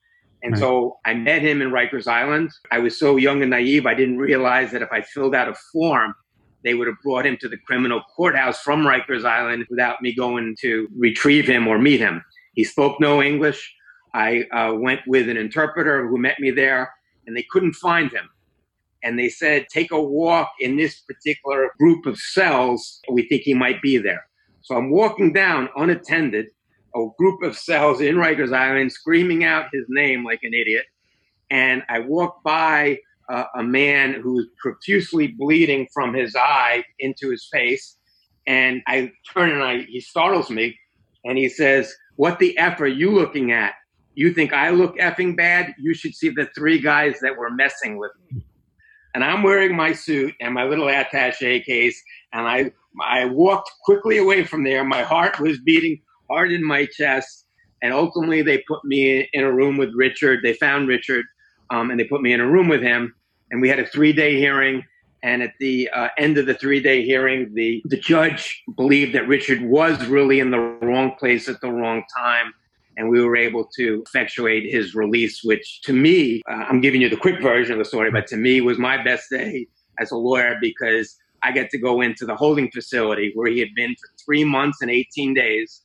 And 0.44 0.54
right. 0.54 0.60
so 0.60 0.98
I 1.06 1.14
met 1.14 1.42
him 1.42 1.62
in 1.62 1.70
Rikers 1.70 2.08
Island. 2.08 2.52
I 2.72 2.80
was 2.80 2.98
so 2.98 3.18
young 3.18 3.42
and 3.42 3.52
naive, 3.52 3.86
I 3.86 3.94
didn't 3.94 4.18
realize 4.18 4.72
that 4.72 4.82
if 4.82 4.90
I 4.92 5.02
filled 5.02 5.36
out 5.36 5.48
a 5.48 5.56
form, 5.72 6.16
they 6.64 6.74
would 6.74 6.88
have 6.88 6.98
brought 7.04 7.26
him 7.26 7.38
to 7.42 7.50
the 7.50 7.58
criminal 7.58 8.02
courthouse 8.16 8.62
from 8.62 8.84
Rikers 8.84 9.26
Island 9.26 9.66
without 9.70 10.02
me 10.02 10.14
going 10.14 10.56
to 10.62 10.88
retrieve 10.96 11.48
him 11.48 11.68
or 11.68 11.80
meet 11.80 12.00
him. 12.00 12.24
He 12.54 12.64
spoke 12.64 13.00
no 13.00 13.22
English. 13.22 13.74
I 14.14 14.44
uh, 14.52 14.74
went 14.76 15.02
with 15.08 15.30
an 15.30 15.38
interpreter 15.38 16.08
who 16.08 16.18
met 16.18 16.40
me 16.40 16.52
there, 16.52 16.94
and 17.26 17.36
they 17.36 17.46
couldn't 17.50 17.74
find 17.74 18.12
him. 18.12 18.30
And 19.04 19.18
they 19.18 19.30
said, 19.30 19.68
Take 19.74 19.92
a 19.92 20.02
walk 20.02 20.50
in 20.60 20.78
this 20.78 21.02
particular 21.02 21.72
group 21.80 22.06
of 22.06 22.18
cells. 22.18 23.00
We 23.12 23.28
think 23.28 23.44
he 23.44 23.54
might 23.54 23.82
be 23.82 23.98
there. 23.98 24.26
So 24.62 24.76
I'm 24.76 24.92
walking 24.92 25.34
down 25.34 25.70
unattended 25.76 26.48
a 26.96 27.06
group 27.18 27.42
of 27.44 27.58
cells 27.58 28.02
in 28.02 28.16
Rikers 28.16 28.54
Island 28.54 28.92
screaming 28.92 29.44
out 29.44 29.66
his 29.74 29.86
name 29.90 30.24
like 30.24 30.40
an 30.44 30.54
idiot. 30.54 30.86
And 31.50 31.84
I 31.90 32.00
walk 32.00 32.44
by 32.44 33.00
uh, 33.30 33.46
a 33.56 33.64
man 33.64 34.20
who's 34.22 34.48
profusely 34.62 35.28
bleeding 35.28 35.88
from 35.94 36.14
his 36.14 36.36
eye 36.36 36.84
into 37.00 37.30
his 37.30 37.48
face. 37.52 37.98
And 38.48 38.82
I 38.88 39.12
turn 39.34 39.52
and 39.52 39.64
I, 39.64 39.84
he 39.84 40.02
startles 40.02 40.50
me 40.50 40.78
and 41.24 41.38
he 41.38 41.50
says, 41.50 41.94
What 42.16 42.40
the 42.40 42.58
F 42.58 42.80
are 42.82 42.88
you 42.88 43.12
looking 43.12 43.52
at? 43.52 43.74
You 44.14 44.34
think 44.34 44.54
I 44.54 44.72
look 44.72 44.98
effing 44.98 45.38
bad? 45.38 45.74
You 45.80 45.94
should 45.94 46.14
see 46.14 46.30
the 46.30 46.50
three 46.54 46.80
guys 46.80 47.20
that 47.22 47.38
were 47.38 47.50
messing 47.50 47.98
with 47.98 48.12
me. 48.30 48.44
And 49.14 49.24
I'm 49.24 49.44
wearing 49.44 49.76
my 49.76 49.94
suit 49.94 50.34
and 50.40 50.54
my 50.54 50.64
little 50.64 50.90
attache 50.90 51.62
case. 51.62 52.02
And 52.34 52.48
I, 52.48 52.72
I 53.04 53.26
walked 53.26 53.72
quickly 53.84 54.18
away 54.18 54.44
from 54.44 54.64
there. 54.64 54.84
My 54.84 55.02
heart 55.02 55.40
was 55.40 55.60
beating 55.60 56.02
hard 56.30 56.52
in 56.52 56.64
my 56.64 56.86
chest. 56.86 57.46
And 57.82 57.94
ultimately, 57.94 58.42
they 58.42 58.64
put 58.68 58.86
me 58.86 59.28
in 59.34 59.44
a 59.44 59.52
room 59.52 59.78
with 59.78 59.90
Richard. 59.96 60.42
They 60.44 60.54
found 60.54 60.88
Richard, 60.88 61.26
um, 61.72 61.90
and 61.90 62.00
they 62.00 62.04
put 62.04 62.22
me 62.22 62.32
in 62.32 62.40
a 62.40 62.48
room 62.48 62.68
with 62.68 62.82
him. 62.82 63.14
And 63.50 63.60
we 63.60 63.70
had 63.70 63.80
a 63.80 63.88
three-day 63.88 64.38
hearing. 64.38 64.84
And 65.24 65.44
at 65.44 65.54
the 65.60 65.90
uh, 65.90 66.10
end 66.18 66.38
of 66.38 66.46
the 66.46 66.54
three-day 66.54 67.04
hearing, 67.04 67.54
the 67.54 67.82
the 67.86 67.98
judge 67.98 68.64
believed 68.76 69.14
that 69.14 69.28
Richard 69.28 69.62
was 69.62 70.06
really 70.08 70.40
in 70.40 70.52
the 70.52 70.60
wrong 70.60 71.16
place 71.20 71.50
at 71.50 71.62
the 71.62 71.72
wrong 71.72 72.04
time, 72.18 72.54
and 73.02 73.10
we 73.10 73.20
were 73.26 73.36
able 73.36 73.66
to 73.66 74.04
effectuate 74.06 74.72
his 74.72 74.94
release. 74.94 75.44
Which, 75.44 75.82
to 75.86 75.92
me, 75.92 76.44
uh, 76.48 76.66
I'm 76.70 76.82
giving 76.82 77.02
you 77.02 77.10
the 77.10 77.18
quick 77.18 77.42
version 77.42 77.74
of 77.74 77.80
the 77.80 77.86
story, 77.86 78.12
but 78.12 78.28
to 78.28 78.38
me 78.38 78.62
was 78.62 78.78
my 78.78 79.04
best 79.04 79.32
day 79.32 79.66
as 79.98 80.12
a 80.12 80.16
lawyer 80.16 80.58
because 80.62 81.18
I 81.42 81.52
got 81.52 81.72
to 81.72 81.80
go 81.80 82.02
into 82.02 82.28
the 82.28 82.36
holding 82.36 82.70
facility 82.70 83.32
where 83.34 83.50
he 83.50 83.60
had 83.60 83.74
been 83.76 83.96
for 83.96 84.08
three 84.24 84.44
months 84.44 84.84
and 84.84 84.92
18 84.92 85.34
days 85.34 85.82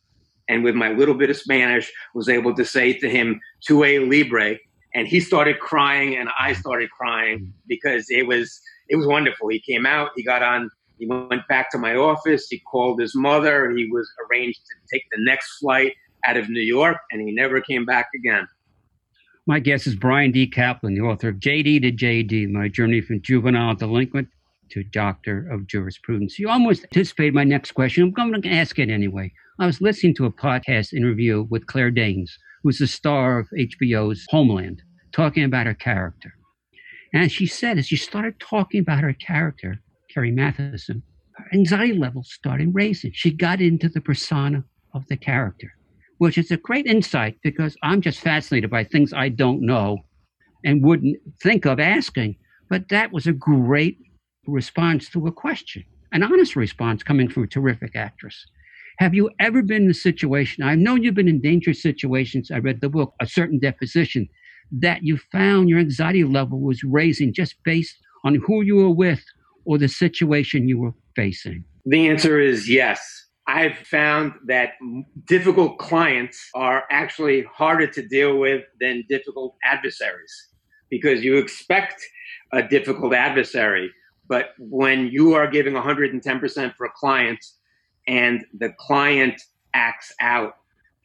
and 0.48 0.62
with 0.62 0.74
my 0.74 0.90
little 0.90 1.14
bit 1.14 1.30
of 1.30 1.38
Spanish, 1.38 1.90
was 2.14 2.28
able 2.28 2.54
to 2.54 2.64
say 2.64 2.92
to 2.92 3.08
him, 3.08 3.40
"Tu 3.66 3.82
es 3.82 4.00
libre," 4.00 4.58
and 4.94 5.08
he 5.08 5.18
started 5.18 5.58
crying, 5.58 6.16
and 6.16 6.28
I 6.38 6.52
started 6.52 6.90
crying 6.90 7.52
because 7.66 8.06
it 8.10 8.26
was 8.26 8.60
it 8.88 8.96
was 8.96 9.06
wonderful. 9.06 9.48
He 9.48 9.58
came 9.58 9.86
out, 9.86 10.10
he 10.14 10.22
got 10.22 10.42
on, 10.42 10.70
he 10.98 11.06
went 11.06 11.48
back 11.48 11.70
to 11.72 11.78
my 11.78 11.96
office, 11.96 12.46
he 12.48 12.60
called 12.60 13.00
his 13.00 13.16
mother, 13.16 13.70
he 13.70 13.88
was 13.90 14.08
arranged 14.22 14.60
to 14.66 14.74
take 14.92 15.02
the 15.10 15.24
next 15.24 15.58
flight 15.58 15.94
out 16.26 16.36
of 16.36 16.48
New 16.48 16.60
York, 16.60 16.98
and 17.10 17.20
he 17.20 17.32
never 17.32 17.60
came 17.60 17.84
back 17.84 18.08
again. 18.14 18.46
My 19.46 19.60
guest 19.60 19.86
is 19.86 19.94
Brian 19.94 20.32
D. 20.32 20.46
Kaplan, 20.46 20.94
the 20.94 21.02
author 21.02 21.28
of 21.28 21.36
JD 21.36 21.82
to 21.82 21.92
JD, 21.92 22.50
My 22.50 22.68
Journey 22.68 23.00
from 23.00 23.22
Juvenile 23.22 23.76
Delinquent 23.76 24.28
to 24.70 24.82
Doctor 24.82 25.48
of 25.50 25.68
Jurisprudence. 25.68 26.38
You 26.38 26.48
almost 26.48 26.82
anticipated 26.82 27.34
my 27.34 27.44
next 27.44 27.72
question. 27.72 28.04
I'm 28.04 28.30
going 28.30 28.42
to 28.42 28.48
ask 28.48 28.78
it 28.78 28.90
anyway. 28.90 29.32
I 29.60 29.66
was 29.66 29.80
listening 29.80 30.14
to 30.16 30.26
a 30.26 30.32
podcast 30.32 30.92
interview 30.92 31.46
with 31.48 31.66
Claire 31.66 31.92
Danes, 31.92 32.36
who's 32.62 32.78
the 32.78 32.88
star 32.88 33.38
of 33.38 33.48
HBO's 33.56 34.26
Homeland, 34.28 34.82
talking 35.12 35.44
about 35.44 35.66
her 35.66 35.74
character. 35.74 36.34
And 37.14 37.30
she 37.30 37.46
said, 37.46 37.78
as 37.78 37.86
she 37.86 37.96
started 37.96 38.40
talking 38.40 38.80
about 38.80 39.04
her 39.04 39.14
character, 39.14 39.80
Carrie 40.12 40.32
Mathison, 40.32 41.02
her 41.36 41.46
anxiety 41.52 41.94
levels 41.94 42.32
started 42.32 42.74
raising. 42.74 43.12
She 43.14 43.30
got 43.30 43.60
into 43.60 43.88
the 43.88 44.00
persona 44.00 44.64
of 44.92 45.06
the 45.06 45.16
character, 45.16 45.72
which 46.18 46.38
is 46.38 46.50
a 46.50 46.56
great 46.56 46.86
insight 46.86 47.36
because 47.42 47.76
I'm 47.82 48.00
just 48.00 48.20
fascinated 48.20 48.70
by 48.70 48.84
things 48.84 49.12
I 49.12 49.28
don't 49.28 49.62
know 49.62 49.98
and 50.64 50.84
wouldn't 50.84 51.18
think 51.42 51.66
of 51.66 51.78
asking. 51.78 52.36
But 52.68 52.88
that 52.88 53.12
was 53.12 53.26
a 53.26 53.32
great 53.32 53.98
response 54.46 55.08
to 55.10 55.26
a 55.26 55.32
question, 55.32 55.84
an 56.12 56.22
honest 56.22 56.56
response 56.56 57.02
coming 57.02 57.28
from 57.28 57.44
a 57.44 57.48
terrific 57.48 57.94
actress. 57.94 58.44
Have 58.98 59.14
you 59.14 59.30
ever 59.38 59.62
been 59.62 59.84
in 59.84 59.90
a 59.90 59.94
situation? 59.94 60.64
I've 60.64 60.78
known 60.78 61.02
you've 61.02 61.14
been 61.14 61.28
in 61.28 61.40
dangerous 61.40 61.82
situations. 61.82 62.50
I 62.50 62.58
read 62.58 62.80
the 62.80 62.88
book, 62.88 63.12
A 63.20 63.26
Certain 63.26 63.58
Deposition, 63.58 64.26
that 64.72 65.02
you 65.02 65.18
found 65.30 65.68
your 65.68 65.78
anxiety 65.78 66.24
level 66.24 66.60
was 66.60 66.82
raising 66.82 67.34
just 67.34 67.56
based 67.62 67.96
on 68.24 68.36
who 68.46 68.62
you 68.62 68.76
were 68.76 68.90
with 68.90 69.22
or 69.66 69.78
the 69.78 69.88
situation 69.88 70.68
you 70.68 70.78
were 70.78 70.94
facing. 71.14 71.64
The 71.84 72.08
answer 72.08 72.40
is 72.40 72.68
yes. 72.68 73.25
I've 73.48 73.78
found 73.78 74.32
that 74.46 74.70
difficult 75.26 75.78
clients 75.78 76.50
are 76.54 76.84
actually 76.90 77.44
harder 77.44 77.86
to 77.86 78.06
deal 78.06 78.38
with 78.38 78.64
than 78.80 79.04
difficult 79.08 79.54
adversaries 79.64 80.48
because 80.90 81.22
you 81.22 81.36
expect 81.36 82.04
a 82.52 82.62
difficult 82.62 83.14
adversary. 83.14 83.92
But 84.28 84.50
when 84.58 85.08
you 85.08 85.34
are 85.34 85.46
giving 85.46 85.74
110% 85.74 86.74
for 86.74 86.86
a 86.86 86.90
client, 86.90 87.44
and 88.08 88.44
the 88.58 88.72
client 88.78 89.40
acts 89.74 90.12
out 90.20 90.54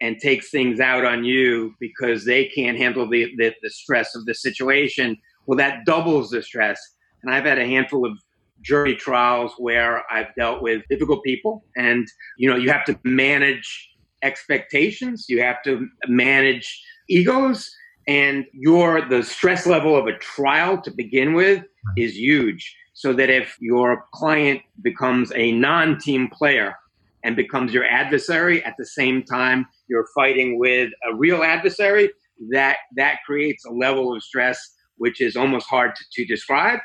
and 0.01 0.17
takes 0.19 0.49
things 0.49 0.79
out 0.79 1.05
on 1.05 1.23
you 1.23 1.75
because 1.79 2.25
they 2.25 2.45
can't 2.45 2.77
handle 2.77 3.07
the, 3.07 3.31
the, 3.37 3.53
the, 3.61 3.69
stress 3.69 4.15
of 4.15 4.25
the 4.25 4.33
situation, 4.33 5.17
well, 5.45 5.57
that 5.57 5.85
doubles 5.85 6.31
the 6.31 6.41
stress. 6.41 6.79
And 7.21 7.33
I've 7.33 7.45
had 7.45 7.59
a 7.59 7.67
handful 7.67 8.05
of 8.05 8.17
jury 8.61 8.95
trials 8.95 9.53
where 9.57 10.03
I've 10.11 10.33
dealt 10.35 10.61
with 10.61 10.83
difficult 10.89 11.23
people, 11.23 11.65
and 11.75 12.07
you 12.37 12.49
know, 12.49 12.55
you 12.55 12.71
have 12.71 12.85
to 12.85 12.99
manage 13.03 13.89
expectations, 14.23 15.25
you 15.27 15.41
have 15.41 15.61
to 15.63 15.87
manage 16.07 16.81
egos, 17.09 17.69
and 18.07 18.45
your 18.53 19.07
the 19.07 19.23
stress 19.23 19.65
level 19.65 19.95
of 19.95 20.07
a 20.07 20.17
trial 20.17 20.81
to 20.81 20.91
begin 20.91 21.33
with 21.33 21.63
is 21.97 22.17
huge. 22.17 22.75
So 22.93 23.13
that 23.13 23.29
if 23.29 23.57
your 23.59 24.05
client 24.13 24.61
becomes 24.81 25.31
a 25.33 25.53
non-team 25.53 26.27
player 26.27 26.75
and 27.23 27.35
becomes 27.35 27.73
your 27.73 27.85
adversary 27.85 28.63
at 28.63 28.75
the 28.77 28.85
same 28.85 29.23
time 29.23 29.65
you're 29.87 30.07
fighting 30.13 30.59
with 30.59 30.91
a 31.09 31.15
real 31.15 31.43
adversary 31.43 32.09
that 32.51 32.77
that 32.95 33.17
creates 33.25 33.65
a 33.65 33.71
level 33.71 34.15
of 34.15 34.21
stress 34.23 34.59
which 35.01 35.19
is 35.19 35.35
almost 35.35 35.67
hard 35.67 35.95
to, 35.95 36.03
to 36.13 36.25
describe. 36.25 36.79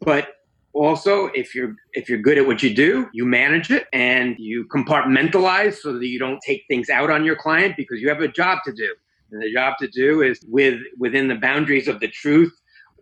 But 0.00 0.28
also 0.76 1.26
if 1.34 1.54
you're 1.54 1.74
if 1.94 2.08
you're 2.08 2.18
good 2.18 2.38
at 2.38 2.46
what 2.46 2.62
you 2.62 2.74
do 2.74 3.08
you 3.12 3.24
manage 3.24 3.70
it 3.70 3.86
and 3.92 4.36
you 4.38 4.66
compartmentalize 4.68 5.74
so 5.74 5.92
that 5.92 6.06
you 6.06 6.18
don't 6.18 6.40
take 6.46 6.64
things 6.68 6.88
out 6.90 7.10
on 7.10 7.24
your 7.24 7.36
client 7.36 7.74
because 7.76 8.00
you 8.00 8.08
have 8.08 8.20
a 8.20 8.28
job 8.28 8.58
to 8.64 8.72
do 8.72 8.94
and 9.32 9.42
the 9.42 9.52
job 9.52 9.74
to 9.78 9.88
do 9.88 10.22
is 10.22 10.38
with 10.48 10.80
within 10.98 11.28
the 11.28 11.34
boundaries 11.34 11.88
of 11.88 12.00
the 12.00 12.08
truth 12.08 12.52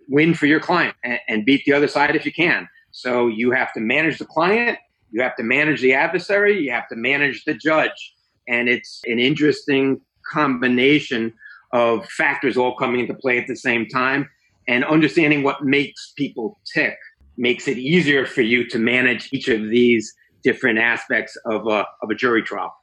win 0.09 0.35
for 0.35 0.47
your 0.47 0.61
client 0.61 0.95
and, 1.05 1.19
and 1.29 1.45
beat 1.45 1.63
the 1.65 1.73
other 1.73 1.89
side 1.89 2.15
if 2.15 2.25
you 2.25 2.33
can 2.33 2.69
so 2.91 3.27
you 3.27 3.51
have 3.51 3.73
to 3.73 3.81
manage 3.81 4.19
the 4.19 4.27
client 4.27 4.79
you 5.15 5.23
have 5.23 5.37
to 5.37 5.45
manage 5.45 5.81
the 5.81 5.95
adversary, 5.95 6.61
you 6.61 6.73
have 6.73 6.89
to 6.89 6.97
manage 6.97 7.45
the 7.45 7.55
judge. 7.55 8.15
And 8.49 8.69
it's 8.69 9.01
an 9.07 9.21
interesting 9.21 10.01
combination 10.29 11.33
of 11.73 12.05
factors 12.07 12.57
all 12.57 12.77
coming 12.77 13.01
into 13.01 13.15
play 13.15 13.39
at 13.39 13.47
the 13.47 13.55
same 13.55 13.87
time. 13.87 14.29
And 14.67 14.85
understanding 14.85 15.45
what 15.45 15.65
makes 15.65 16.13
people 16.17 16.59
tick 16.75 16.97
makes 17.37 17.69
it 17.69 17.79
easier 17.79 18.27
for 18.27 18.43
you 18.43 18.67
to 18.69 18.79
manage 18.79 19.29
each 19.33 19.49
of 19.49 19.69
these 19.69 20.15
different 20.43 20.79
aspects 20.79 21.37
of 21.47 21.67
a, 21.67 21.87
of 22.03 22.11
a 22.11 22.15
jury 22.15 22.43
trial. 22.43 22.75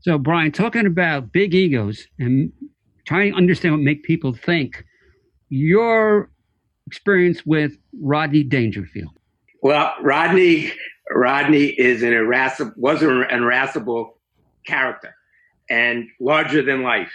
So, 0.00 0.18
Brian, 0.18 0.52
talking 0.52 0.86
about 0.86 1.32
big 1.32 1.54
egos 1.54 2.06
and 2.18 2.52
trying 3.06 3.32
to 3.32 3.36
understand 3.36 3.74
what 3.74 3.82
make 3.82 4.02
people 4.04 4.34
think. 4.34 4.84
Your 5.48 6.30
experience 6.86 7.44
with 7.44 7.72
Rodney 8.00 8.42
Dangerfield. 8.42 9.18
Well, 9.62 9.92
Rodney 10.02 10.72
Rodney 11.10 11.66
is 11.66 12.02
an 12.02 12.12
irascible 12.12 12.72
was 12.76 13.02
an 13.02 13.24
irascible 13.30 14.18
character 14.66 15.14
and 15.70 16.06
larger 16.20 16.62
than 16.62 16.82
life. 16.82 17.12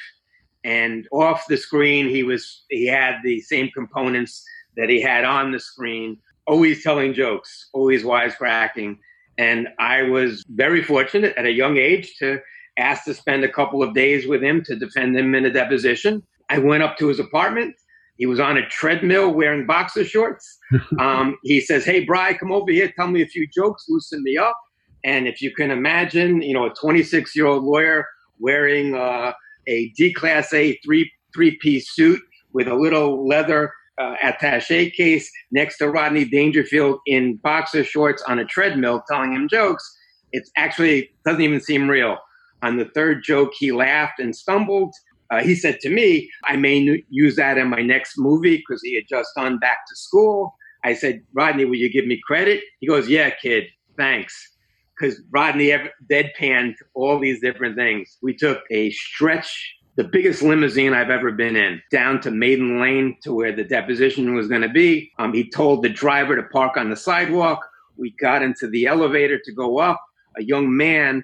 And 0.64 1.08
off 1.12 1.46
the 1.48 1.58
screen, 1.58 2.08
he 2.10 2.24
was 2.24 2.66
he 2.70 2.88
had 2.88 3.18
the 3.24 3.42
same 3.42 3.70
components 3.74 4.44
that 4.78 4.90
he 4.90 5.02
had 5.02 5.26
on 5.26 5.52
the 5.52 5.60
screen. 5.60 6.18
Always 6.48 6.84
telling 6.84 7.14
jokes, 7.14 7.70
always 7.74 8.04
wisecracking. 8.04 8.98
And 9.38 9.70
I 9.80 10.04
was 10.04 10.44
very 10.50 10.84
fortunate 10.84 11.34
at 11.38 11.46
a 11.46 11.52
young 11.52 11.78
age 11.78 12.16
to 12.20 12.40
ask 12.78 13.06
to 13.06 13.14
spend 13.14 13.44
a 13.44 13.52
couple 13.52 13.82
of 13.82 13.94
days 13.94 14.28
with 14.28 14.44
him 14.44 14.64
to 14.66 14.76
defend 14.76 15.18
him 15.18 15.36
in 15.36 15.46
a 15.46 15.52
deposition. 15.52 16.24
I 16.50 16.58
went 16.60 16.84
up 16.84 16.98
to 16.98 17.08
his 17.08 17.20
apartment. 17.20 17.76
He 18.18 18.26
was 18.26 18.40
on 18.40 18.58
a 18.58 18.68
treadmill 18.68 19.34
wearing 19.34 19.66
boxer 19.66 20.04
shorts. 20.04 20.58
Um, 21.00 21.38
he 21.44 21.62
says, 21.62 21.86
Hey, 21.86 22.04
Bry, 22.04 22.34
come 22.34 22.52
over 22.52 22.72
here, 22.72 22.92
tell 22.96 23.08
me 23.08 23.22
a 23.22 23.28
few 23.28 23.48
jokes, 23.48 23.86
loosen 23.90 24.24
me 24.24 24.38
up. 24.38 24.58
And 25.04 25.28
if 25.28 25.42
you 25.42 25.54
can 25.54 25.70
imagine, 25.72 26.42
you 26.42 26.54
know, 26.54 26.66
a 26.66 26.74
26 26.74 27.36
year 27.36 27.46
old 27.46 27.64
lawyer 27.64 28.08
wearing 28.40 28.96
uh, 28.96 29.34
a 29.68 29.90
D 29.90 30.14
Class 30.14 30.54
A 30.54 30.78
three 30.84 31.12
three 31.34 31.58
piece 31.62 31.94
suit 31.94 32.22
with 32.54 32.68
a 32.68 32.76
little 32.76 33.28
leather 33.28 33.74
uh, 34.02 34.16
attache 34.22 34.92
case 34.92 35.30
next 35.52 35.78
to 35.78 35.90
Rodney 35.90 36.26
Dangerfield 36.26 37.00
in 37.06 37.38
boxer 37.38 37.84
shorts 37.84 38.24
on 38.24 38.40
a 38.40 38.46
treadmill 38.46 39.04
telling 39.10 39.34
him 39.34 39.48
jokes. 39.48 39.84
It 40.32 40.50
actually 40.58 41.12
doesn't 41.26 41.42
even 41.42 41.60
seem 41.60 41.90
real. 41.90 42.18
On 42.64 42.78
the 42.78 42.86
third 42.86 43.24
joke, 43.24 43.52
he 43.58 43.72
laughed 43.72 44.20
and 44.20 44.36
stumbled. 44.36 44.94
Uh, 45.30 45.44
he 45.44 45.56
said 45.56 45.80
to 45.82 45.90
me, 45.90 46.30
I 46.46 46.56
may 46.56 47.04
use 47.10 47.36
that 47.36 47.58
in 47.58 47.68
my 47.68 47.82
next 47.82 48.18
movie 48.18 48.58
because 48.58 48.82
he 48.84 48.96
had 48.96 49.06
just 49.10 49.30
done 49.36 49.60
Back 49.60 49.80
to 49.88 49.96
School. 49.96 50.56
I 50.84 50.94
said, 50.94 51.22
Rodney, 51.34 51.66
will 51.66 51.76
you 51.76 51.92
give 51.92 52.06
me 52.06 52.20
credit? 52.26 52.62
He 52.80 52.88
goes, 52.88 53.08
Yeah, 53.10 53.32
kid, 53.42 53.66
thanks. 53.98 54.52
Because 54.98 55.22
Rodney 55.32 55.76
deadpanned 56.10 56.76
all 56.94 57.20
these 57.20 57.42
different 57.42 57.76
things. 57.76 58.18
We 58.22 58.36
took 58.36 58.62
a 58.70 58.92
stretch, 58.92 59.76
the 59.96 60.04
biggest 60.04 60.42
limousine 60.42 60.94
I've 60.94 61.12
ever 61.12 61.32
been 61.32 61.56
in, 61.56 61.82
down 61.92 62.20
to 62.22 62.32
Maiden 62.32 62.82
Lane 62.82 63.18
to 63.22 63.34
where 63.34 63.52
the 63.56 63.64
deposition 63.64 64.34
was 64.34 64.48
going 64.48 64.62
to 64.62 64.70
be. 64.70 65.12
Um, 65.20 65.34
he 65.34 65.50
told 65.50 65.84
the 65.84 65.90
driver 65.90 66.36
to 66.36 66.44
park 66.44 66.78
on 66.78 66.90
the 66.90 66.96
sidewalk. 66.96 67.60
We 67.96 68.16
got 68.20 68.42
into 68.42 68.68
the 68.68 68.88
elevator 68.88 69.40
to 69.44 69.54
go 69.54 69.78
up. 69.78 70.02
A 70.38 70.44
young 70.44 70.76
man 70.76 71.24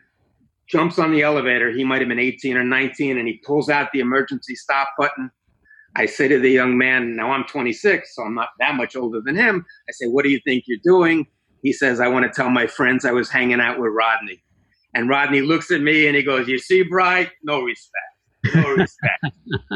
jumps 0.68 1.00
on 1.00 1.12
the 1.12 1.24
elevator. 1.24 1.72
He 1.72 1.84
might 1.84 2.02
have 2.02 2.10
been 2.10 2.20
18 2.20 2.58
or 2.58 2.64
19, 2.64 3.18
and 3.18 3.28
he 3.28 3.42
pulls 3.44 3.70
out 3.70 3.90
the 3.92 4.02
emergency 4.02 4.56
stop 4.56 4.90
button. 5.00 5.32
I 5.96 6.06
say 6.06 6.28
to 6.28 6.38
the 6.38 6.52
young 6.52 6.78
man, 6.78 7.16
now 7.16 7.32
I'm 7.32 7.46
26, 7.46 8.16
so 8.16 8.22
I'm 8.24 8.36
not 8.36 8.50
that 8.60 8.76
much 8.76 8.96
older 8.96 9.20
than 9.22 9.36
him. 9.36 9.66
I 9.90 9.92
say, 9.94 10.06
What 10.06 10.24
do 10.24 10.30
you 10.30 10.40
think 10.46 10.66
you're 10.68 10.78
doing? 10.84 11.26
He 11.64 11.74
says, 11.74 12.00
I 12.00 12.08
want 12.08 12.32
to 12.32 12.32
tell 12.32 12.52
my 12.52 12.68
friends 12.68 13.04
I 13.04 13.12
was 13.12 13.30
hanging 13.30 13.60
out 13.60 13.80
with 13.80 13.92
Rodney. 13.92 14.44
And 14.94 15.10
Rodney 15.10 15.42
looks 15.42 15.72
at 15.72 15.82
me 15.82 16.06
and 16.06 16.16
he 16.16 16.22
goes, 16.22 16.48
You 16.48 16.60
see, 16.60 16.84
Bright, 16.84 17.32
no 17.44 17.62
respect. 17.62 18.09
No 18.54 18.76
respect. 18.76 19.26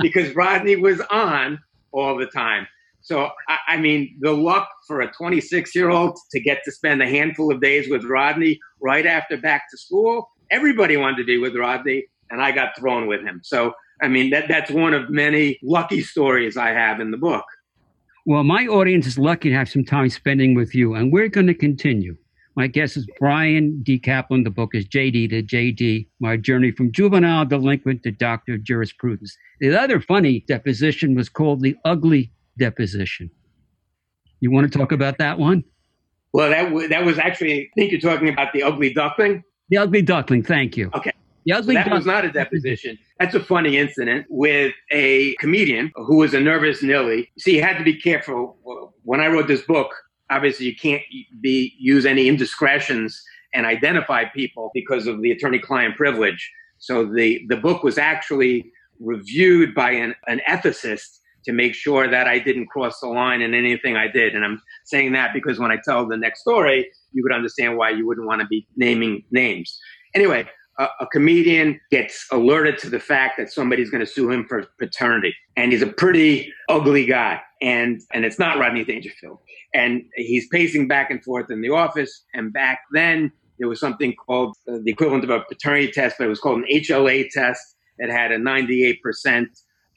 because 0.02 0.36
Rodney 0.36 0.76
was 0.76 1.02
on 1.12 1.60
all 1.92 2.18
the 2.18 2.28
time. 2.28 2.68
So, 3.02 3.30
I, 3.50 3.58
I 3.68 3.78
mean, 3.78 4.18
the 4.22 4.32
luck 4.32 4.70
for 4.88 5.02
a 5.02 5.12
26 5.12 5.76
year 5.76 5.90
old 5.90 6.18
to 6.32 6.40
get 6.40 6.62
to 6.64 6.72
spend 6.72 7.02
a 7.02 7.08
handful 7.08 7.52
of 7.52 7.60
days 7.60 7.90
with 7.90 8.06
Rodney 8.06 8.60
right 8.82 9.06
after 9.06 9.38
back 9.38 9.64
to 9.72 9.78
school 9.78 10.30
everybody 10.54 10.96
wanted 10.96 11.18
to 11.18 11.24
be 11.24 11.38
with 11.38 11.56
Rodney, 11.56 12.06
and 12.30 12.42
I 12.42 12.52
got 12.52 12.78
thrown 12.78 13.08
with 13.08 13.22
him. 13.22 13.42
So, 13.44 13.74
I 14.02 14.08
mean, 14.08 14.30
that, 14.30 14.48
that's 14.48 14.72
one 14.72 14.94
of 14.94 15.10
many 15.10 15.60
lucky 15.64 16.02
stories 16.02 16.56
I 16.56 16.70
have 16.70 17.00
in 17.00 17.12
the 17.12 17.18
book. 17.18 17.44
Well, 18.26 18.44
my 18.44 18.68
audience 18.68 19.06
is 19.06 19.18
lucky 19.18 19.50
to 19.50 19.56
have 19.56 19.68
some 19.68 19.84
time 19.84 20.10
spending 20.10 20.54
with 20.54 20.74
you, 20.74 20.94
and 20.94 21.12
we're 21.12 21.28
going 21.28 21.48
to 21.48 21.54
continue. 21.54 22.16
My 22.56 22.68
guest 22.68 22.98
is 22.98 23.08
Brian 23.20 23.82
D. 23.82 23.98
Kaplan. 23.98 24.44
The 24.44 24.52
book 24.52 24.76
is 24.76 24.86
JD 24.86 25.30
to 25.32 25.42
JD, 25.42 26.08
My 26.20 26.38
Journey 26.38 26.72
from 26.72 26.92
Juvenile 26.92 27.46
Delinquent 27.46 28.04
to 28.04 28.12
Doctor 28.12 28.54
of 28.56 28.64
Jurisprudence. 28.64 29.36
The 29.60 29.80
other 29.80 30.00
funny 30.00 30.42
deposition 30.48 31.16
was 31.16 31.30
called 31.30 31.62
the 31.62 31.76
Ugly 31.84 32.32
Deposition. 32.58 33.32
You 34.40 34.52
want 34.52 34.72
to 34.72 34.78
talk 34.78 34.92
about 34.92 35.18
that 35.18 35.40
one? 35.40 35.64
Well, 36.32 36.50
that, 36.50 36.64
w- 36.66 36.88
that 36.90 37.06
was 37.06 37.18
actually, 37.18 37.62
I 37.62 37.70
think 37.76 37.92
you're 37.92 38.02
talking 38.02 38.30
about 38.30 38.54
the 38.54 38.64
Ugly 38.64 38.94
Duckling. 38.94 39.44
The 39.70 39.78
ugly 39.78 40.02
duckling, 40.02 40.44
thank 40.44 40.78
you. 40.78 40.92
Okay. 40.94 41.14
The 41.46 41.54
ugly 41.54 41.74
so 41.74 41.80
that 41.80 41.86
duck- 41.86 41.94
was 41.98 42.06
not 42.06 42.26
a 42.26 42.32
deposition. 42.32 43.00
That's 43.20 43.34
a 43.34 43.40
funny 43.40 43.78
incident 43.78 44.26
with 44.30 44.74
a 44.92 45.34
comedian 45.36 45.92
who 45.96 46.18
was 46.18 46.34
a 46.34 46.40
nervous 46.40 46.84
Nilly. 46.84 47.32
See, 47.40 47.56
you 47.56 47.64
had 47.64 47.78
to 47.78 47.84
be 47.84 47.96
careful. 48.00 48.58
When 49.04 49.20
I 49.22 49.28
wrote 49.28 49.48
this 49.48 49.62
book, 49.62 49.92
obviously 50.36 50.66
you 50.66 50.76
can't 50.76 51.04
be 51.42 51.58
use 51.94 52.06
any 52.14 52.28
indiscretions 52.28 53.10
and 53.54 53.66
identify 53.66 54.22
people 54.26 54.66
because 54.74 55.04
of 55.12 55.16
the 55.22 55.32
attorney-client 55.32 55.96
privilege. 55.96 56.42
So 56.80 57.06
the, 57.06 57.46
the 57.52 57.58
book 57.68 57.84
was 57.84 57.98
actually 57.98 58.56
reviewed 59.00 59.70
by 59.74 59.92
an, 59.92 60.16
an 60.28 60.40
ethicist 60.56 61.20
to 61.46 61.52
make 61.52 61.74
sure 61.76 62.08
that 62.16 62.26
I 62.28 62.40
didn't 62.40 62.68
cross 62.68 63.00
the 63.00 63.08
line 63.08 63.42
in 63.42 63.54
anything 63.54 63.96
I 63.96 64.08
did. 64.08 64.34
And 64.36 64.44
I'm 64.46 64.62
saying 64.86 65.12
that 65.14 65.30
because 65.34 65.60
when 65.60 65.72
I 65.72 65.78
tell 65.88 66.08
the 66.08 66.18
next 66.26 66.40
story, 66.42 66.90
you 67.12 67.22
would 67.24 67.34
understand 67.34 67.78
why 67.78 67.90
you 67.98 68.08
wouldn't 68.08 68.26
want 68.26 68.42
to 68.42 68.48
be 68.48 68.66
naming 68.76 69.24
names. 69.30 69.78
Anyway, 70.16 70.48
a, 70.80 70.88
a 71.02 71.08
comedian 71.08 71.80
gets 71.92 72.26
alerted 72.32 72.78
to 72.80 72.90
the 72.90 73.00
fact 73.00 73.38
that 73.38 73.52
somebody's 73.52 73.90
going 73.90 74.06
to 74.06 74.12
sue 74.12 74.32
him 74.32 74.46
for 74.48 74.66
paternity, 74.80 75.36
and 75.56 75.72
he's 75.72 75.82
a 75.82 75.88
pretty 76.04 76.52
ugly 76.70 77.06
guy, 77.06 77.42
and 77.62 78.02
and 78.14 78.26
it's 78.26 78.40
not 78.40 78.58
Rodney 78.58 78.84
Dangerfield, 78.84 79.40
and 79.74 80.04
he's 80.16 80.48
pacing 80.50 80.88
back 80.88 81.10
and 81.10 81.24
forth 81.24 81.50
in 81.50 81.62
the 81.62 81.70
office, 81.70 82.24
and 82.34 82.54
back 82.54 82.80
then 82.92 83.32
there 83.60 83.68
was 83.68 83.80
something 83.80 84.14
called 84.16 84.56
uh, 84.68 84.78
the 84.84 84.92
equivalent 84.92 85.24
of 85.24 85.30
a 85.30 85.42
paternity 85.42 85.92
test, 85.92 86.16
but 86.18 86.26
it 86.26 86.30
was 86.30 86.40
called 86.40 86.60
an 86.60 86.66
HLA 86.72 87.30
test 87.30 87.62
that 88.00 88.10
had 88.10 88.32
a 88.32 88.38
98% 88.38 89.46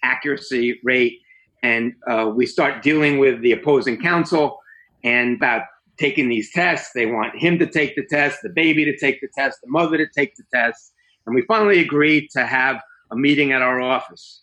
accuracy 0.02 0.78
rate, 0.84 1.18
and 1.62 1.92
uh, 2.08 2.30
we 2.34 2.46
start 2.46 2.82
dealing 2.82 3.18
with 3.18 3.40
the 3.42 3.52
opposing 3.52 4.00
counsel, 4.00 4.58
and 5.04 5.36
about 5.36 5.62
taking 5.98 6.28
these 6.28 6.52
tests. 6.52 6.90
They 6.94 7.06
want 7.06 7.36
him 7.36 7.58
to 7.58 7.66
take 7.66 7.96
the 7.96 8.04
test, 8.04 8.40
the 8.42 8.50
baby 8.50 8.84
to 8.84 8.96
take 8.96 9.20
the 9.20 9.28
test, 9.36 9.58
the 9.62 9.70
mother 9.70 9.96
to 9.96 10.06
take 10.14 10.34
the 10.36 10.44
test. 10.52 10.92
And 11.26 11.34
we 11.34 11.42
finally 11.48 11.80
agreed 11.80 12.28
to 12.32 12.46
have 12.46 12.80
a 13.10 13.16
meeting 13.16 13.52
at 13.52 13.62
our 13.62 13.80
office. 13.80 14.42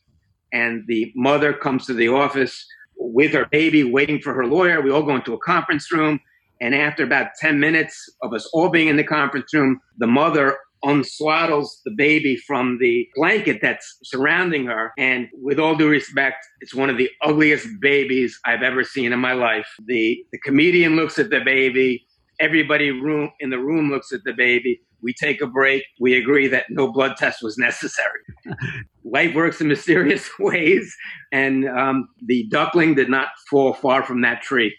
And 0.51 0.83
the 0.87 1.11
mother 1.15 1.53
comes 1.53 1.85
to 1.87 1.93
the 1.93 2.09
office 2.09 2.65
with 2.97 3.33
her 3.33 3.45
baby, 3.51 3.83
waiting 3.83 4.19
for 4.19 4.33
her 4.33 4.45
lawyer. 4.45 4.81
We 4.81 4.91
all 4.91 5.03
go 5.03 5.15
into 5.15 5.33
a 5.33 5.39
conference 5.39 5.91
room. 5.91 6.19
And 6.61 6.73
after 6.73 7.03
about 7.03 7.27
10 7.39 7.59
minutes 7.59 8.09
of 8.21 8.33
us 8.33 8.49
all 8.53 8.69
being 8.69 8.87
in 8.87 8.97
the 8.97 9.03
conference 9.03 9.53
room, 9.53 9.81
the 9.97 10.07
mother 10.07 10.57
unswaddles 10.83 11.67
the 11.85 11.91
baby 11.91 12.35
from 12.35 12.77
the 12.79 13.07
blanket 13.15 13.59
that's 13.61 13.97
surrounding 14.03 14.65
her. 14.65 14.91
And 14.97 15.27
with 15.33 15.59
all 15.59 15.75
due 15.75 15.89
respect, 15.89 16.45
it's 16.61 16.75
one 16.75 16.89
of 16.89 16.97
the 16.97 17.09
ugliest 17.21 17.67
babies 17.79 18.39
I've 18.45 18.63
ever 18.63 18.83
seen 18.83 19.13
in 19.13 19.19
my 19.19 19.33
life. 19.33 19.67
The, 19.85 20.23
the 20.31 20.39
comedian 20.39 20.95
looks 20.95 21.17
at 21.19 21.29
the 21.29 21.39
baby. 21.39 22.05
Everybody 22.39 22.91
room 22.91 23.31
in 23.39 23.49
the 23.49 23.59
room 23.59 23.89
looks 23.89 24.11
at 24.11 24.23
the 24.23 24.33
baby. 24.33 24.81
We 25.01 25.13
take 25.13 25.41
a 25.41 25.47
break. 25.47 25.83
We 25.99 26.17
agree 26.17 26.47
that 26.47 26.65
no 26.69 26.91
blood 26.91 27.17
test 27.17 27.43
was 27.43 27.57
necessary. 27.57 28.19
Life 29.03 29.35
works 29.35 29.59
in 29.59 29.67
mysterious 29.67 30.29
ways, 30.39 30.95
and 31.31 31.67
um, 31.67 32.07
the 32.25 32.47
duckling 32.49 32.95
did 32.95 33.09
not 33.09 33.27
fall 33.49 33.73
far 33.73 34.03
from 34.03 34.21
that 34.21 34.41
tree. 34.41 34.75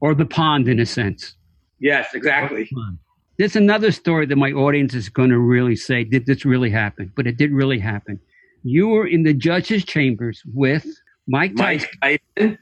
Or 0.00 0.14
the 0.14 0.26
pond, 0.26 0.68
in 0.68 0.80
a 0.80 0.86
sense. 0.86 1.34
Yes, 1.78 2.14
exactly. 2.14 2.68
There's 3.38 3.56
another 3.56 3.90
story 3.90 4.26
that 4.26 4.36
my 4.36 4.52
audience 4.52 4.94
is 4.94 5.08
going 5.08 5.30
to 5.30 5.38
really 5.38 5.76
say, 5.76 6.04
did 6.04 6.26
this 6.26 6.44
really 6.44 6.70
happen? 6.70 7.12
But 7.16 7.26
it 7.26 7.36
did 7.36 7.52
really 7.52 7.78
happen. 7.78 8.20
You 8.62 8.88
were 8.88 9.06
in 9.06 9.24
the 9.24 9.34
judge's 9.34 9.84
chambers 9.84 10.42
with 10.54 10.86
Mike 11.26 11.56
Tyson, 11.56 11.88
Mike 12.00 12.22
Tyson 12.36 12.58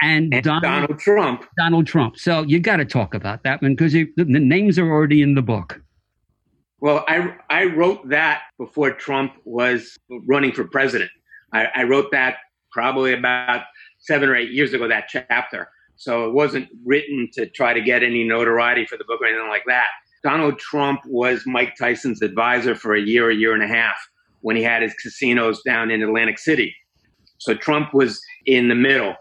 and, 0.00 0.32
and 0.34 0.44
Donald, 0.44 0.62
Donald 0.62 0.98
Trump. 0.98 1.44
Donald 1.56 1.86
Trump. 1.86 2.18
So 2.18 2.42
you 2.42 2.60
got 2.60 2.76
to 2.76 2.84
talk 2.84 3.14
about 3.14 3.42
that 3.44 3.62
one 3.62 3.74
because 3.74 3.92
the, 3.92 4.08
names 4.16 4.78
are 4.78 4.90
already 4.90 5.22
in 5.22 5.34
the 5.34 5.42
book. 5.42 5.80
Well, 6.80 7.04
I, 7.08 7.34
I 7.48 7.64
wrote 7.64 8.08
that 8.10 8.42
before 8.58 8.92
Trump 8.92 9.32
was 9.44 9.96
running 10.26 10.52
for 10.52 10.64
president. 10.64 11.10
I, 11.52 11.66
I 11.74 11.82
wrote 11.84 12.10
that 12.12 12.36
probably 12.70 13.14
about 13.14 13.64
seven 13.98 14.28
or 14.28 14.36
eight 14.36 14.50
years 14.50 14.74
ago, 14.74 14.86
that 14.86 15.08
chapter. 15.08 15.68
So 15.96 16.26
it 16.26 16.34
wasn't 16.34 16.68
written 16.84 17.28
to 17.32 17.46
try 17.46 17.72
to 17.72 17.80
get 17.80 18.02
any 18.02 18.22
notoriety 18.22 18.84
for 18.84 18.98
the 18.98 19.04
book 19.04 19.22
or 19.22 19.26
anything 19.26 19.48
like 19.48 19.64
that. 19.66 19.86
Donald 20.22 20.58
Trump 20.58 21.00
was 21.06 21.44
Mike 21.46 21.74
Tyson's 21.78 22.20
advisor 22.20 22.74
for 22.74 22.94
a 22.94 23.00
year, 23.00 23.30
a 23.30 23.34
year 23.34 23.54
and 23.54 23.62
a 23.62 23.68
half 23.68 23.96
when 24.40 24.56
he 24.56 24.62
had 24.62 24.82
his 24.82 24.92
casinos 24.94 25.62
down 25.62 25.90
in 25.90 26.02
Atlantic 26.02 26.38
City. 26.38 26.74
So 27.38 27.54
Trump 27.54 27.94
was 27.94 28.20
in 28.44 28.68
the 28.68 28.74
middle, 28.74 29.14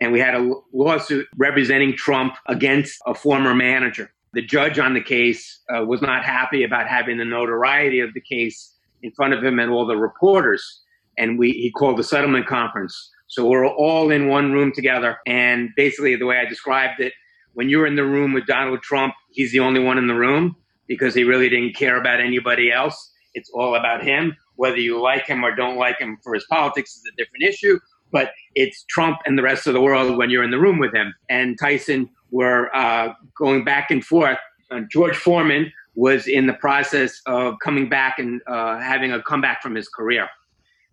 and 0.00 0.12
we 0.12 0.20
had 0.20 0.34
a 0.34 0.52
lawsuit 0.72 1.26
representing 1.36 1.96
Trump 1.96 2.34
against 2.46 3.00
a 3.06 3.14
former 3.14 3.54
manager. 3.54 4.12
The 4.34 4.42
judge 4.42 4.78
on 4.78 4.94
the 4.94 5.00
case 5.02 5.60
uh, 5.74 5.84
was 5.84 6.02
not 6.02 6.24
happy 6.24 6.62
about 6.64 6.86
having 6.88 7.18
the 7.18 7.24
notoriety 7.24 8.00
of 8.00 8.14
the 8.14 8.20
case 8.20 8.74
in 9.02 9.10
front 9.12 9.34
of 9.34 9.42
him 9.42 9.58
and 9.58 9.70
all 9.70 9.86
the 9.86 9.96
reporters. 9.96 10.82
and 11.18 11.38
we 11.38 11.52
he 11.52 11.70
called 11.70 11.98
the 11.98 12.04
settlement 12.04 12.46
conference. 12.46 13.10
So 13.28 13.46
we're 13.46 13.66
all 13.66 14.10
in 14.10 14.28
one 14.28 14.52
room 14.52 14.72
together. 14.72 15.18
And 15.26 15.70
basically, 15.76 16.16
the 16.16 16.26
way 16.26 16.38
I 16.38 16.46
described 16.46 17.00
it, 17.00 17.12
when 17.54 17.68
you're 17.68 17.86
in 17.86 17.96
the 17.96 18.04
room 18.04 18.32
with 18.32 18.46
Donald 18.46 18.82
Trump, 18.82 19.14
he's 19.32 19.52
the 19.52 19.60
only 19.60 19.80
one 19.80 19.98
in 19.98 20.06
the 20.06 20.14
room 20.14 20.56
because 20.86 21.14
he 21.14 21.24
really 21.24 21.48
didn't 21.48 21.76
care 21.76 21.96
about 22.00 22.20
anybody 22.20 22.72
else. 22.72 23.12
It's 23.34 23.50
all 23.52 23.74
about 23.74 24.02
him. 24.02 24.36
Whether 24.56 24.78
you 24.78 25.00
like 25.02 25.26
him 25.26 25.44
or 25.44 25.54
don't 25.54 25.76
like 25.76 25.98
him 26.00 26.18
for 26.22 26.34
his 26.34 26.46
politics 26.50 26.96
is 26.96 27.02
a 27.12 27.16
different 27.16 27.44
issue, 27.44 27.78
but 28.10 28.32
it's 28.54 28.84
Trump 28.88 29.18
and 29.26 29.38
the 29.38 29.42
rest 29.42 29.66
of 29.66 29.74
the 29.74 29.80
world 29.80 30.16
when 30.16 30.30
you're 30.30 30.44
in 30.44 30.50
the 30.50 30.58
room 30.58 30.78
with 30.78 30.94
him. 30.94 31.14
And 31.28 31.58
Tyson 31.58 32.08
were 32.30 32.74
uh, 32.74 33.12
going 33.36 33.64
back 33.64 33.90
and 33.90 34.04
forth. 34.04 34.38
Uh, 34.70 34.80
George 34.90 35.16
Foreman 35.16 35.72
was 35.94 36.26
in 36.26 36.46
the 36.46 36.54
process 36.54 37.20
of 37.26 37.56
coming 37.62 37.88
back 37.88 38.18
and 38.18 38.40
uh, 38.46 38.78
having 38.78 39.12
a 39.12 39.22
comeback 39.22 39.62
from 39.62 39.74
his 39.74 39.88
career. 39.88 40.28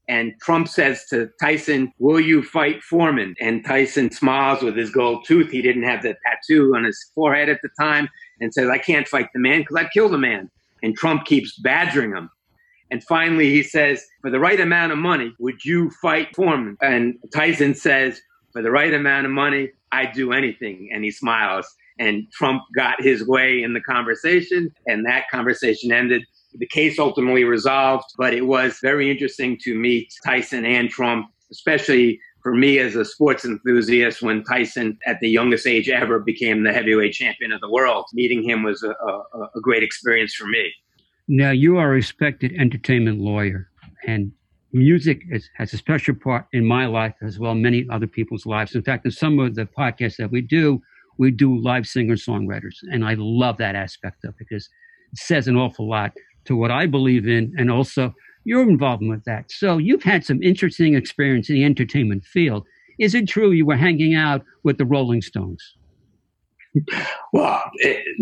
And 0.08 0.34
Trump 0.42 0.68
says 0.68 1.06
to 1.10 1.30
Tyson, 1.42 1.92
Will 2.00 2.20
you 2.20 2.44
fight 2.44 2.84
Foreman? 2.84 3.36
And 3.40 3.66
Tyson 3.66 4.12
smiles 4.12 4.62
with 4.62 4.76
his 4.76 4.92
gold 4.92 5.26
tooth. 5.26 5.50
He 5.50 5.62
didn't 5.62 5.84
have 5.84 6.04
the 6.04 6.16
tattoo 6.26 6.76
on 6.76 6.84
his 6.84 7.12
forehead 7.16 7.50
at 7.50 7.60
the 7.64 7.70
time 7.80 8.08
and 8.40 8.54
says, 8.54 8.70
I 8.70 8.78
can't 8.78 9.08
fight 9.08 9.30
the 9.34 9.40
man 9.40 9.62
because 9.62 9.78
I'd 9.78 9.92
kill 9.92 10.10
the 10.10 10.18
man. 10.18 10.50
And 10.84 10.96
Trump 10.96 11.26
keeps 11.26 11.58
badgering 11.60 12.12
him. 12.12 12.30
And 12.92 13.04
finally, 13.04 13.52
he 13.52 13.64
says, 13.64 14.04
For 14.22 14.30
the 14.30 14.40
right 14.40 14.60
amount 14.60 14.92
of 14.92 14.98
money, 14.98 15.34
would 15.40 15.64
you 15.66 15.90
fight 16.02 16.36
Foreman? 16.36 16.78
And 16.82 17.16
Tyson 17.34 17.74
says, 17.76 18.22
For 18.54 18.62
the 18.62 18.72
right 18.72 18.94
amount 18.94 19.26
of 19.26 19.32
money, 19.32 19.72
I'd 19.92 20.14
do 20.14 20.34
anything. 20.34 20.90
And 20.94 21.04
he 21.04 21.12
smiles. 21.12 21.68
And 21.98 22.30
Trump 22.34 22.62
got 22.76 23.02
his 23.02 23.26
way 23.26 23.64
in 23.64 23.74
the 23.74 23.80
conversation, 23.80 24.70
and 24.86 25.06
that 25.06 25.30
conversation 25.32 25.94
ended 25.94 26.24
the 26.58 26.68
case 26.68 27.00
ultimately 27.00 27.44
resolved, 27.44 28.06
but 28.18 28.34
it 28.34 28.46
was 28.46 28.80
very 28.82 29.12
interesting 29.12 29.58
to 29.64 29.76
meet 29.76 30.14
Tyson 30.26 30.66
and 30.66 30.90
Trump, 30.90 31.28
especially 31.52 32.20
for 32.42 32.54
me 32.54 32.80
as 32.80 32.96
a 32.96 33.04
sports 33.04 33.44
enthusiast 33.44 34.22
when 34.22 34.44
Tyson, 34.44 34.98
at 35.06 35.20
the 35.20 35.30
youngest 35.30 35.66
age 35.66 35.90
ever, 35.90 36.20
became 36.20 36.64
the 36.64 36.72
heavyweight 36.72 37.14
champion 37.14 37.52
of 37.52 37.62
the 37.62 37.70
world. 37.70 38.06
Meeting 38.14 38.44
him 38.44 38.64
was 38.64 38.84
a, 38.84 38.92
a, 38.92 39.50
a 39.56 39.62
great 39.62 39.84
experience 39.84 40.34
for 40.34 40.46
me. 40.48 40.72
Now, 41.28 41.52
you 41.52 41.78
are 41.78 41.88
a 41.88 41.96
respected 41.96 42.54
entertainment 42.54 43.20
lawyer, 43.20 43.70
and 44.06 44.32
music 44.74 45.24
is, 45.32 45.50
has 45.58 45.74
a 45.74 45.78
special 45.78 46.14
part 46.14 46.46
in 46.54 46.66
my 46.66 46.86
life 46.86 47.16
as 47.24 47.40
well 47.40 47.56
many 47.56 47.86
other 47.90 48.08
people's 48.08 48.46
lives. 48.46 48.76
In 48.76 48.84
fact, 48.84 49.06
in 49.06 49.12
some 49.12 49.40
of 49.40 49.56
the 49.56 49.66
podcasts 49.66 50.18
that 50.18 50.32
we 50.32 50.42
do, 50.42 50.82
we 51.18 51.32
do 51.32 51.58
live 51.58 51.88
singer 51.88 52.16
songwriters, 52.16 52.76
and 52.92 53.04
I 53.04 53.16
love 53.18 53.58
that 53.58 53.76
aspect 53.76 54.24
of 54.24 54.32
it 54.32 54.36
because 54.38 54.70
it 55.14 55.18
says 55.18 55.48
an 55.48 55.56
awful 55.56 55.90
lot 55.90 56.12
to 56.46 56.56
what 56.56 56.72
I 56.72 56.86
believe 56.86 57.28
in 57.28 57.54
and 57.58 57.72
also 57.72 58.14
your 58.44 58.62
involvement 58.62 59.12
with 59.12 59.24
that. 59.26 59.50
So 59.50 59.78
you've 59.78 60.04
had 60.04 60.24
some 60.24 60.44
interesting 60.44 60.94
experience 60.94 61.50
in 61.50 61.56
the 61.56 61.64
entertainment 61.64 62.24
field. 62.26 62.66
Is 63.00 63.16
it 63.16 63.28
true 63.28 63.52
you 63.52 63.66
were 63.66 63.76
hanging 63.76 64.14
out 64.14 64.44
with 64.64 64.78
the 64.78 64.86
Rolling 64.86 65.22
Stones? 65.22 65.76
Well, 67.34 67.64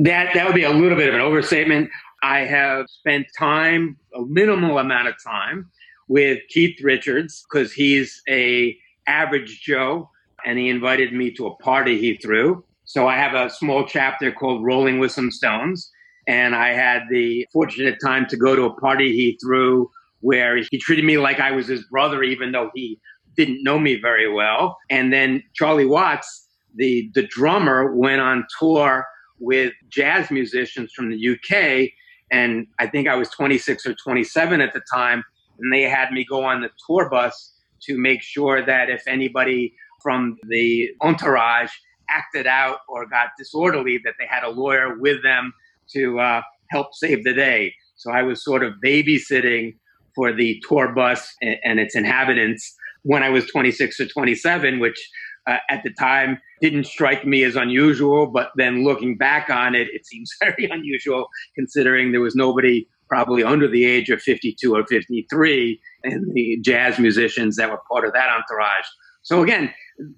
that 0.03 0.33
that 0.33 0.45
would 0.45 0.55
be 0.55 0.63
a 0.63 0.71
little 0.71 0.97
bit 0.97 1.09
of 1.09 1.15
an 1.15 1.21
overstatement. 1.21 1.89
I 2.23 2.45
have 2.45 2.89
spent 2.89 3.27
time, 3.37 3.97
a 4.15 4.21
minimal 4.21 4.79
amount 4.79 5.09
of 5.09 5.15
time, 5.21 5.69
with 6.07 6.39
Keith 6.49 6.79
Richards 6.81 7.43
because 7.43 7.73
he's 7.73 8.21
a 8.29 8.77
average 9.07 9.61
Joe, 9.61 10.09
and 10.45 10.57
he 10.57 10.69
invited 10.69 11.13
me 11.13 11.31
to 11.31 11.47
a 11.47 11.55
party 11.57 11.99
he 11.99 12.15
threw. 12.15 12.63
So 12.85 13.07
I 13.07 13.17
have 13.17 13.33
a 13.33 13.49
small 13.49 13.85
chapter 13.85 14.31
called 14.31 14.63
Rolling 14.63 14.99
with 14.99 15.11
Some 15.11 15.31
Stones, 15.31 15.91
and 16.27 16.55
I 16.55 16.69
had 16.69 17.03
the 17.09 17.45
fortunate 17.51 17.97
time 18.03 18.25
to 18.27 18.37
go 18.37 18.55
to 18.55 18.63
a 18.63 18.75
party 18.79 19.11
he 19.13 19.37
threw 19.43 19.89
where 20.21 20.57
he 20.57 20.77
treated 20.77 21.03
me 21.03 21.17
like 21.17 21.41
I 21.41 21.51
was 21.51 21.67
his 21.67 21.83
brother, 21.87 22.23
even 22.23 22.53
though 22.53 22.71
he 22.73 22.99
didn't 23.35 23.63
know 23.63 23.79
me 23.79 23.99
very 23.99 24.31
well. 24.31 24.77
And 24.89 25.11
then 25.11 25.43
Charlie 25.53 25.85
Watts, 25.85 26.47
the, 26.75 27.09
the 27.13 27.27
drummer, 27.27 27.93
went 27.93 28.21
on 28.21 28.45
tour 28.59 29.05
with 29.39 29.73
jazz 29.89 30.31
musicians 30.31 30.93
from 30.93 31.09
the 31.09 31.29
UK. 31.33 31.89
And 32.33 32.65
I 32.79 32.87
think 32.87 33.07
I 33.07 33.15
was 33.15 33.29
26 33.29 33.85
or 33.85 33.93
27 33.93 34.59
at 34.59 34.73
the 34.73 34.81
time. 34.91 35.23
And 35.59 35.71
they 35.71 35.83
had 35.83 36.11
me 36.11 36.25
go 36.27 36.43
on 36.43 36.61
the 36.61 36.69
tour 36.87 37.07
bus 37.09 37.53
to 37.83 37.97
make 37.97 38.23
sure 38.23 38.65
that 38.65 38.89
if 38.89 39.03
anybody 39.07 39.75
from 40.01 40.37
the 40.47 40.89
entourage 41.01 41.71
acted 42.09 42.47
out 42.47 42.79
or 42.89 43.05
got 43.05 43.29
disorderly, 43.37 43.99
that 44.03 44.15
they 44.19 44.25
had 44.27 44.43
a 44.43 44.49
lawyer 44.49 44.97
with 44.97 45.21
them 45.21 45.53
to 45.91 46.19
uh, 46.19 46.41
help 46.71 46.93
save 46.93 47.23
the 47.23 47.33
day. 47.33 47.73
So 47.95 48.11
I 48.11 48.23
was 48.23 48.43
sort 48.43 48.63
of 48.63 48.73
babysitting 48.83 49.75
for 50.15 50.33
the 50.33 50.61
tour 50.67 50.91
bus 50.91 51.33
and, 51.41 51.57
and 51.63 51.79
its 51.79 51.95
inhabitants 51.95 52.75
when 53.03 53.21
I 53.21 53.29
was 53.29 53.45
26 53.51 53.99
or 53.99 54.07
27, 54.07 54.79
which 54.79 55.09
uh, 55.47 55.57
at 55.69 55.83
the 55.83 55.91
time 55.99 56.39
didn't 56.61 56.85
strike 56.85 57.25
me 57.25 57.43
as 57.43 57.55
unusual. 57.55 58.27
But 58.27 58.51
then 58.55 58.83
looking 58.83 59.17
back 59.17 59.49
on 59.49 59.75
it, 59.75 59.87
it 59.93 60.05
seems 60.05 60.31
very 60.41 60.69
unusual 60.69 61.27
considering 61.55 62.11
there 62.11 62.21
was 62.21 62.35
nobody 62.35 62.87
probably 63.09 63.43
under 63.43 63.67
the 63.67 63.85
age 63.85 64.09
of 64.09 64.21
52 64.21 64.75
or 64.75 64.85
53 64.87 65.79
and 66.03 66.33
the 66.33 66.57
jazz 66.61 66.97
musicians 66.97 67.57
that 67.57 67.69
were 67.69 67.79
part 67.91 68.05
of 68.05 68.13
that 68.13 68.29
entourage. 68.29 68.85
So 69.21 69.43
again, 69.43 69.71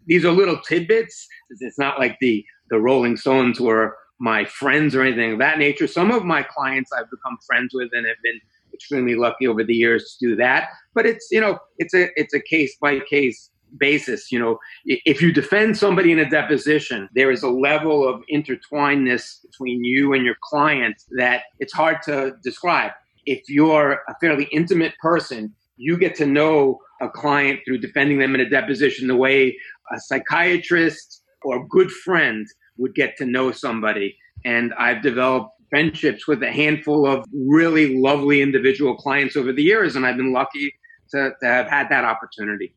these 0.06 0.24
are 0.24 0.32
little 0.32 0.60
tidbits. 0.60 1.28
It's 1.50 1.80
not 1.80 2.00
like 2.00 2.18
the 2.22 2.46
the 2.70 2.80
Rolling 2.80 3.16
Stones 3.16 3.60
were 3.60 3.96
my 4.20 4.46
friends 4.46 4.96
or 4.96 5.02
anything 5.02 5.34
of 5.34 5.40
that 5.40 5.60
nature. 5.60 5.88
Some 5.88 6.10
of 6.10 6.24
my 6.24 6.42
clients 6.42 6.92
I've 6.92 7.10
become 7.12 7.38
friends 7.46 7.74
with 7.74 7.90
and 7.94 8.08
have 8.08 8.16
been 8.24 8.40
extremely 8.74 9.16
lucky 9.16 9.46
over 9.46 9.64
the 9.64 9.74
years 9.74 10.18
to 10.20 10.30
do 10.30 10.36
that. 10.38 10.70
But 10.94 11.06
it's 11.06 11.28
you 11.32 11.42
know 11.42 11.60
it's 11.78 11.94
a 11.94 12.10
it's 12.16 12.34
a 12.34 12.40
case 12.40 12.76
by 12.82 13.00
case 13.10 13.50
basis. 13.78 14.32
You 14.32 14.40
know, 14.40 14.60
if 14.86 15.22
you 15.22 15.32
defend 15.32 15.78
somebody 15.78 16.12
in 16.12 16.20
a 16.20 16.30
deposition, 16.30 17.10
there 17.16 17.32
is 17.32 17.44
a 17.44 17.50
level 17.50 18.08
of 18.08 18.22
intertwinedness 18.34 19.42
between 19.42 19.84
you 19.84 20.14
and 20.14 20.26
your 20.26 20.36
client 20.44 21.02
that 21.18 21.44
it's 21.60 21.74
hard 21.74 22.02
to 22.04 22.34
describe. 22.44 22.92
If 23.26 23.50
you're 23.50 24.02
a 24.08 24.16
fairly 24.22 24.48
intimate 24.52 24.94
person, 25.02 25.54
you 25.78 25.98
get 25.98 26.16
to 26.16 26.26
know 26.26 26.80
a 27.02 27.10
client 27.10 27.60
through 27.66 27.80
defending 27.80 28.20
them 28.20 28.36
in 28.36 28.42
a 28.42 28.50
deposition 28.50 29.08
the 29.08 29.16
way 29.16 29.58
a 29.92 30.00
psychiatrist 30.00 31.24
or 31.44 31.58
a 31.58 31.68
good 31.68 31.92
friend 31.92 32.48
would 32.78 32.96
get 32.96 33.18
to 33.18 33.26
know 33.26 33.52
somebody. 33.52 34.16
And 34.46 34.74
I've 34.76 35.02
developed 35.02 35.52
friendships 35.70 36.28
with 36.28 36.42
a 36.44 36.52
handful 36.52 37.06
of 37.06 37.26
really 37.34 37.98
lovely 37.98 38.42
individual 38.42 38.96
clients 38.96 39.36
over 39.36 39.52
the 39.52 39.64
years, 39.64 39.96
and 39.96 40.06
I've 40.06 40.18
been 40.18 40.34
lucky 40.34 40.74
to, 41.12 41.32
to 41.42 41.46
have 41.46 41.68
had 41.68 41.90
that 41.90 42.06
opportunity. 42.06 42.74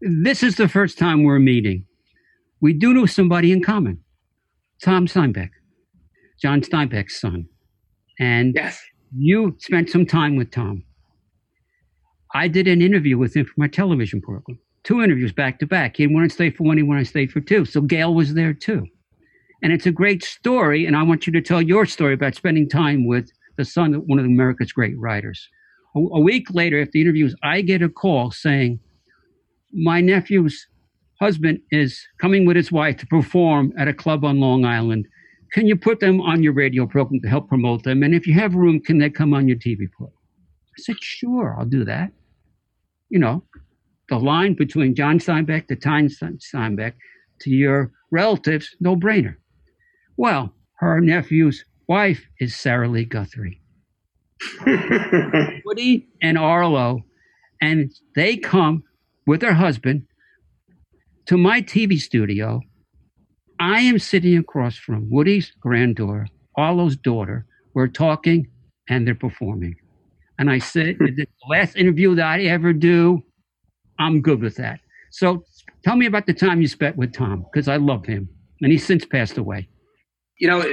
This 0.00 0.42
is 0.42 0.56
the 0.56 0.68
first 0.68 0.98
time 0.98 1.24
we're 1.24 1.38
meeting. 1.38 1.84
We 2.60 2.72
do 2.72 2.94
know 2.94 3.06
somebody 3.06 3.52
in 3.52 3.62
common 3.62 4.02
Tom 4.82 5.06
Steinbeck, 5.06 5.50
John 6.40 6.62
Steinbeck's 6.62 7.20
son. 7.20 7.46
And 8.18 8.54
yes. 8.54 8.82
you 9.14 9.56
spent 9.60 9.90
some 9.90 10.06
time 10.06 10.36
with 10.36 10.50
Tom. 10.50 10.84
I 12.34 12.48
did 12.48 12.66
an 12.66 12.80
interview 12.80 13.18
with 13.18 13.36
him 13.36 13.44
for 13.44 13.54
my 13.56 13.68
television 13.68 14.22
program, 14.22 14.58
two 14.84 15.02
interviews 15.02 15.32
back 15.32 15.58
to 15.58 15.66
back. 15.66 15.96
He 15.96 16.06
one 16.06 16.22
on 16.22 16.30
State 16.30 16.56
for 16.56 16.64
one, 16.64 16.78
he 16.78 16.82
one 16.82 16.96
on 16.96 17.04
State 17.04 17.30
for 17.30 17.40
two. 17.40 17.66
So 17.66 17.82
Gail 17.82 18.14
was 18.14 18.34
there 18.34 18.54
too. 18.54 18.86
And 19.62 19.72
it's 19.72 19.86
a 19.86 19.92
great 19.92 20.24
story. 20.24 20.86
And 20.86 20.96
I 20.96 21.02
want 21.02 21.26
you 21.26 21.32
to 21.34 21.42
tell 21.42 21.60
your 21.60 21.84
story 21.84 22.14
about 22.14 22.34
spending 22.34 22.68
time 22.68 23.06
with 23.06 23.30
the 23.58 23.64
son 23.66 23.94
of 23.94 24.02
one 24.06 24.18
of 24.18 24.24
America's 24.24 24.72
great 24.72 24.98
writers. 24.98 25.46
A, 25.94 25.98
a 25.98 26.20
week 26.20 26.46
later, 26.54 26.80
after 26.80 26.92
the 26.92 27.02
interviews, 27.02 27.34
I 27.42 27.60
get 27.60 27.82
a 27.82 27.90
call 27.90 28.30
saying, 28.30 28.80
My 29.72 30.00
nephew's 30.00 30.66
husband 31.20 31.60
is 31.70 32.06
coming 32.20 32.46
with 32.46 32.56
his 32.56 32.72
wife 32.72 32.96
to 32.98 33.06
perform 33.06 33.72
at 33.78 33.88
a 33.88 33.94
club 33.94 34.24
on 34.24 34.40
Long 34.40 34.64
Island. 34.64 35.06
Can 35.52 35.66
you 35.66 35.76
put 35.76 36.00
them 36.00 36.20
on 36.20 36.42
your 36.42 36.52
radio 36.52 36.86
program 36.86 37.20
to 37.22 37.28
help 37.28 37.48
promote 37.48 37.82
them? 37.82 38.02
And 38.02 38.14
if 38.14 38.26
you 38.26 38.34
have 38.34 38.54
room, 38.54 38.80
can 38.80 38.98
they 38.98 39.10
come 39.10 39.34
on 39.34 39.48
your 39.48 39.56
TV 39.56 39.90
program? 39.90 40.16
I 40.78 40.82
said, 40.82 40.96
Sure, 41.00 41.56
I'll 41.58 41.66
do 41.66 41.84
that. 41.84 42.12
You 43.08 43.18
know, 43.18 43.42
the 44.08 44.18
line 44.18 44.54
between 44.54 44.94
John 44.94 45.18
Steinbeck 45.18 45.66
to 45.68 45.76
Tyne 45.76 46.08
Steinbeck 46.08 46.94
to 47.40 47.50
your 47.50 47.90
relatives, 48.10 48.76
no 48.80 48.96
brainer. 48.96 49.36
Well, 50.16 50.54
her 50.78 51.00
nephew's 51.00 51.64
wife 51.88 52.26
is 52.38 52.54
Sarah 52.54 52.88
Lee 52.88 53.04
Guthrie. 53.04 53.60
Woody 55.64 56.08
and 56.22 56.38
Arlo, 56.38 57.04
and 57.60 57.90
they 58.14 58.36
come 58.36 58.84
with 59.26 59.42
her 59.42 59.54
husband 59.54 60.06
to 61.26 61.36
my 61.36 61.62
TV 61.62 61.98
studio. 62.00 62.60
I 63.58 63.80
am 63.80 63.98
sitting 63.98 64.38
across 64.38 64.76
from 64.76 65.10
Woody's 65.10 65.52
granddaughter, 65.60 66.28
Arlo's 66.56 66.96
daughter. 66.96 67.46
We're 67.74 67.88
talking 67.88 68.48
and 68.88 69.06
they're 69.06 69.14
performing. 69.14 69.76
And 70.38 70.50
I 70.50 70.58
said, 70.58 70.96
hmm. 70.96 71.14
the 71.16 71.26
last 71.48 71.76
interview 71.76 72.14
that 72.14 72.26
I 72.26 72.42
ever 72.44 72.72
do, 72.72 73.22
I'm 73.98 74.22
good 74.22 74.40
with 74.40 74.56
that. 74.56 74.80
So 75.10 75.44
tell 75.84 75.96
me 75.96 76.06
about 76.06 76.26
the 76.26 76.34
time 76.34 76.60
you 76.60 76.68
spent 76.68 76.96
with 76.96 77.12
Tom, 77.12 77.44
because 77.52 77.68
I 77.68 77.76
love 77.76 78.06
him. 78.06 78.28
And 78.62 78.72
he's 78.72 78.86
since 78.86 79.04
passed 79.04 79.38
away. 79.38 79.68
You 80.38 80.48
know, 80.48 80.64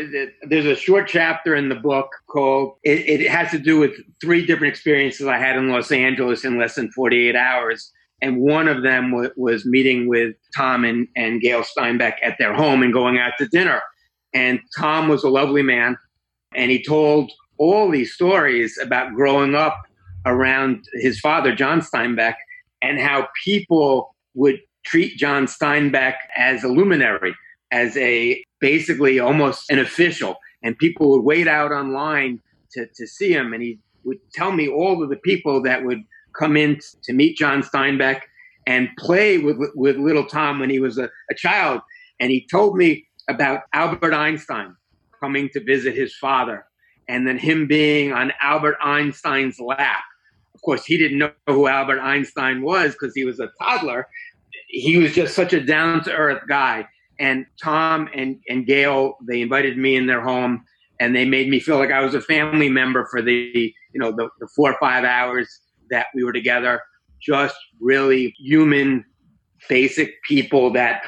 there's 0.43 0.65
a 0.65 0.75
short 0.75 1.09
chapter 1.09 1.55
in 1.55 1.67
the 1.67 1.75
book 1.75 2.09
called, 2.29 2.77
it, 2.83 3.21
it 3.21 3.29
has 3.29 3.51
to 3.51 3.59
do 3.59 3.77
with 3.77 3.91
three 4.21 4.45
different 4.45 4.71
experiences 4.71 5.27
I 5.27 5.37
had 5.37 5.57
in 5.57 5.69
Los 5.69 5.91
Angeles 5.91 6.45
in 6.45 6.57
less 6.57 6.75
than 6.75 6.89
48 6.91 7.35
hours. 7.35 7.91
And 8.21 8.41
one 8.41 8.67
of 8.67 8.83
them 8.83 9.11
w- 9.11 9.31
was 9.35 9.65
meeting 9.65 10.07
with 10.07 10.35
Tom 10.55 10.83
and, 10.83 11.07
and 11.15 11.41
Gail 11.41 11.63
Steinbeck 11.63 12.15
at 12.23 12.37
their 12.39 12.53
home 12.53 12.81
and 12.81 12.91
going 12.93 13.19
out 13.19 13.33
to 13.39 13.47
dinner. 13.47 13.81
And 14.33 14.59
Tom 14.77 15.07
was 15.07 15.23
a 15.23 15.29
lovely 15.29 15.61
man. 15.61 15.97
And 16.55 16.71
he 16.71 16.83
told 16.83 17.31
all 17.57 17.89
these 17.89 18.13
stories 18.13 18.77
about 18.81 19.13
growing 19.13 19.55
up 19.55 19.77
around 20.25 20.83
his 20.93 21.19
father, 21.19 21.55
John 21.55 21.81
Steinbeck, 21.81 22.35
and 22.81 22.99
how 22.99 23.27
people 23.43 24.15
would 24.33 24.59
treat 24.85 25.17
John 25.17 25.45
Steinbeck 25.45 26.15
as 26.35 26.63
a 26.63 26.67
luminary, 26.67 27.35
as 27.71 27.97
a 27.97 28.43
basically 28.59 29.19
almost 29.19 29.69
an 29.69 29.79
official. 29.79 30.37
And 30.63 30.77
people 30.77 31.09
would 31.11 31.23
wait 31.23 31.47
out 31.47 31.71
online 31.71 32.41
to, 32.71 32.87
to 32.95 33.07
see 33.07 33.31
him. 33.31 33.53
And 33.53 33.61
he 33.61 33.79
would 34.03 34.17
tell 34.33 34.51
me 34.51 34.67
all 34.67 35.03
of 35.03 35.09
the 35.09 35.17
people 35.17 35.61
that 35.63 35.83
would 35.83 36.01
come 36.37 36.57
in 36.57 36.79
to 37.03 37.13
meet 37.13 37.37
John 37.37 37.63
Steinbeck 37.63 38.21
and 38.65 38.89
play 38.97 39.37
with, 39.37 39.57
with 39.75 39.97
little 39.97 40.25
Tom 40.25 40.59
when 40.59 40.69
he 40.69 40.79
was 40.79 40.97
a, 40.97 41.09
a 41.31 41.35
child. 41.35 41.81
And 42.19 42.31
he 42.31 42.45
told 42.51 42.75
me 42.75 43.07
about 43.29 43.61
Albert 43.73 44.13
Einstein 44.13 44.75
coming 45.19 45.49
to 45.53 45.63
visit 45.63 45.95
his 45.95 46.15
father 46.17 46.65
and 47.07 47.25
then 47.25 47.37
him 47.37 47.67
being 47.67 48.11
on 48.11 48.33
Albert 48.41 48.77
Einstein's 48.83 49.59
lap. 49.59 50.03
Of 50.53 50.61
course, 50.61 50.85
he 50.85 50.97
didn't 50.97 51.19
know 51.19 51.31
who 51.47 51.67
Albert 51.67 52.01
Einstein 52.01 52.61
was 52.61 52.91
because 52.91 53.13
he 53.15 53.23
was 53.23 53.39
a 53.39 53.49
toddler. 53.61 54.07
He 54.67 54.97
was 54.97 55.13
just 55.13 55.33
such 55.33 55.53
a 55.53 55.61
down 55.61 56.03
to 56.03 56.11
earth 56.13 56.43
guy. 56.49 56.87
And 57.19 57.45
Tom 57.61 58.09
and, 58.13 58.39
and 58.49 58.65
Gail, 58.65 59.17
they 59.27 59.41
invited 59.41 59.77
me 59.77 59.95
in 59.95 60.07
their 60.07 60.21
home 60.21 60.65
and 60.99 61.15
they 61.15 61.25
made 61.25 61.49
me 61.49 61.59
feel 61.59 61.77
like 61.77 61.91
I 61.91 62.03
was 62.03 62.15
a 62.15 62.21
family 62.21 62.69
member 62.69 63.07
for 63.09 63.21
the, 63.21 63.73
you 63.93 63.99
know, 63.99 64.11
the, 64.11 64.29
the 64.39 64.47
four 64.55 64.71
or 64.71 64.77
five 64.79 65.03
hours 65.03 65.61
that 65.89 66.07
we 66.13 66.23
were 66.23 66.33
together. 66.33 66.81
Just 67.21 67.55
really 67.79 68.33
human, 68.37 69.05
basic 69.69 70.21
people 70.23 70.71
that 70.73 71.01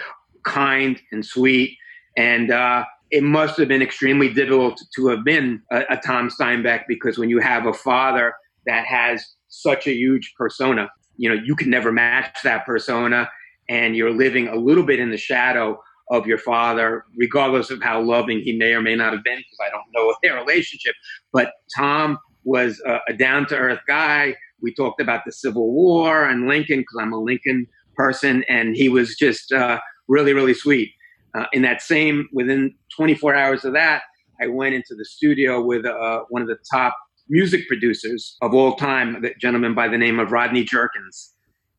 kind 0.44 1.00
and 1.12 1.26
sweet. 1.26 1.78
And 2.18 2.52
uh, 2.52 2.86
it 3.12 3.24
must 3.24 3.58
have 3.58 3.68
been 3.68 3.82
extremely 3.82 4.32
difficult 4.34 4.82
to 4.96 5.08
have 5.08 5.24
been 5.24 5.62
a, 5.72 5.84
a 5.92 5.98
Tom 5.98 6.30
Steinbeck 6.30 6.84
because 6.88 7.18
when 7.18 7.30
you 7.30 7.40
have 7.40 7.66
a 7.66 7.74
father 7.74 8.34
that 8.66 8.86
has 8.86 9.26
such 9.48 9.88
a 9.88 9.94
huge 9.94 10.34
persona, 10.38 10.90
you 11.18 11.30
know, 11.30 11.42
you 11.44 11.56
can 11.56 11.70
never 11.70 11.92
match 11.92 12.38
that 12.44 12.66
persona. 12.66 13.30
And 13.68 13.96
you're 13.96 14.12
living 14.12 14.48
a 14.48 14.56
little 14.56 14.84
bit 14.84 15.00
in 15.00 15.12
the 15.12 15.18
shadow 15.18 15.80
of 16.10 16.26
your 16.26 16.40
father, 16.40 17.04
regardless 17.16 17.70
of 17.70 17.82
how 17.84 18.02
loving 18.02 18.40
he 18.40 18.54
may 18.54 18.74
or 18.74 18.82
may 18.82 18.96
not 18.96 19.14
have 19.14 19.24
been, 19.24 19.38
because 19.38 19.60
I 19.62 19.70
don't 19.70 19.86
know 19.94 20.14
their 20.24 20.36
relationship. 20.36 20.96
But 21.32 21.52
Tom 21.78 22.18
was 22.44 22.82
a, 22.86 23.00
a 23.10 23.14
down 23.14 23.46
to 23.48 23.56
earth 23.56 23.82
guy. 23.88 24.36
We 24.62 24.74
talked 24.74 25.01
about 25.01 25.22
the 25.26 25.32
Civil 25.32 25.72
War 25.72 26.26
and 26.26 26.47
Lincoln, 26.47 26.80
because 26.80 26.97
I'm 26.99 27.14
a 27.14 27.20
Lincoln 27.20 27.68
person, 27.95 28.43
and 28.49 28.76
he 28.76 28.89
was 28.89 29.16
just 29.16 29.51
uh, 29.51 29.80
really, 30.07 30.34
really 30.34 30.53
sweet. 30.53 30.91
Uh, 31.36 31.45
in 31.53 31.62
that 31.62 31.82
same, 31.82 32.28
within 32.34 32.74
24 32.95 33.36
hours 33.36 33.66
of 33.66 33.74
that, 33.74 34.03
I 34.41 34.47
went 34.47 34.74
into 34.74 34.95
the 34.95 35.05
studio 35.05 35.64
with 35.64 35.86
uh, 35.86 36.22
one 36.30 36.41
of 36.41 36.47
the 36.47 36.57
top 36.72 36.95
music 37.30 37.68
producers 37.68 38.38
of 38.41 38.53
all 38.53 38.76
time, 38.76 39.24
a 39.24 39.34
gentleman 39.36 39.76
by 39.76 39.88
the 39.88 39.97
name 39.97 40.20
of 40.20 40.32
Rodney 40.32 40.64
Jerkins. 40.64 41.34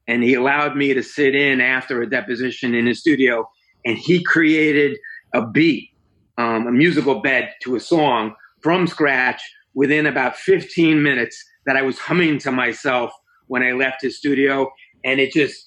And 0.07 0.23
he 0.23 0.35
allowed 0.35 0.77
me 0.77 0.95
to 0.95 1.03
sit 1.03 1.35
in 1.35 1.61
after 1.61 2.03
a 2.03 2.09
deposition 2.09 2.75
in 2.75 2.87
his 2.87 3.01
studio, 3.01 3.49
and 3.85 3.99
he 3.99 4.23
created 4.23 4.99
a 5.35 5.47
beat, 5.47 5.91
um, 6.39 6.67
a 6.67 6.73
musical 6.73 7.21
bed 7.21 7.53
to 7.63 7.77
a 7.77 7.81
song 7.81 8.35
from 8.63 8.87
scratch 8.87 9.43
within 9.75 10.07
about 10.07 10.37
15 10.37 11.03
minutes 11.03 11.43
that 11.67 11.77
I 11.77 11.83
was 11.83 11.99
humming 11.99 12.39
to 12.41 12.53
myself 12.53 13.13
when 13.47 13.63
I 13.63 13.73
left 13.73 14.03
his 14.03 14.17
studio. 14.17 14.71
And 15.05 15.21
it 15.21 15.33
just, 15.33 15.67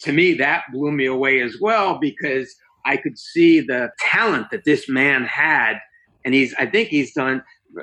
to 0.00 0.12
me, 0.12 0.34
that 0.34 0.64
blew 0.72 0.92
me 0.92 1.06
away 1.06 1.40
as 1.40 1.56
well 1.60 1.98
because 1.98 2.54
I 2.84 2.96
could 2.96 3.18
see 3.18 3.60
the 3.60 3.90
talent 3.98 4.48
that 4.50 4.64
this 4.64 4.88
man 4.88 5.24
had. 5.24 5.78
And 6.24 6.34
he's, 6.34 6.54
I 6.54 6.66
think 6.66 6.88
he's 6.88 7.12
done, 7.12 7.42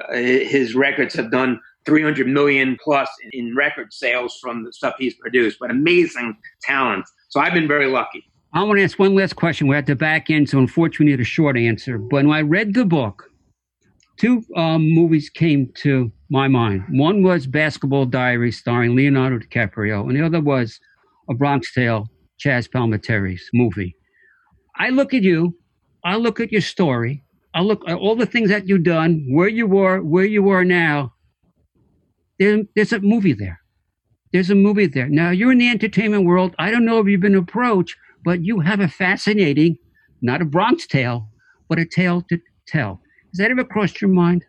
uh, 0.10 0.16
his 0.16 0.76
records 0.76 1.14
have 1.16 1.32
done 1.32 1.60
300 1.86 2.28
million 2.28 2.78
plus 2.84 3.10
in 3.32 3.56
record 3.56 3.94
sales 3.94 4.38
from 4.42 4.64
the 4.64 4.72
stuff 4.72 4.96
he's 4.98 5.16
produced, 5.16 5.58
but 5.60 5.70
amazing 5.70 6.38
talent. 6.62 7.06
So 7.30 7.40
I've 7.40 7.54
been 7.54 7.68
very 7.68 7.88
lucky. 7.88 8.24
I 8.54 8.62
want 8.64 8.78
to 8.78 8.84
ask 8.84 9.00
one 9.00 9.16
last 9.16 9.36
question. 9.36 9.68
We're 9.68 9.78
at 9.78 9.88
the 9.88 9.96
back 9.96 10.30
end, 10.30 10.50
so 10.50 10.60
unfortunately, 10.60 11.08
need 11.08 11.20
a 11.20 11.26
short 11.26 11.58
answer. 11.58 11.98
But 11.98 12.26
when 12.26 12.32
I 12.32 12.42
read 12.42 12.76
the 12.76 12.86
book, 12.86 13.30
two 14.18 14.46
um, 14.56 14.90
movies 14.92 15.30
came 15.30 15.72
to 15.78 16.12
my 16.34 16.48
mind. 16.48 16.84
One 16.90 17.22
was 17.22 17.46
Basketball 17.46 18.08
Diaries, 18.08 18.58
starring 18.58 18.96
Leonardo 18.96 19.38
DiCaprio, 19.38 20.10
and 20.10 20.18
the 20.18 20.26
other 20.26 20.42
was 20.42 20.80
A 21.30 21.36
Bronx 21.36 21.72
Tale, 21.72 22.08
Chazz 22.44 22.68
Palminteri's 22.68 23.48
movie. 23.54 23.96
I 24.76 24.90
look 24.90 25.14
at 25.14 25.22
you, 25.22 25.56
I 26.04 26.16
look 26.16 26.40
at 26.40 26.52
your 26.52 26.62
story, 26.62 27.24
I 27.54 27.62
look 27.62 27.88
at 27.88 28.00
all 28.00 28.16
the 28.16 28.26
things 28.26 28.50
that 28.50 28.68
you've 28.68 28.82
done, 28.82 29.28
where 29.30 29.48
you 29.48 29.68
were, 29.68 30.02
where 30.02 30.26
you 30.26 30.50
are 30.50 30.66
now. 30.66 31.14
There, 32.40 32.64
there's 32.76 32.94
a 32.94 33.00
movie 33.00 33.34
there. 33.34 33.60
There's 34.32 34.50
a 34.50 34.56
movie 34.56 34.88
there. 34.88 35.08
Now 35.10 35.30
you're 35.30 35.52
in 35.52 35.60
the 35.60 35.70
entertainment 35.70 36.26
world. 36.26 36.56
I 36.58 36.72
don't 36.72 36.84
know 36.84 36.98
if 36.98 37.06
you've 37.06 37.22
been 37.22 37.36
approached, 37.36 37.96
but 38.26 38.44
you 38.44 38.60
have 38.62 38.80
a 38.80 38.88
fascinating, 38.88 39.78
not 40.24 40.42
a 40.42 40.46
Bronx 40.46 40.88
tale, 40.88 41.30
but 41.70 41.78
a 41.78 41.86
tale 41.86 42.24
to 42.30 42.40
tell. 42.68 43.02
Has 43.30 43.38
that 43.38 43.52
ever 43.52 43.64
crossed 43.64 44.02
your 44.02 44.10
mind? 44.10 44.44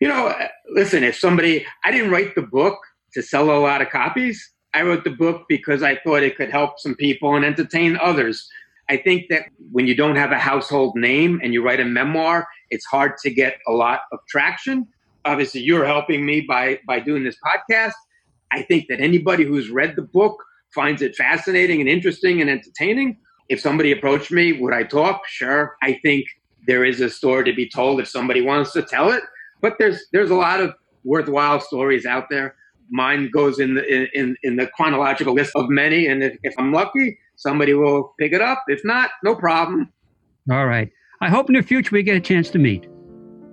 You 0.00 0.08
know, 0.08 0.32
listen, 0.70 1.02
if 1.02 1.16
somebody, 1.16 1.66
I 1.84 1.90
didn't 1.90 2.10
write 2.10 2.34
the 2.34 2.42
book 2.42 2.78
to 3.14 3.22
sell 3.22 3.50
a 3.50 3.58
lot 3.58 3.82
of 3.82 3.90
copies. 3.90 4.52
I 4.74 4.82
wrote 4.82 5.04
the 5.04 5.10
book 5.10 5.46
because 5.48 5.82
I 5.82 5.96
thought 5.96 6.22
it 6.22 6.36
could 6.36 6.50
help 6.50 6.78
some 6.78 6.94
people 6.94 7.34
and 7.34 7.44
entertain 7.44 7.98
others. 8.00 8.48
I 8.88 8.96
think 8.96 9.26
that 9.30 9.44
when 9.72 9.86
you 9.86 9.94
don't 9.94 10.16
have 10.16 10.32
a 10.32 10.38
household 10.38 10.94
name 10.96 11.40
and 11.42 11.52
you 11.52 11.62
write 11.62 11.80
a 11.80 11.84
memoir, 11.84 12.46
it's 12.70 12.86
hard 12.86 13.16
to 13.22 13.30
get 13.30 13.58
a 13.66 13.72
lot 13.72 14.00
of 14.12 14.20
traction. 14.28 14.86
Obviously, 15.24 15.60
you're 15.60 15.84
helping 15.84 16.24
me 16.24 16.42
by 16.42 16.80
by 16.86 17.00
doing 17.00 17.24
this 17.24 17.36
podcast. 17.44 17.92
I 18.50 18.62
think 18.62 18.86
that 18.88 19.00
anybody 19.00 19.44
who's 19.44 19.68
read 19.68 19.94
the 19.96 20.02
book 20.02 20.42
finds 20.74 21.02
it 21.02 21.16
fascinating 21.16 21.80
and 21.80 21.88
interesting 21.88 22.40
and 22.40 22.48
entertaining. 22.48 23.18
If 23.48 23.60
somebody 23.60 23.92
approached 23.92 24.30
me, 24.30 24.52
would 24.52 24.72
I 24.72 24.84
talk? 24.84 25.26
Sure. 25.26 25.76
I 25.82 25.98
think 26.02 26.26
there 26.66 26.84
is 26.84 27.00
a 27.00 27.10
story 27.10 27.44
to 27.44 27.52
be 27.52 27.68
told 27.68 28.00
if 28.00 28.08
somebody 28.08 28.40
wants 28.40 28.72
to 28.72 28.82
tell 28.82 29.10
it. 29.10 29.22
But 29.60 29.76
there's 29.78 30.06
there's 30.12 30.30
a 30.30 30.34
lot 30.34 30.60
of 30.60 30.74
worthwhile 31.04 31.60
stories 31.60 32.06
out 32.06 32.28
there. 32.30 32.54
Mine 32.90 33.30
goes 33.32 33.58
in 33.58 33.74
the 33.74 34.08
in 34.18 34.36
in 34.42 34.56
the 34.56 34.66
chronological 34.68 35.34
list 35.34 35.52
of 35.54 35.68
many, 35.68 36.06
and 36.06 36.22
if, 36.22 36.36
if 36.42 36.54
I'm 36.58 36.72
lucky, 36.72 37.18
somebody 37.36 37.74
will 37.74 38.14
pick 38.18 38.32
it 38.32 38.40
up. 38.40 38.64
If 38.68 38.80
not, 38.84 39.10
no 39.22 39.34
problem. 39.34 39.92
All 40.50 40.66
right. 40.66 40.90
I 41.20 41.28
hope 41.28 41.48
in 41.50 41.56
the 41.56 41.62
future 41.62 41.90
we 41.92 42.02
get 42.02 42.16
a 42.16 42.20
chance 42.20 42.48
to 42.50 42.58
meet. 42.58 42.86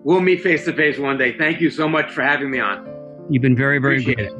We'll 0.04 0.22
meet 0.22 0.42
face 0.42 0.66
to 0.66 0.74
face 0.74 1.00
one 1.00 1.18
day. 1.18 1.36
Thank 1.38 1.60
you 1.60 1.72
so 1.72 1.90
much 1.90 2.12
for 2.12 2.22
having 2.22 2.52
me 2.52 2.60
on. 2.60 2.88
You've 3.30 3.42
been 3.42 3.56
very, 3.56 3.80
very 3.80 4.02
Appreciate 4.02 4.18
good. 4.18 4.38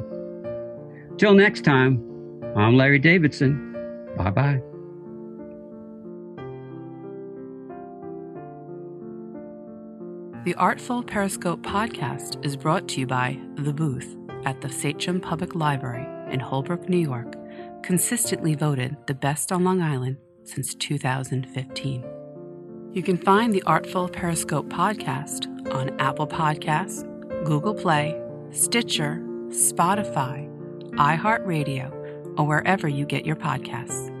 It. 1.12 1.18
Till 1.18 1.34
next 1.34 1.64
time, 1.64 2.00
I'm 2.56 2.76
Larry 2.76 3.00
Davidson. 3.00 4.14
Bye 4.16 4.30
bye. 4.30 4.75
The 10.46 10.54
Artful 10.54 11.02
Periscope 11.02 11.62
podcast 11.62 12.44
is 12.46 12.56
brought 12.56 12.86
to 12.90 13.00
you 13.00 13.06
by 13.08 13.36
The 13.56 13.72
Booth 13.72 14.16
at 14.44 14.60
the 14.60 14.68
Sachem 14.68 15.20
Public 15.20 15.56
Library 15.56 16.06
in 16.32 16.38
Holbrook, 16.38 16.88
New 16.88 16.98
York 16.98 17.34
consistently 17.82 18.54
voted 18.54 18.96
the 19.08 19.14
best 19.14 19.50
on 19.50 19.64
Long 19.64 19.82
Island 19.82 20.18
since 20.44 20.76
2015. 20.76 22.04
You 22.92 23.02
can 23.02 23.16
find 23.16 23.52
the 23.52 23.64
Artful 23.64 24.08
Periscope 24.08 24.68
podcast 24.68 25.48
on 25.74 25.98
Apple 25.98 26.28
Podcasts, 26.28 27.02
Google 27.44 27.74
Play, 27.74 28.16
Stitcher, 28.52 29.16
Spotify, 29.48 30.48
iHeartRadio, 30.92 32.38
or 32.38 32.46
wherever 32.46 32.86
you 32.86 33.04
get 33.04 33.26
your 33.26 33.34
podcasts. 33.34 34.12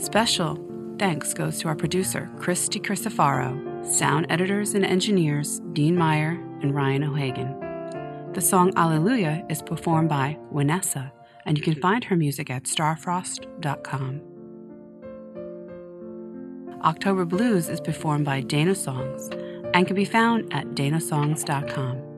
Special 0.00 0.56
thanks 1.00 1.34
goes 1.34 1.58
to 1.58 1.66
our 1.66 1.74
producer, 1.74 2.30
Christy 2.38 2.78
Crisafaro, 2.78 3.71
sound 3.82 4.26
editors 4.30 4.74
and 4.74 4.84
engineers, 4.84 5.60
Dean 5.72 5.96
Meyer 5.96 6.40
and 6.62 6.74
Ryan 6.74 7.04
O'Hagan. 7.04 8.32
The 8.32 8.40
song 8.40 8.72
Alleluia 8.76 9.44
is 9.50 9.62
performed 9.62 10.08
by 10.08 10.38
Vanessa 10.52 11.12
and 11.44 11.58
you 11.58 11.64
can 11.64 11.74
find 11.74 12.04
her 12.04 12.16
music 12.16 12.48
at 12.50 12.64
starfrost.com. 12.64 14.20
October 16.82 17.24
Blues 17.24 17.68
is 17.68 17.80
performed 17.80 18.24
by 18.24 18.40
Dana 18.40 18.74
Songs 18.74 19.30
and 19.74 19.86
can 19.86 19.94
be 19.94 20.04
found 20.04 20.52
at 20.52 20.66
danasongs.com. 20.68 22.08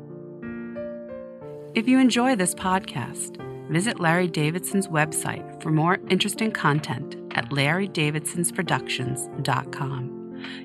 If 1.74 1.86
you 1.88 1.98
enjoy 1.98 2.36
this 2.36 2.54
podcast, 2.54 3.36
visit 3.68 4.00
Larry 4.00 4.28
Davidson's 4.28 4.88
website 4.88 5.62
for 5.62 5.70
more 5.70 5.98
interesting 6.08 6.50
content 6.50 7.16
at 7.32 7.50
larrydavidsonsproductions.com. 7.50 10.13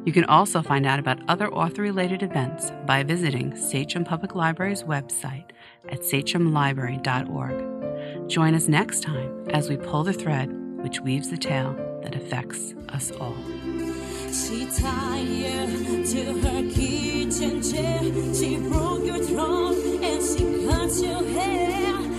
You 0.06 0.12
can 0.12 0.26
also 0.26 0.62
find 0.62 0.86
out 0.86 1.00
about 1.00 1.22
other 1.28 1.52
author 1.54 1.82
related 1.82 2.22
events 2.24 2.72
by 2.86 3.04
visiting 3.04 3.56
Sachem 3.56 4.04
Public 4.04 4.36
Library's 4.36 4.84
website 4.84 5.52
at 5.90 6.02
sachemlibrary.org. 6.02 8.30
Join 8.30 8.56
us 8.56 8.68
next 8.68 9.02
time 9.02 9.48
as 9.50 9.70
we 9.70 9.78
pull 9.78 10.04
the 10.04 10.14
thread 10.14 10.52
which 10.82 11.02
weaves 11.02 11.30
the 11.30 11.38
tale 11.38 11.74
that 12.04 12.16
affects 12.16 12.74
us 12.90 13.12
all. 13.20 13.36
She 14.32 14.66
tied 14.68 16.06
to 16.06 16.24
her 16.42 16.62
kitchen 16.70 17.62
chair. 17.62 18.00
She 18.34 18.58
broke 18.58 19.06
your 19.06 19.24
throne 19.24 19.76
and 20.04 20.24
she 20.24 20.66
cut 20.68 20.92
your 21.02 21.24
hair. 21.40 22.19